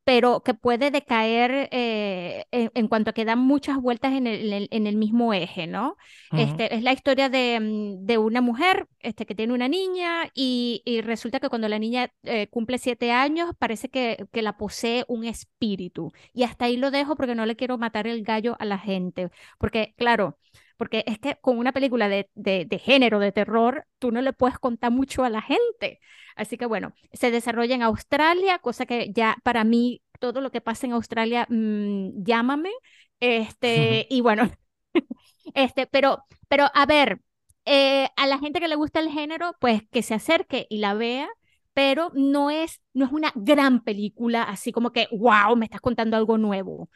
pero 0.09 0.41
que 0.43 0.55
puede 0.55 0.89
decaer 0.89 1.69
eh, 1.71 2.45
en, 2.51 2.71
en 2.73 2.87
cuanto 2.87 3.11
a 3.11 3.13
que 3.13 3.25
da 3.25 3.35
muchas 3.35 3.77
vueltas 3.77 4.13
en 4.13 4.25
el, 4.25 4.67
en 4.71 4.87
el- 4.87 4.95
mismo 4.97 5.33
eje, 5.35 5.67
¿no? 5.67 5.97
Ujú. 6.31 6.63
Este, 6.63 6.73
es 6.75 6.81
la 6.83 6.93
historia 6.93 7.29
de, 7.29 7.59
mm, 7.59 8.05
de 8.07 8.17
una 8.17 8.41
mujer 8.41 8.87
este, 9.01 9.25
que 9.27 9.35
tiene 9.35 9.53
una 9.53 9.67
niña 9.67 10.29
y, 10.33 10.81
y 10.85 11.01
resulta 11.01 11.39
que 11.39 11.49
cuando 11.49 11.67
la 11.69 11.77
niña 11.79 12.11
eh, 12.23 12.47
cumple 12.47 12.79
siete 12.79 13.11
años 13.11 13.51
parece 13.59 13.89
que, 13.89 14.25
que 14.31 14.41
la 14.41 14.57
posee 14.57 15.05
un 15.07 15.25
espíritu. 15.25 16.11
Y 16.33 16.43
hasta 16.43 16.65
ahí 16.65 16.77
lo 16.77 16.89
dejo 16.91 17.15
porque 17.15 17.35
no 17.35 17.45
le 17.45 17.55
quiero 17.55 17.77
matar 17.77 18.07
el 18.07 18.23
gallo 18.23 18.55
a 18.59 18.65
la 18.65 18.79
gente. 18.79 19.29
Porque, 19.59 19.93
claro, 19.97 20.37
porque 20.79 21.03
es 21.07 21.19
que 21.19 21.37
con 21.41 21.59
una 21.59 21.73
película 21.73 22.09
de, 22.09 22.31
de, 22.35 22.65
de 22.65 22.79
género, 22.79 23.19
de 23.19 23.33
terror, 23.33 23.85
tú 23.99 24.11
no 24.11 24.21
le 24.23 24.33
puedes 24.33 24.59
contar 24.59 24.91
mucho 24.91 25.25
a 25.25 25.29
la 25.29 25.43
gente. 25.43 25.99
Así 26.37 26.57
que 26.57 26.65
bueno, 26.65 26.93
se 27.13 27.31
desarrolla 27.31 27.75
en 27.75 27.83
Australia, 27.83 28.59
cosa 28.59 28.87
que 28.87 29.11
ya 29.13 29.37
para 29.43 29.63
mí 29.65 30.01
todo 30.19 30.41
lo 30.41 30.51
que 30.51 30.61
pasa 30.61 30.87
en 30.87 30.93
Australia, 30.93 31.45
mm, 31.49 32.23
llámame. 32.23 32.71
Este, 33.19 34.07
y 34.09 34.21
bueno, 34.21 34.49
este, 35.53 35.87
pero, 35.87 36.23
pero 36.47 36.65
a 36.73 36.85
ver, 36.85 37.21
eh, 37.65 38.09
a 38.17 38.27
la 38.27 38.39
gente 38.39 38.59
que 38.59 38.67
le 38.67 38.75
gusta 38.75 38.99
el 38.99 39.09
género, 39.11 39.55
pues 39.59 39.83
que 39.91 40.03
se 40.03 40.13
acerque 40.15 40.67
y 40.69 40.79
la 40.79 40.93
vea, 40.93 41.29
pero 41.73 42.11
no 42.15 42.49
es, 42.51 42.81
no 42.93 43.05
es 43.05 43.11
una 43.11 43.31
gran 43.35 43.83
película, 43.83 44.43
así 44.43 44.71
como 44.71 44.91
que, 44.91 45.07
wow, 45.11 45.55
me 45.55 45.65
estás 45.65 45.81
contando 45.81 46.17
algo 46.17 46.37
nuevo. 46.37 46.89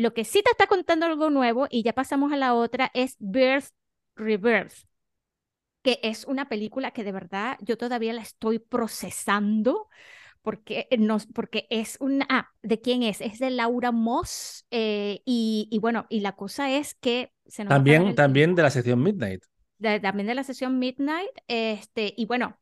Lo 0.00 0.14
que 0.14 0.24
sí 0.24 0.42
te 0.42 0.50
está 0.50 0.66
contando 0.66 1.06
algo 1.06 1.30
nuevo, 1.30 1.66
y 1.70 1.82
ya 1.82 1.92
pasamos 1.94 2.32
a 2.32 2.36
la 2.36 2.54
otra, 2.54 2.90
es 2.94 3.16
Birth 3.20 3.70
Rebirth 4.16 4.74
que 5.82 5.98
es 6.02 6.24
una 6.26 6.48
película 6.48 6.90
que 6.92 7.04
de 7.04 7.12
verdad 7.12 7.56
yo 7.60 7.78
todavía 7.78 8.12
la 8.12 8.22
estoy 8.22 8.58
procesando 8.58 9.88
porque, 10.42 10.88
no, 10.98 11.18
porque 11.34 11.66
es 11.70 11.98
una... 12.00 12.26
Ah, 12.30 12.48
¿de 12.62 12.80
quién 12.80 13.02
es? 13.04 13.20
Es 13.20 13.38
de 13.38 13.50
Laura 13.50 13.92
Moss 13.92 14.66
eh, 14.72 15.22
y, 15.26 15.68
y 15.70 15.78
bueno, 15.80 16.06
y 16.10 16.20
la 16.20 16.32
cosa 16.36 16.70
es 16.70 16.94
que 16.96 17.32
se 17.46 17.64
nos 17.64 17.78
También, 17.78 18.14
también 18.14 18.54
de 18.54 18.62
la 18.62 18.70
sección 18.70 19.02
Midnight. 19.02 19.42
de- 19.78 20.00
también 20.00 20.26
de 20.26 20.34
la 20.34 20.44
sesión 20.44 20.78
Midnight, 20.78 21.30
este, 21.48 22.14
y 22.16 22.26
bueno, 22.26 22.58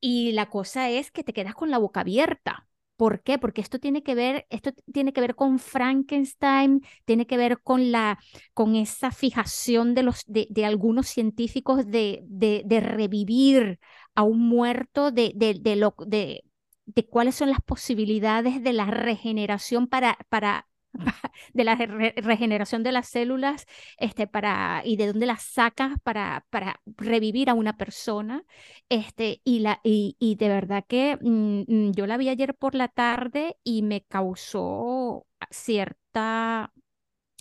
y 0.00 0.32
la 0.34 0.50
cosa 0.50 0.90
es 0.90 1.12
que 1.12 1.24
te 1.24 1.34
quedas 1.34 1.56
con 1.56 1.72
la 1.72 1.78
boca 1.78 2.02
abierta. 2.02 2.67
¿Por 2.98 3.22
qué? 3.22 3.38
Porque 3.38 3.62
esto 3.62 3.78
tiene 3.78 4.02
que 4.02 4.14
ver, 4.16 4.46
esto 4.50 4.72
tiene 4.92 5.14
que 5.14 5.22
ver 5.22 5.36
con 5.36 5.60
Frankenstein, 5.60 6.82
tiene 7.06 7.26
que 7.28 7.38
ver 7.38 7.60
con 7.62 7.92
la, 7.92 8.18
con 8.54 8.76
esa 8.76 9.12
fijación 9.12 9.94
de 9.94 10.02
los, 10.04 10.24
de, 10.26 10.48
de 10.50 10.64
algunos 10.66 11.08
científicos 11.08 11.86
de, 11.86 12.22
de, 12.26 12.62
de 12.66 12.80
revivir 12.80 13.80
a 14.16 14.24
un 14.24 14.40
muerto, 14.48 15.12
de, 15.12 15.32
de, 15.36 15.54
de 15.54 16.42
de 16.86 17.06
cuáles 17.06 17.34
son 17.36 17.50
las 17.50 17.60
posibilidades 17.62 18.62
de 18.62 18.72
la 18.72 18.86
regeneración 18.86 19.86
para, 19.88 20.18
para, 20.30 20.66
de 21.54 21.64
la 21.64 21.74
re- 21.76 22.14
regeneración 22.16 22.82
de 22.82 22.92
las 22.92 23.08
células, 23.08 23.66
este, 23.98 24.26
para, 24.26 24.82
y 24.84 24.96
de 24.96 25.06
dónde 25.08 25.26
las 25.26 25.42
sacas 25.42 25.98
para, 26.02 26.46
para 26.50 26.80
revivir 26.96 27.50
a 27.50 27.54
una 27.54 27.76
persona. 27.76 28.44
Este, 28.88 29.40
y, 29.44 29.60
la, 29.60 29.80
y, 29.84 30.16
y 30.18 30.36
de 30.36 30.48
verdad 30.48 30.84
que 30.88 31.18
mm, 31.20 31.64
mm, 31.68 31.92
yo 31.92 32.06
la 32.06 32.16
vi 32.16 32.28
ayer 32.28 32.54
por 32.54 32.74
la 32.74 32.88
tarde 32.88 33.56
y 33.64 33.82
me 33.82 34.02
causó 34.04 35.26
cierta 35.50 36.72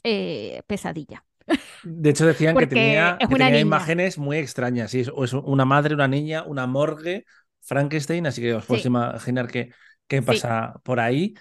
eh, 0.03 0.63
pesadilla, 0.67 1.25
De 1.81 2.09
hecho, 2.09 2.25
decían 2.25 2.57
que 2.57 2.67
tenía, 2.67 3.23
que 3.27 3.35
tenía 3.35 3.59
imágenes 3.59 4.17
muy 4.17 4.37
extrañas. 4.37 4.91
Sí, 4.91 5.01
es, 5.01 5.33
una 5.33 5.63
madre, 5.65 5.93
una 5.95 6.07
niña, 6.07 6.43
una 6.43 6.67
morgue, 6.67 7.25
Frankenstein, 7.61 8.27
así 8.27 8.41
que 8.41 8.53
os 8.55 8.65
podéis 8.65 8.85
Sí, 8.85 8.85
imaginar 8.85 9.47
qué, 9.47 9.71
qué 10.07 10.21
sí, 10.25 10.47
pasa 10.47 10.73
por 10.83 10.99
ahí. 10.99 11.35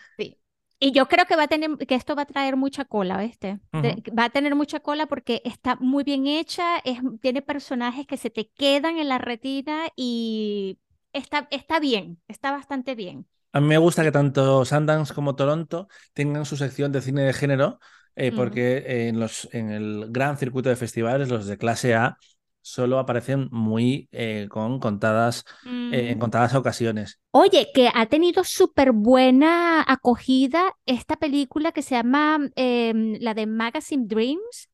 Y 0.78 0.92
yo 0.92 1.08
creo 1.08 1.24
que 1.24 1.36
va 1.36 1.44
a 1.44 1.48
tener, 1.48 1.76
que 1.78 1.94
esto 1.94 2.14
va 2.14 2.22
a 2.22 2.26
traer 2.26 2.56
mucha 2.56 2.84
cola, 2.84 3.18
¿viste? 3.18 3.58
Va 3.74 4.24
a 4.24 4.30
tener 4.30 4.54
mucha 4.54 4.80
cola 4.80 5.06
porque 5.06 5.40
está 5.44 5.76
muy 5.76 6.04
bien 6.04 6.26
hecha, 6.26 6.78
es, 6.84 6.98
tiene 7.20 7.40
personajes 7.40 8.06
que 8.06 8.18
se 8.18 8.28
te 8.28 8.50
quedan 8.50 8.98
en 8.98 9.08
la 9.08 9.18
retina 9.18 9.86
y 9.96 10.78
está, 11.14 11.48
está 11.50 11.80
bien, 11.80 12.18
está 12.28 12.50
bastante 12.50 12.94
bien. 12.94 13.26
A 13.52 13.60
mí 13.60 13.68
me 13.68 13.78
gusta 13.78 14.02
que 14.02 14.12
tanto 14.12 14.66
Sundance 14.66 15.14
como 15.14 15.34
Toronto 15.34 15.88
tengan 16.12 16.44
su 16.44 16.58
sección 16.58 16.92
de 16.92 17.00
cine 17.00 17.22
de 17.22 17.32
género, 17.32 17.78
eh, 18.14 18.32
porque 18.32 19.08
en, 19.08 19.18
los, 19.18 19.48
en 19.52 19.70
el 19.70 20.06
gran 20.10 20.36
circuito 20.36 20.68
de 20.68 20.76
festivales, 20.76 21.30
los 21.30 21.46
de 21.46 21.56
clase 21.56 21.94
A, 21.94 22.18
solo 22.66 22.98
aparecen 22.98 23.48
muy 23.52 24.08
eh, 24.12 24.46
con 24.50 24.80
contadas, 24.80 25.44
eh, 25.88 26.10
en 26.10 26.18
Mm. 26.18 26.20
contadas 26.20 26.54
ocasiones. 26.54 27.20
Oye, 27.32 27.68
que 27.74 27.90
ha 27.94 28.06
tenido 28.06 28.44
súper 28.44 28.92
buena 28.92 29.82
acogida 29.86 30.74
esta 30.86 31.16
película 31.16 31.72
que 31.72 31.82
se 31.82 31.94
llama 31.96 32.38
em, 32.56 33.18
la 33.20 33.34
de 33.34 33.46
Magazine 33.46 34.04
Dreams. 34.06 34.70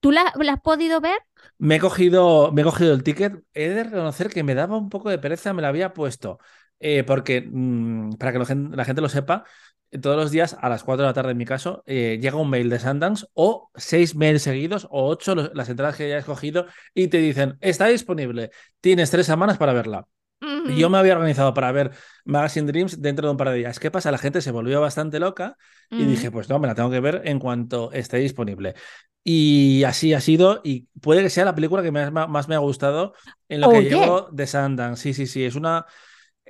¿Tú 0.00 0.10
la, 0.12 0.32
la 0.40 0.54
has 0.54 0.60
podido 0.62 1.00
ver? 1.00 1.18
Me 1.58 1.76
he 1.76 1.80
cogido, 1.80 2.52
me 2.52 2.62
he 2.62 2.64
cogido 2.64 2.92
el 2.94 3.02
ticket. 3.02 3.42
He 3.54 3.68
de 3.70 3.84
reconocer 3.84 4.28
que 4.30 4.42
me 4.42 4.54
daba 4.54 4.76
un 4.76 4.88
poco 4.90 5.10
de 5.10 5.18
pereza, 5.18 5.52
me 5.52 5.62
la 5.62 5.68
había 5.68 5.92
puesto. 5.92 6.38
eh, 6.84 7.04
porque, 7.04 7.42
mm, 7.48 8.14
para 8.18 8.32
que 8.32 8.38
la 8.40 8.44
gente, 8.44 8.76
la 8.76 8.84
gente 8.84 9.00
lo 9.02 9.08
sepa, 9.08 9.44
todos 10.00 10.16
los 10.16 10.30
días 10.30 10.56
a 10.60 10.68
las 10.68 10.84
4 10.84 11.02
de 11.04 11.08
la 11.10 11.14
tarde, 11.14 11.32
en 11.32 11.36
mi 11.38 11.44
caso, 11.44 11.82
eh, 11.86 12.18
llega 12.20 12.36
un 12.36 12.50
mail 12.50 12.70
de 12.70 12.78
Sundance 12.78 13.26
o 13.34 13.70
seis 13.74 14.14
mails 14.14 14.42
seguidos 14.42 14.86
o 14.90 15.08
ocho 15.08 15.34
los- 15.34 15.50
las 15.54 15.68
entradas 15.68 15.96
que 15.96 16.08
ya 16.08 16.16
he 16.16 16.18
escogido 16.18 16.66
y 16.94 17.08
te 17.08 17.18
dicen, 17.18 17.58
está 17.60 17.86
disponible, 17.86 18.50
tienes 18.80 19.10
tres 19.10 19.26
semanas 19.26 19.58
para 19.58 19.72
verla. 19.72 20.06
Yo 20.64 20.88
me 20.90 20.98
había 20.98 21.14
organizado 21.14 21.54
para 21.54 21.72
ver 21.72 21.90
Magazine 22.24 22.66
Dreams 22.66 23.00
dentro 23.02 23.26
de 23.26 23.32
un 23.32 23.36
par 23.36 23.48
de 23.50 23.56
días. 23.56 23.80
¿Qué 23.80 23.90
pasa? 23.90 24.12
La 24.12 24.18
gente 24.18 24.40
se 24.40 24.52
volvió 24.52 24.80
bastante 24.80 25.18
loca 25.18 25.56
y 25.96 26.04
dije, 26.06 26.30
pues 26.30 26.48
no, 26.48 26.58
me 26.60 26.68
la 26.68 26.74
tengo 26.74 26.90
que 26.90 27.00
ver 27.00 27.22
en 27.24 27.38
cuanto 27.40 27.90
esté 27.92 28.18
disponible. 28.18 28.74
Y 29.24 29.84
así 29.84 30.14
ha 30.14 30.20
sido, 30.20 30.60
y 30.64 30.88
puede 31.00 31.22
que 31.22 31.30
sea 31.30 31.44
la 31.44 31.54
película 31.54 31.82
que 31.82 31.90
más, 31.92 32.12
más 32.12 32.48
me 32.48 32.54
ha 32.54 32.58
gustado 32.58 33.14
en 33.48 33.60
lo 33.60 33.68
que 33.68 33.78
Oye, 33.78 33.90
llevo 33.90 34.28
de 34.32 34.46
Sundance. 34.46 35.02
Sí, 35.02 35.14
sí, 35.14 35.26
sí, 35.26 35.44
es 35.44 35.54
una 35.56 35.86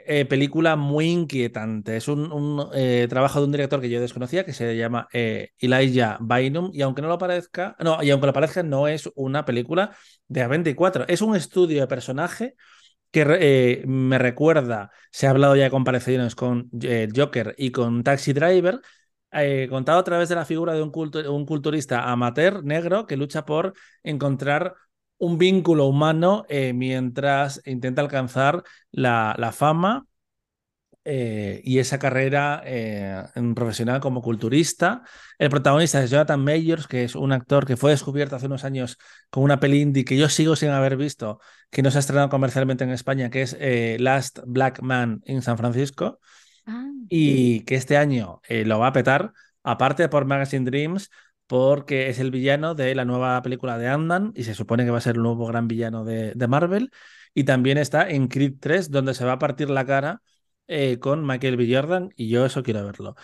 eh, 0.07 0.25
película 0.27 0.77
muy 0.77 1.07
inquietante. 1.11 1.97
Es 1.97 2.09
un, 2.09 2.67
eh, 2.75 3.07
trabajo 3.09 3.41
de 3.41 3.47
un 3.47 3.53
director 3.53 3.81
que 3.81 3.89
yo 3.91 4.01
desconocía 4.01 4.45
que 4.45 4.53
se 4.53 4.77
llama 4.77 5.09
eh, 5.13 5.51
Elijah 5.59 6.19
Bynum, 6.21 6.71
y 6.73 6.83
aunque 6.83 7.03
no 7.03 7.09
lo 7.09 7.19
parezca, 7.19 7.77
no, 7.81 8.03
y 8.03 8.11
aunque 8.11 8.27
lo 8.27 8.33
parezca, 8.33 8.63
no 8.63 8.89
es 8.89 9.09
una 9.15 9.45
película 9.45 9.95
de 10.29 10.43
A24, 10.43 11.05
es 11.09 11.23
un 11.23 11.37
estudio 11.37 11.81
de 11.81 11.87
personaje 11.87 12.55
que 13.11 13.25
eh, 13.41 13.85
me 13.87 14.19
recuerda, 14.19 14.91
se 15.11 15.27
ha 15.27 15.31
hablado 15.31 15.57
ya 15.57 15.65
de 15.65 15.71
comparaciones 15.71 16.35
con 16.35 16.71
Joker 17.15 17.55
y 17.59 17.71
con 17.73 18.03
Taxi 18.05 18.33
Driver, 18.33 18.81
eh, 19.33 19.67
contado 19.71 19.99
a 20.01 20.05
través 20.05 20.29
de 20.29 20.35
la 20.35 20.45
figura 20.45 20.75
de 20.75 20.83
un, 20.83 20.93
cultu- 20.93 21.27
un 21.29 21.47
culturista 21.47 22.11
amateur 22.11 22.65
negro 22.65 23.07
que 23.07 23.17
lucha 23.17 23.45
por 23.45 23.73
encontrar 24.03 24.75
un 25.23 25.39
vínculo 25.39 25.87
humano 25.87 26.45
eh, 26.49 26.73
mientras 26.73 27.63
intenta 27.65 28.03
alcanzar 28.03 28.65
la, 28.91 29.37
la 29.39 29.53
fama 29.53 30.09
eh, 31.05 31.61
y 31.63 31.79
esa 31.79 32.01
carrera 32.01 32.61
eh, 32.67 33.23
profesional 33.55 34.01
como 34.01 34.21
culturista. 34.21 35.05
El 35.39 35.49
protagonista 35.49 36.03
es 36.03 36.11
Jonathan 36.11 36.43
Majors, 36.43 36.89
que 36.89 37.05
es 37.05 37.15
un 37.15 37.31
actor 37.31 37.67
que 37.67 37.77
fue 37.77 37.93
descubierto 37.93 38.35
hace 38.35 38.47
unos 38.47 38.65
años 38.65 38.99
con 39.31 39.45
una 39.45 39.61
peli 39.61 39.81
indie 39.81 40.05
que 40.05 40.17
yo 40.17 40.29
sigo 40.29 40.57
sin 40.57 40.71
haber 40.71 40.97
visto, 40.97 41.39
que 41.71 41.83
no 41.83 41.93
se 41.93 41.99
ha 41.99 42.01
estrenado 42.01 42.29
comercialmente 42.29 42.83
en 42.83 42.91
España, 42.91 43.31
que 43.31 43.43
es 43.43 43.57
eh, 43.61 43.99
Last 44.01 44.41
Black 44.45 44.83
Man 44.83 45.23
in 45.27 45.41
San 45.43 45.57
Francisco, 45.57 46.19
ah, 46.67 46.89
y 47.09 47.61
que 47.61 47.77
este 47.77 47.97
año 47.97 48.41
lo 48.49 48.81
va 48.81 48.89
a 48.89 48.93
petar, 48.93 49.33
aparte 49.63 50.09
por 50.09 50.25
Magazine 50.25 50.69
Dreams, 50.69 51.11
porque 51.53 52.09
es 52.09 52.19
el 52.19 52.31
villano 52.31 52.75
de 52.75 52.95
la 52.95 53.05
nueva 53.05 53.43
película 53.43 53.77
de 53.79 53.89
Ant-Man 53.89 54.33
y 54.35 54.45
se 54.45 54.55
supone 54.55 54.85
que 54.85 54.91
va 54.91 54.99
a 54.99 55.01
ser 55.03 55.17
el 55.17 55.23
nuevo 55.23 55.47
gran 55.47 55.69
villano 55.69 56.05
de, 56.05 56.33
de 56.35 56.49
Marvel. 56.49 56.91
Y 57.35 57.45
también 57.45 57.79
está 57.79 58.09
en 58.09 58.29
Creed 58.29 58.55
3, 58.61 58.91
donde 58.91 59.15
se 59.15 59.25
va 59.25 59.33
a 59.33 59.39
partir 59.39 59.69
la 59.71 59.85
cara 59.87 60.23
eh, 60.67 60.99
con 60.99 61.27
Michael 61.27 61.57
B. 61.57 61.69
Jordan 61.75 62.11
y 62.17 62.29
yo 62.29 62.47
eso 62.47 62.63
quiero 62.63 62.85
verlo. 62.87 63.15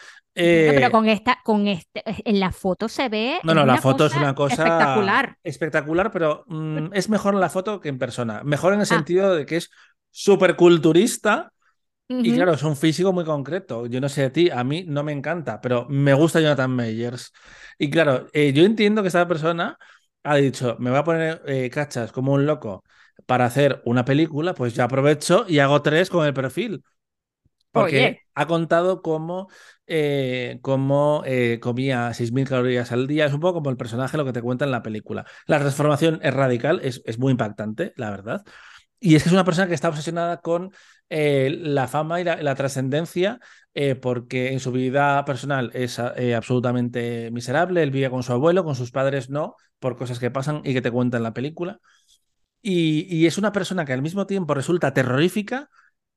pero 0.64 0.90
Eh, 0.90 0.90
con 0.90 1.08
esta, 1.08 1.40
con 1.44 1.66
este, 1.68 2.02
en 2.24 2.40
la 2.40 2.52
foto 2.52 2.88
se 2.88 3.08
ve, 3.08 3.40
no, 3.42 3.54
no, 3.54 3.64
la 3.66 3.78
foto 3.78 4.06
es 4.06 4.14
una 4.16 4.34
cosa 4.34 4.54
espectacular. 4.54 5.36
espectacular, 5.42 6.10
pero 6.10 6.44
mm, 6.48 6.88
es 6.92 7.08
mejor 7.08 7.34
en 7.34 7.40
la 7.40 7.50
foto 7.50 7.80
que 7.80 7.88
en 7.88 7.98
persona. 7.98 8.42
Mejor 8.44 8.72
en 8.74 8.80
el 8.80 8.86
Ah, 8.90 8.96
sentido 8.96 9.34
de 9.34 9.46
que 9.46 9.56
es 9.56 9.70
súper 10.10 10.56
culturista 10.56 11.52
y 12.20 12.32
claro, 12.32 12.52
es 12.54 12.62
un 12.62 12.76
físico 12.76 13.12
muy 13.12 13.24
concreto. 13.24 13.86
Yo 13.86 14.00
no 14.00 14.08
sé 14.08 14.24
a 14.24 14.32
ti, 14.32 14.50
a 14.50 14.64
mí 14.64 14.84
no 14.86 15.04
me 15.04 15.12
encanta, 15.12 15.60
pero 15.60 15.86
me 15.88 16.14
gusta 16.14 16.40
Jonathan 16.40 16.74
Meyers. 16.74 17.32
Y 17.78 17.90
claro, 17.90 18.26
eh, 18.32 18.52
yo 18.52 18.64
entiendo 18.64 19.02
que 19.02 19.08
esta 19.08 19.28
persona 19.28 19.78
ha 20.24 20.36
dicho, 20.36 20.76
me 20.80 20.90
voy 20.90 20.98
a 20.98 21.04
poner 21.04 21.42
eh, 21.46 21.70
cachas 21.70 22.10
como 22.12 22.32
un 22.32 22.44
loco 22.46 22.84
para 23.26 23.44
hacer 23.46 23.82
una 23.84 24.04
película, 24.04 24.54
pues 24.54 24.74
ya 24.74 24.84
aprovecho 24.84 25.44
y 25.48 25.58
hago 25.60 25.82
tres 25.82 26.10
con 26.10 26.26
el 26.26 26.34
perfil. 26.34 26.82
Porque 27.72 28.00
Oye, 28.00 28.20
ha 28.34 28.46
contado 28.46 29.02
cómo, 29.02 29.48
eh, 29.86 30.58
cómo 30.62 31.22
eh, 31.26 31.58
comía 31.60 32.12
6.000 32.14 32.48
calorías 32.48 32.92
al 32.92 33.06
día. 33.06 33.26
Es 33.26 33.32
un 33.34 33.40
poco 33.40 33.54
como 33.54 33.70
el 33.70 33.76
personaje 33.76 34.16
lo 34.16 34.24
que 34.24 34.32
te 34.32 34.42
cuenta 34.42 34.64
en 34.64 34.70
la 34.72 34.82
película. 34.82 35.26
La 35.46 35.58
transformación 35.60 36.18
es 36.22 36.34
radical, 36.34 36.80
es, 36.82 37.02
es 37.04 37.18
muy 37.18 37.32
impactante, 37.32 37.92
la 37.96 38.10
verdad. 38.10 38.44
Y 39.00 39.14
es 39.14 39.22
que 39.22 39.28
es 39.28 39.32
una 39.32 39.44
persona 39.44 39.68
que 39.68 39.74
está 39.74 39.88
obsesionada 39.88 40.40
con 40.40 40.72
eh, 41.08 41.50
la 41.60 41.88
fama 41.88 42.20
y 42.20 42.24
la, 42.24 42.36
la 42.42 42.54
trascendencia, 42.54 43.40
eh, 43.74 43.94
porque 43.94 44.52
en 44.52 44.60
su 44.60 44.72
vida 44.72 45.24
personal 45.24 45.70
es 45.74 45.98
eh, 46.16 46.34
absolutamente 46.34 47.30
miserable. 47.30 47.82
Él 47.82 47.90
vive 47.90 48.10
con 48.10 48.22
su 48.22 48.32
abuelo, 48.32 48.64
con 48.64 48.74
sus 48.74 48.90
padres 48.90 49.30
no, 49.30 49.54
por 49.78 49.96
cosas 49.96 50.18
que 50.18 50.30
pasan 50.30 50.62
y 50.64 50.74
que 50.74 50.82
te 50.82 50.90
cuentan 50.90 51.20
en 51.20 51.24
la 51.24 51.34
película. 51.34 51.80
Y, 52.62 53.06
y 53.14 53.26
es 53.26 53.38
una 53.38 53.52
persona 53.52 53.84
que 53.84 53.92
al 53.92 54.02
mismo 54.02 54.26
tiempo 54.26 54.54
resulta 54.54 54.92
terrorífica 54.92 55.70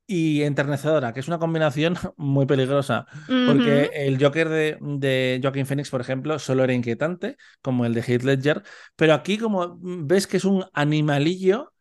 y 0.07 0.43
enternecedora, 0.43 1.13
que 1.13 1.21
es 1.21 1.27
una 1.27 1.39
combinación 1.39 1.95
muy 2.17 2.45
peligrosa, 2.45 3.05
porque 3.43 3.83
Ujú. 3.83 3.91
el 3.93 4.23
Joker 4.23 4.49
de, 4.49 4.77
de 4.81 5.39
Joaquin 5.41 5.65
Phoenix, 5.65 5.89
por 5.89 6.01
ejemplo, 6.01 6.39
solo 6.39 6.63
era 6.63 6.73
inquietante, 6.73 7.37
como 7.61 7.85
el 7.85 7.93
de 7.93 8.01
Heath 8.03 8.23
Ledger, 8.23 8.63
pero 8.95 9.13
aquí 9.13 9.37
como 9.37 9.77
ves 9.81 10.27
que 10.27 10.37
es 10.37 10.45
un 10.45 10.65
animalillo 10.73 11.73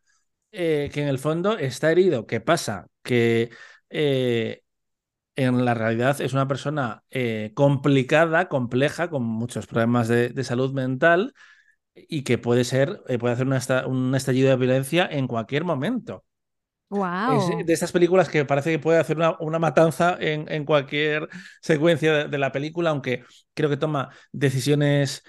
eh, 0.51 0.89
que 0.93 1.01
en 1.01 1.07
el 1.07 1.19
fondo 1.19 1.57
está 1.57 1.91
herido. 1.91 2.27
¿Qué 2.27 2.41
pasa? 2.41 2.87
Que 3.03 3.49
eh, 3.89 4.61
en 5.35 5.65
la 5.65 5.73
realidad 5.75 6.21
es 6.21 6.33
una 6.33 6.47
persona 6.47 7.03
eh, 7.11 7.51
complicada, 7.55 8.49
compleja, 8.49 9.09
con 9.09 9.23
muchos 9.23 9.67
problemas 9.67 10.07
de, 10.07 10.29
de 10.29 10.43
salud 10.43 10.73
mental 10.73 11.33
y 11.95 12.23
que 12.23 12.37
puede 12.39 12.63
ser, 12.65 13.01
puede 13.19 13.33
hacer 13.35 13.47
una 13.47 13.61
un 13.87 14.15
estallido 14.15 14.49
de 14.49 14.57
violencia 14.57 15.07
en 15.11 15.27
cualquier 15.27 15.65
momento. 15.65 16.25
Es 17.25 17.47
Wow. 17.47 17.65
de 17.65 17.73
estas 17.73 17.91
películas 17.91 18.29
que 18.29 18.45
parece 18.45 18.71
que 18.71 18.79
puede 18.79 18.99
hacer 18.99 19.15
una, 19.17 19.35
una 19.39 19.59
matanza 19.59 20.17
en, 20.19 20.51
en 20.51 20.65
cualquier 20.65 21.29
secuencia 21.61 22.13
de, 22.13 22.27
de 22.27 22.37
la 22.39 22.51
película, 22.51 22.89
aunque 22.89 23.23
creo 23.53 23.69
que 23.69 23.77
toma 23.77 24.09
decisiones 24.31 25.23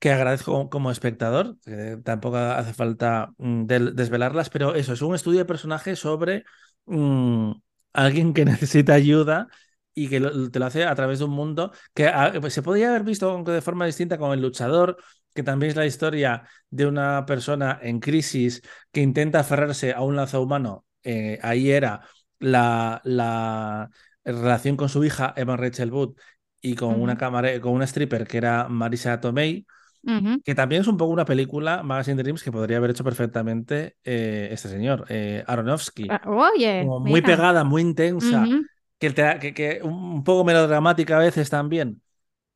que 0.00 0.12
agradezco 0.12 0.70
como 0.70 0.90
espectador, 0.92 1.58
que 1.64 1.98
tampoco 2.04 2.38
hace 2.38 2.74
falta 2.74 3.32
mm, 3.38 3.66
desvelarlas, 3.66 4.50
pero 4.50 4.74
eso, 4.76 4.94
es 4.94 5.02
un 5.02 5.14
estudio 5.14 5.40
de 5.40 5.46
personaje 5.46 5.96
sobre 5.96 6.44
mm, 6.86 7.52
alguien 7.92 8.34
que 8.34 8.44
necesita 8.46 8.94
ayuda 8.94 9.48
y 9.94 10.08
que 10.08 10.20
lo- 10.20 10.50
te 10.50 10.58
lo 10.58 10.66
hace 10.66 10.84
a 10.84 10.94
través 10.94 11.18
de 11.18 11.24
un 11.26 11.32
mundo 11.32 11.72
que 11.94 12.06
ah, 12.08 12.32
pues, 12.40 12.54
se 12.54 12.62
podría 12.62 12.90
haber 12.90 13.02
visto 13.04 13.30
aunque 13.30 13.52
de 13.52 13.60
forma 13.62 13.86
distinta 13.86 14.18
con 14.18 14.32
El 14.32 14.40
Luchador, 14.42 14.96
que 15.34 15.42
también 15.42 15.70
es 15.70 15.76
la 15.76 15.86
historia 15.86 16.44
de 16.70 16.86
una 16.86 17.26
persona 17.26 17.78
en 17.82 18.00
crisis 18.00 18.62
que 18.92 19.00
intenta 19.02 19.40
aferrarse 19.40 19.92
a 19.92 20.02
un 20.02 20.16
lazo 20.16 20.42
humano. 20.42 20.84
Eh, 21.02 21.38
ahí 21.42 21.70
era 21.70 22.02
la, 22.38 23.00
la 23.04 23.90
relación 24.24 24.76
con 24.76 24.88
su 24.88 25.04
hija, 25.04 25.32
Emma 25.36 25.56
Rachel 25.56 25.92
Wood, 25.92 26.14
y 26.60 26.74
con 26.74 27.00
una 27.00 27.16
cámara, 27.16 27.58
con 27.60 27.72
una 27.72 27.84
stripper 27.86 28.26
que 28.26 28.38
era 28.38 28.68
Marisa 28.68 29.20
Tomei, 29.20 29.66
ujú. 30.04 30.42
que 30.44 30.54
también 30.54 30.82
es 30.82 30.88
un 30.88 30.96
poco 30.96 31.12
una 31.12 31.24
película, 31.24 31.82
Magazine 31.82 32.22
Dreams, 32.22 32.42
que 32.42 32.52
podría 32.52 32.78
haber 32.78 32.90
hecho 32.90 33.04
perfectamente 33.04 33.96
eh, 34.04 34.48
este 34.52 34.68
señor, 34.68 35.06
eh, 35.08 35.44
Aronofsky. 35.46 36.14
Ah, 36.14 36.20
Oye, 36.26 36.74
Como 36.78 37.00
muy 37.00 37.22
pegada, 37.22 37.64
muy 37.64 37.82
intensa, 37.82 38.50
Ujú. 38.50 38.66
que, 38.98 39.10
te- 39.10 39.38
que, 39.40 39.54
que 39.54 39.80
un 39.82 40.24
poco 40.24 40.44
melodramática 40.44 41.16
a 41.16 41.20
veces 41.20 41.50
también, 41.50 42.02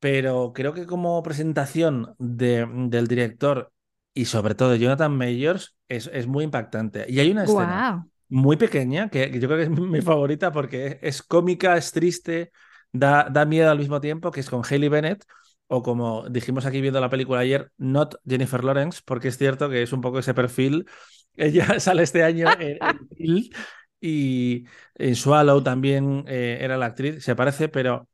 pero 0.01 0.53
creo 0.55 0.75
que 0.75 0.87
como 0.87 1.23
presentación 1.23 2.15
de, 2.19 2.67
del 2.89 3.07
director 3.09 3.73
y 4.15 4.27
sobre 4.27 4.55
todo 4.55 4.71
de 4.71 4.79
Jonathan 4.79 5.17
Majors 5.17 5.77
es, 5.89 6.09
es 6.13 6.27
muy 6.27 6.45
impactante. 6.45 7.07
Y 7.09 7.21
hay 7.21 7.31
una 7.31 7.45
escena 7.45 7.87
Guau. 7.87 8.05
muy 8.29 8.57
pequeña 8.57 9.09
que, 9.11 9.31
que 9.31 9.41
yo 9.41 9.49
creo 9.49 9.59
que 9.59 9.65
es 9.65 9.71
mi, 9.81 10.01
favorita 10.03 10.53
porque 10.53 10.87
es, 10.87 10.99
es 11.21 11.23
cómica, 11.23 11.77
es 11.77 11.93
triste, 11.93 12.53
da, 12.93 13.29
da 13.31 13.45
miedo 13.47 13.71
al 13.71 13.79
mismo 13.79 14.01
tiempo, 14.01 14.31
que 14.31 14.41
es 14.41 14.51
con 14.51 14.63
Hailey 14.69 14.89
Bennett. 14.89 15.25
O 15.67 15.83
como 15.83 16.29
dijimos 16.29 16.67
aquí 16.67 16.81
viendo 16.81 17.01
la 17.01 17.11
película 17.11 17.41
ayer, 17.41 17.71
not 17.79 18.17
Jennifer 18.27 18.63
Lawrence, 18.65 19.01
porque 19.05 19.29
es 19.29 19.39
cierto 19.39 19.69
que 19.71 19.83
es 19.83 19.93
un 19.93 20.01
poco 20.01 20.19
ese 20.19 20.35
perfil. 20.35 20.87
Ella 21.37 21.81
sale 21.81 22.03
este 22.03 22.23
año 22.23 22.49
en, 22.59 22.79
en 23.17 23.43
y 24.01 24.65
en 24.97 25.17
Swallow 25.17 25.63
también 25.63 26.25
eh, 26.29 26.59
era 26.61 26.77
la 26.77 26.87
actriz, 26.87 27.25
se 27.25 27.35
parece, 27.35 27.69
pero 27.69 28.09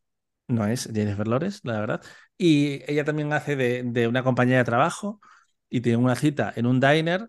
no 0.49 0.67
es 0.67 0.89
Jennifer 0.95 1.27
Lawrence, 1.29 1.61
la 1.65 1.81
verdad. 1.81 2.03
Y 2.39 2.83
ella 2.91 3.05
también 3.05 3.33
hace 3.33 3.57
de, 3.57 3.83
de 3.85 4.09
una 4.09 4.23
compañía 4.25 4.59
de 4.59 4.65
trabajo 4.65 5.21
y 5.69 5.81
tiene 5.81 5.99
una 5.99 6.17
cita 6.17 6.53
en 6.57 6.67
un 6.67 6.81
diner 6.81 7.29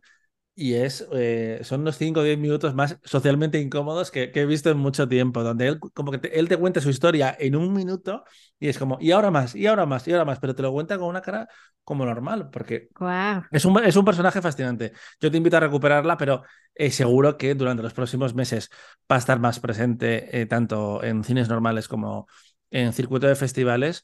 y 0.56 0.74
es, 0.76 1.08
eh, 1.14 1.60
son 1.64 1.84
los 1.84 1.98
5 1.98 2.20
o 2.20 2.24
10 2.24 2.38
minutos 2.38 2.76
más 2.76 2.98
socialmente 3.04 3.60
incómodos 3.60 4.12
que, 4.12 4.32
que 4.32 4.42
he 4.42 4.46
visto 4.46 4.70
en 4.70 4.78
mucho 4.78 5.08
tiempo, 5.08 5.44
donde 5.44 5.68
él 5.68 5.80
como 5.80 6.12
que 6.12 6.18
te, 6.20 6.40
él 6.40 6.50
te 6.50 6.58
cuenta 6.58 6.82
su 6.82 6.90
historia 6.90 7.36
en 7.40 7.56
un 7.56 7.74
minuto 7.74 8.24
y 8.60 8.68
es 8.70 8.78
como, 8.78 8.98
y 9.02 9.12
ahora 9.12 9.32
más, 9.32 9.56
y 9.56 9.66
ahora 9.68 9.86
más, 9.86 10.08
y 10.08 10.12
ahora 10.12 10.26
más, 10.26 10.40
pero 10.40 10.54
te 10.56 10.62
lo 10.62 10.72
cuenta 10.72 10.98
con 10.98 11.08
una 11.08 11.22
cara 11.22 11.48
como 11.84 12.06
normal, 12.06 12.50
porque 12.52 12.90
Guau. 13.00 13.44
es 13.52 13.66
un, 13.66 13.84
es 13.84 13.96
un 13.96 14.06
personaje 14.06 14.42
fascinante. 14.42 14.94
Yo 15.20 15.32
te 15.32 15.38
invito 15.38 15.58
a 15.58 15.60
recuperarla, 15.60 16.18
pero 16.18 16.44
eh, 16.76 16.92
seguro 16.92 17.38
que 17.38 17.56
durante 17.56 17.84
los 17.84 17.94
próximos 17.94 18.34
meses 18.34 18.70
va 19.12 19.16
a 19.18 19.20
estar 19.20 19.40
más 19.40 19.60
presente 19.60 20.42
eh, 20.42 20.46
tanto 20.46 21.04
en 21.04 21.24
cines 21.24 21.50
normales 21.50 21.88
como 21.88 22.28
en 22.70 22.94
circuito 22.94 23.28
de 23.28 23.36
festivales. 23.36 24.04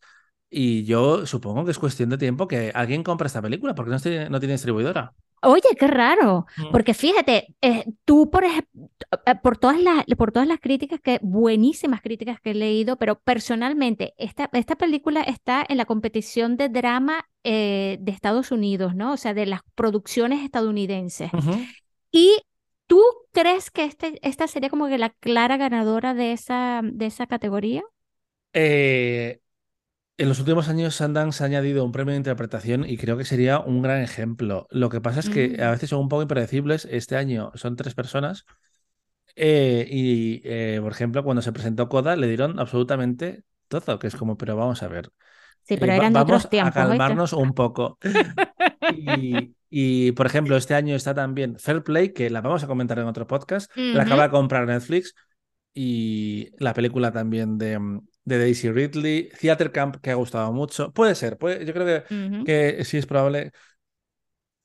Y 0.49 0.85
yo 0.85 1.25
supongo 1.25 1.65
que 1.65 1.71
es 1.71 1.79
cuestión 1.79 2.09
de 2.09 2.17
tiempo 2.17 2.47
que 2.47 2.71
alguien 2.73 3.03
compre 3.03 3.27
esta 3.27 3.41
película, 3.41 3.75
porque 3.75 3.91
no 3.91 3.99
tiene, 3.99 4.29
no 4.29 4.39
tiene 4.39 4.53
distribuidora. 4.53 5.13
Oye, 5.43 5.61
qué 5.79 5.87
raro, 5.87 6.45
Mm. 6.57 6.71
porque 6.71 6.93
fíjate, 6.93 7.55
eh, 7.61 7.85
tú 8.05 8.29
por 8.29 8.43
ejemplo, 8.43 8.89
por 9.43 9.57
todas 9.57 9.79
las, 9.79 10.03
por 10.17 10.31
todas 10.31 10.47
las 10.47 10.59
críticas 10.59 10.99
que, 11.01 11.19
buenísimas 11.21 12.01
críticas 12.01 12.39
que 12.41 12.51
he 12.51 12.55
leído, 12.55 12.97
pero 12.97 13.19
personalmente, 13.19 14.13
esta, 14.17 14.49
esta 14.53 14.75
película 14.75 15.21
está 15.21 15.65
en 15.67 15.77
la 15.77 15.85
competición 15.85 16.57
de 16.57 16.69
drama 16.69 17.25
eh, 17.43 17.97
de 18.01 18.11
Estados 18.11 18.51
Unidos, 18.51 18.95
¿no? 18.95 19.13
O 19.13 19.17
sea, 19.17 19.33
de 19.33 19.45
las 19.45 19.61
producciones 19.75 20.43
estadounidenses. 20.43 21.31
¿Y 22.11 22.41
tú 22.87 23.01
crees 23.31 23.69
que 23.71 23.85
este, 23.85 24.19
esta 24.21 24.47
sería 24.47 24.69
como 24.69 24.87
que 24.87 24.97
la 24.97 25.09
clara 25.11 25.57
ganadora 25.57 26.13
de 26.13 26.31
esa, 26.33 26.81
de 26.83 27.05
esa 27.05 27.27
categoría? 27.27 27.83
Eh, 28.53 29.39
en 30.17 30.29
los 30.29 30.39
últimos 30.39 30.67
años 30.69 30.95
Sundance 30.95 31.43
ha 31.43 31.47
añadido 31.47 31.85
un 31.85 31.91
premio 31.91 32.11
de 32.13 32.17
interpretación 32.17 32.85
y 32.89 32.97
creo 32.97 33.17
que 33.17 33.25
sería 33.25 33.59
un 33.59 33.81
gran 33.81 34.01
ejemplo. 34.01 34.67
Lo 34.71 34.89
que 34.89 35.01
pasa 35.01 35.19
es 35.19 35.29
que 35.29 35.61
a 35.61 35.69
Mm. 35.69 35.71
veces 35.71 35.89
son 35.89 35.99
un 36.01 36.09
poco 36.09 36.23
impredecibles. 36.23 36.87
Este 36.89 37.15
año 37.15 37.51
son 37.55 37.75
tres 37.75 37.93
personas 37.93 38.45
eh, 39.35 39.87
y, 39.89 40.41
eh, 40.43 40.79
por 40.81 40.91
ejemplo, 40.91 41.23
cuando 41.23 41.41
se 41.41 41.51
presentó 41.53 41.89
Coda 41.89 42.15
le 42.15 42.27
dieron 42.27 42.59
absolutamente 42.59 43.43
todo, 43.67 43.99
que 43.99 44.07
es 44.07 44.15
como, 44.15 44.37
pero 44.37 44.55
vamos 44.55 44.81
a 44.81 44.87
ver, 44.87 45.11
Sí, 45.67 45.73
eh, 45.75 45.77
pero 45.79 45.91
eran 45.93 46.13
vamos 46.13 46.45
otros 46.45 46.45
a 46.61 46.71
calmarnos 46.71 47.33
un 47.33 47.53
poco. 47.53 47.97
Y, 48.89 49.53
y, 49.69 50.13
por 50.13 50.25
ejemplo, 50.27 50.55
este 50.55 50.73
año 50.73 50.95
está 50.95 51.13
también 51.13 51.59
Fair 51.59 51.83
Play, 51.83 52.13
que 52.13 52.29
la 52.29 52.39
vamos 52.39 52.63
a 52.63 52.67
comentar 52.67 52.97
en 52.99 53.05
otro 53.05 53.27
podcast, 53.27 53.69
la 53.75 54.03
acaba 54.03 54.23
de 54.23 54.29
comprar 54.29 54.65
Netflix 54.65 55.13
y 55.73 56.51
la 56.57 56.73
película 56.73 57.11
también 57.11 57.57
de, 57.57 57.77
de 58.27 58.39
Daisy 58.39 58.69
Ridley, 58.71 59.29
Theater 59.39 59.71
Camp, 59.71 59.97
que 60.01 60.11
ha 60.11 60.15
gustado 60.15 60.51
mucho. 60.51 60.91
Puede 60.91 61.15
ser, 61.15 61.37
puede- 61.37 61.65
yo 61.65 61.73
creo 61.73 62.03
que, 62.43 62.83
sí 62.85 62.97
es 62.97 63.05
probable 63.05 63.53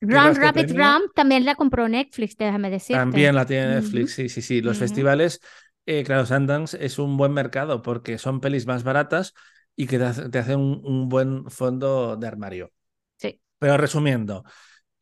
este 0.08 0.36
Rabbit, 0.38 0.70
Run 0.72 1.10
también 1.14 1.44
la 1.44 1.54
compró 1.54 1.88
Netflix, 1.88 2.36
déjame 2.36 2.70
decirte. 2.70 3.00
también 3.00 3.34
la 3.34 3.46
tiene 3.46 3.68
Netflix. 3.76 4.12
Sí, 4.14 4.28
sí, 4.28 4.42
sí. 4.42 4.60
Los 4.60 4.78
festivales, 4.78 5.40
eh, 5.86 6.04
claro, 6.04 6.26
Sundance 6.26 6.76
es 6.84 6.98
un 6.98 7.16
buen 7.16 7.32
mercado 7.32 7.82
porque 7.82 8.18
son 8.18 8.40
pelis 8.40 8.66
más 8.66 8.84
baratas 8.84 9.34
y 9.76 9.86
que 9.86 9.98
te, 9.98 10.04
hace- 10.04 10.28
te 10.28 10.38
hacen 10.38 10.58
un, 10.60 10.80
un 10.84 11.08
buen 11.08 11.50
fondo 11.50 12.16
de 12.16 12.26
armario. 12.26 12.72
Sí. 13.16 13.40
Pero 13.58 13.76
resumiendo, 13.78 14.44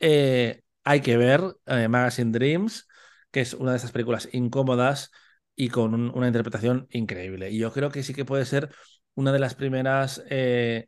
eh, 0.00 0.62
hay 0.84 1.00
que 1.02 1.16
ver 1.16 1.42
eh, 1.66 1.88
Magazine 1.88 2.32
Dreams, 2.32 2.88
que 3.30 3.40
es 3.42 3.54
una 3.54 3.72
de 3.72 3.78
esas 3.78 3.92
películas 3.92 4.28
incómodas 4.32 5.12
y 5.60 5.68
con 5.68 5.94
un- 5.94 6.10
una 6.14 6.26
interpretación 6.28 6.86
increíble. 6.90 7.50
Y 7.50 7.58
yo 7.58 7.72
creo 7.72 7.90
que 7.90 8.02
sí 8.02 8.14
que 8.14 8.24
puede 8.24 8.44
ser 8.46 8.70
una 9.14 9.32
de 9.32 9.38
las 9.40 9.54
primeras 9.54 10.22
eh, 10.30 10.86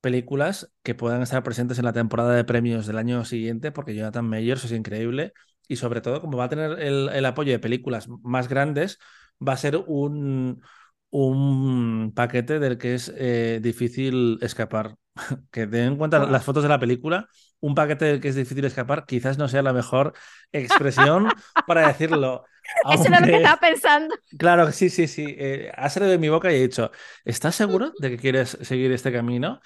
películas 0.00 0.72
que 0.82 0.94
puedan 0.94 1.22
estar 1.22 1.42
presentes 1.42 1.78
en 1.78 1.84
la 1.84 1.92
temporada 1.92 2.34
de 2.34 2.44
premios 2.44 2.86
del 2.86 2.98
año 2.98 3.24
siguiente, 3.24 3.72
porque 3.72 3.94
Jonathan 3.94 4.28
Majors 4.28 4.64
es 4.64 4.72
increíble 4.72 5.32
y 5.68 5.76
sobre 5.76 6.00
todo 6.00 6.20
como 6.20 6.36
va 6.38 6.44
a 6.44 6.48
tener 6.48 6.80
el, 6.80 7.08
el 7.10 7.24
apoyo 7.26 7.52
de 7.52 7.58
películas 7.60 8.08
más 8.22 8.48
grandes, 8.48 8.98
va 9.46 9.52
a 9.54 9.56
ser 9.56 9.76
un, 9.86 10.62
un 11.10 12.12
paquete 12.14 12.58
del 12.58 12.78
que 12.78 12.94
es 12.94 13.12
eh, 13.16 13.60
difícil 13.62 14.38
escapar. 14.42 14.96
Que 15.50 15.66
ten 15.66 15.84
en 15.92 15.96
cuenta 15.96 16.18
las 16.26 16.44
fotos 16.44 16.62
de 16.62 16.68
la 16.70 16.78
película, 16.80 17.28
un 17.62 17.74
paquete 17.76 18.04
del 18.04 18.20
que 18.20 18.28
es 18.28 18.34
difícil 18.34 18.64
escapar 18.64 19.06
quizás 19.06 19.38
no 19.38 19.48
sea 19.48 19.62
la 19.62 19.72
mejor 19.72 20.14
expresión 20.50 21.28
para 21.66 21.86
decirlo. 21.86 22.44
Eso 22.92 23.04
es 23.04 23.10
lo 23.10 23.26
que 23.26 23.36
estaba 23.36 23.60
pensando. 23.60 24.14
claro, 24.36 24.70
sí, 24.72 24.90
sí, 24.90 25.06
sí. 25.06 25.24
eh, 25.38 25.72
ha 25.74 25.88
salido 25.88 26.10
de 26.10 26.18
mi 26.18 26.28
boca 26.28 26.52
y 26.52 26.56
he 26.56 26.62
dicho, 26.62 26.90
¿estás 27.24 27.54
seguro 27.54 27.92
de 27.98 28.10
que 28.10 28.18
quieres 28.18 28.58
seguir 28.62 28.90
este 28.92 29.12
camino? 29.12 29.60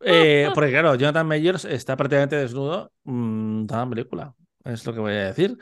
Eh, 0.00 0.48
porque 0.54 0.70
claro, 0.70 0.94
Jonathan 0.94 1.26
Majors 1.26 1.64
está 1.64 1.96
prácticamente 1.96 2.36
desnudo 2.36 2.92
mm, 3.04 3.66
toda 3.66 3.84
la 3.84 3.90
película, 3.90 4.34
es 4.64 4.86
lo 4.86 4.94
que 4.94 5.00
voy 5.00 5.12
a 5.12 5.26
decir. 5.26 5.58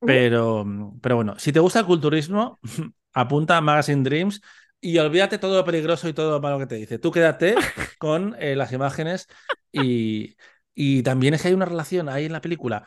Pero, 0.00 0.64
pero 1.02 1.16
bueno, 1.16 1.38
si 1.38 1.52
te 1.52 1.60
gusta 1.60 1.80
el 1.80 1.86
culturismo, 1.86 2.58
apunta 3.12 3.56
a 3.56 3.60
Magazine 3.60 4.02
Dreams 4.02 4.40
y 4.80 4.98
olvídate 4.98 5.38
todo 5.38 5.56
lo 5.56 5.64
peligroso 5.64 6.08
y 6.08 6.12
todo 6.12 6.32
lo 6.32 6.40
malo 6.40 6.58
que 6.58 6.66
te 6.66 6.76
dice. 6.76 6.98
Tú 6.98 7.10
quédate 7.10 7.56
con 7.98 8.36
eh, 8.38 8.56
las 8.56 8.72
imágenes 8.72 9.26
y, 9.72 10.36
y 10.76 11.02
también 11.02 11.34
es 11.34 11.42
que 11.42 11.48
hay 11.48 11.54
una 11.54 11.66
relación 11.66 12.10
ahí 12.10 12.26
en 12.26 12.34
la 12.34 12.42
película 12.42 12.86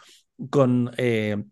con 0.52 0.92
eh, 0.98 1.44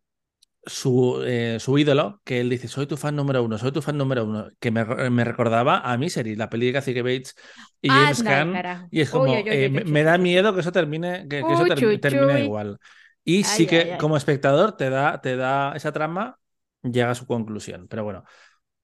su, 0.66 1.22
eh, 1.26 1.58
su 1.60 1.78
ídolo, 1.78 2.22
que 2.26 2.42
él 2.42 2.50
dice, 2.50 2.68
soy 2.68 2.88
tu 2.88 2.98
fan 2.98 3.16
número 3.16 3.44
uno, 3.44 3.58
soy 3.58 3.72
tu 3.72 3.82
fan 3.82 3.98
número 3.98 4.26
uno, 4.26 4.50
que 4.60 4.72
me, 4.72 4.84
me 5.10 5.24
recordaba 5.24 5.80
a 5.80 5.98
Misery, 5.98 6.36
la 6.36 6.50
peli 6.50 6.68
de 6.68 6.74
Kathy 6.74 7.02
Bates 7.02 7.36
y 7.82 7.94
James 8.00 8.24
Caan, 8.24 8.66
y 8.90 9.02
es 9.02 9.10
como, 9.12 9.34
uy, 9.34 9.50
uy, 9.50 9.50
eh, 9.50 9.70
me, 9.70 10.04
da 10.04 10.18
miedo 10.18 10.54
que 10.54 10.62
eso 10.62 10.72
termine, 10.72 11.28
que, 11.30 11.46
que 11.46 11.54
eso 11.54 11.66
ter- 11.66 12.00
termine 12.00 12.42
igual. 12.42 12.80
Y 13.24 13.44
sí 13.44 13.66
Ay, 13.66 13.68
que 13.68 13.80
ay, 13.82 13.92
ay. 13.92 13.98
como 13.98 14.18
espectador 14.18 14.76
te 14.78 14.90
da, 14.90 15.22
te 15.22 15.36
da 15.38 15.74
esa 15.76 15.92
trama, 15.92 16.40
llega 16.82 17.12
a 17.12 17.16
su 17.16 17.28
conclusión. 17.28 17.88
Pero 17.90 18.04
bueno, 18.04 18.24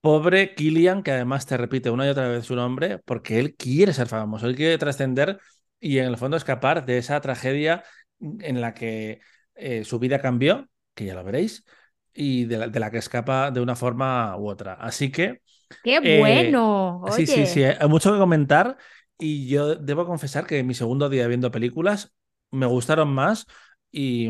pobre 0.01 0.56
Killian, 0.56 1.04
que 1.04 1.12
además 1.12 1.45
te 1.45 1.58
repite 1.58 1.89
una 1.89 2.06
y 2.06 2.10
otra 2.10 2.28
vez 2.28 2.45
su 2.45 2.56
nombre, 2.56 2.99
porque 2.99 3.39
él 3.39 3.56
quiere 3.56 3.93
ser 3.93 4.08
famoso, 4.08 4.47
él 4.47 4.56
quiere 4.56 4.78
trascender 4.78 5.39
y 5.84 6.00
en 6.00 6.06
el 6.06 6.18
fondo 6.18 6.38
escapar 6.38 6.86
de 6.86 6.98
esa 6.98 7.20
tragedia 7.22 7.84
en 8.20 8.62
la 8.62 8.74
que 8.74 9.20
eh, 9.56 9.84
su 9.84 10.00
vida 10.00 10.20
cambió, 10.22 10.70
que 10.96 11.06
ya 11.06 11.16
lo 11.16 11.24
veréis, 11.24 11.66
y 12.14 12.46
de 12.46 12.58
la, 12.58 12.68
de 12.68 12.80
la 12.80 12.90
que 12.92 12.98
escapa 13.00 13.52
de 13.52 13.60
una 13.62 13.76
forma 13.76 14.38
u 14.38 14.48
otra. 14.50 14.76
Así 14.76 15.12
que 15.12 15.42
Qué 15.84 16.00
eh, 16.02 16.20
bueno. 16.20 17.04
sí, 17.12 17.28
sí, 17.28 17.46
sí, 17.46 17.64
hay 17.64 17.88
mucho 17.90 18.14
que 18.14 18.20
comentar 18.20 18.78
y 19.18 19.48
yo 19.48 19.76
debo 19.76 20.06
confesar 20.06 20.46
que 20.46 20.64
mi 20.64 20.74
segundo 20.74 21.10
día 21.10 21.28
viendo 21.28 21.52
películas 21.52 22.14
me 22.52 22.66
gustaron 22.66 23.10
más 23.14 23.46
y, 23.92 24.30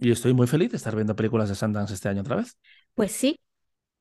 y 0.00 0.10
estoy 0.10 0.34
muy 0.34 0.46
feliz 0.46 0.70
de 0.70 0.76
estar 0.76 0.94
viendo 0.94 1.16
películas 1.16 1.48
de 1.48 1.54
Sundance 1.54 1.94
este 1.94 2.08
año 2.08 2.20
otra 2.22 2.36
vez. 2.36 2.56
pues 2.94 3.12
sí, 3.12 3.40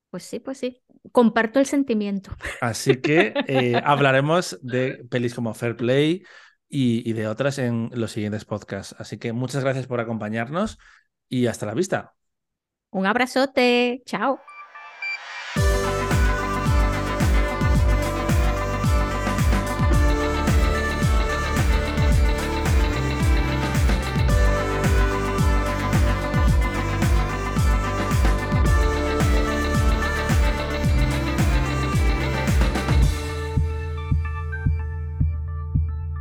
pues 0.09 0.23
sí, 0.23 0.39
pues 0.39 0.59
sí. 0.59 0.83
Comparto 1.11 1.59
el 1.59 1.65
sentimiento. 1.67 2.31
Así 2.59 3.01
que 3.01 3.41
eh, 3.47 3.81
hablaremos 3.83 4.59
de 4.61 5.03
pelis 5.09 5.33
como 5.33 5.53
Fair 5.53 5.75
Play 5.75 6.23
y, 6.71 7.13
de 7.13 7.27
otras 7.27 7.59
en 7.59 7.89
los 7.93 8.11
siguientes 8.11 8.45
podcasts. 8.45 8.95
Así 8.97 9.17
que 9.17 9.33
muchas 9.33 9.63
gracias 9.63 9.87
por 9.87 9.99
acompañarnos 9.99 10.79
y 11.27 11.47
hasta 11.47 11.65
la 11.65 11.73
vista. 11.73 12.15
Un 12.91 13.05
abrazote. 13.05 14.01
Chao. 14.05 14.39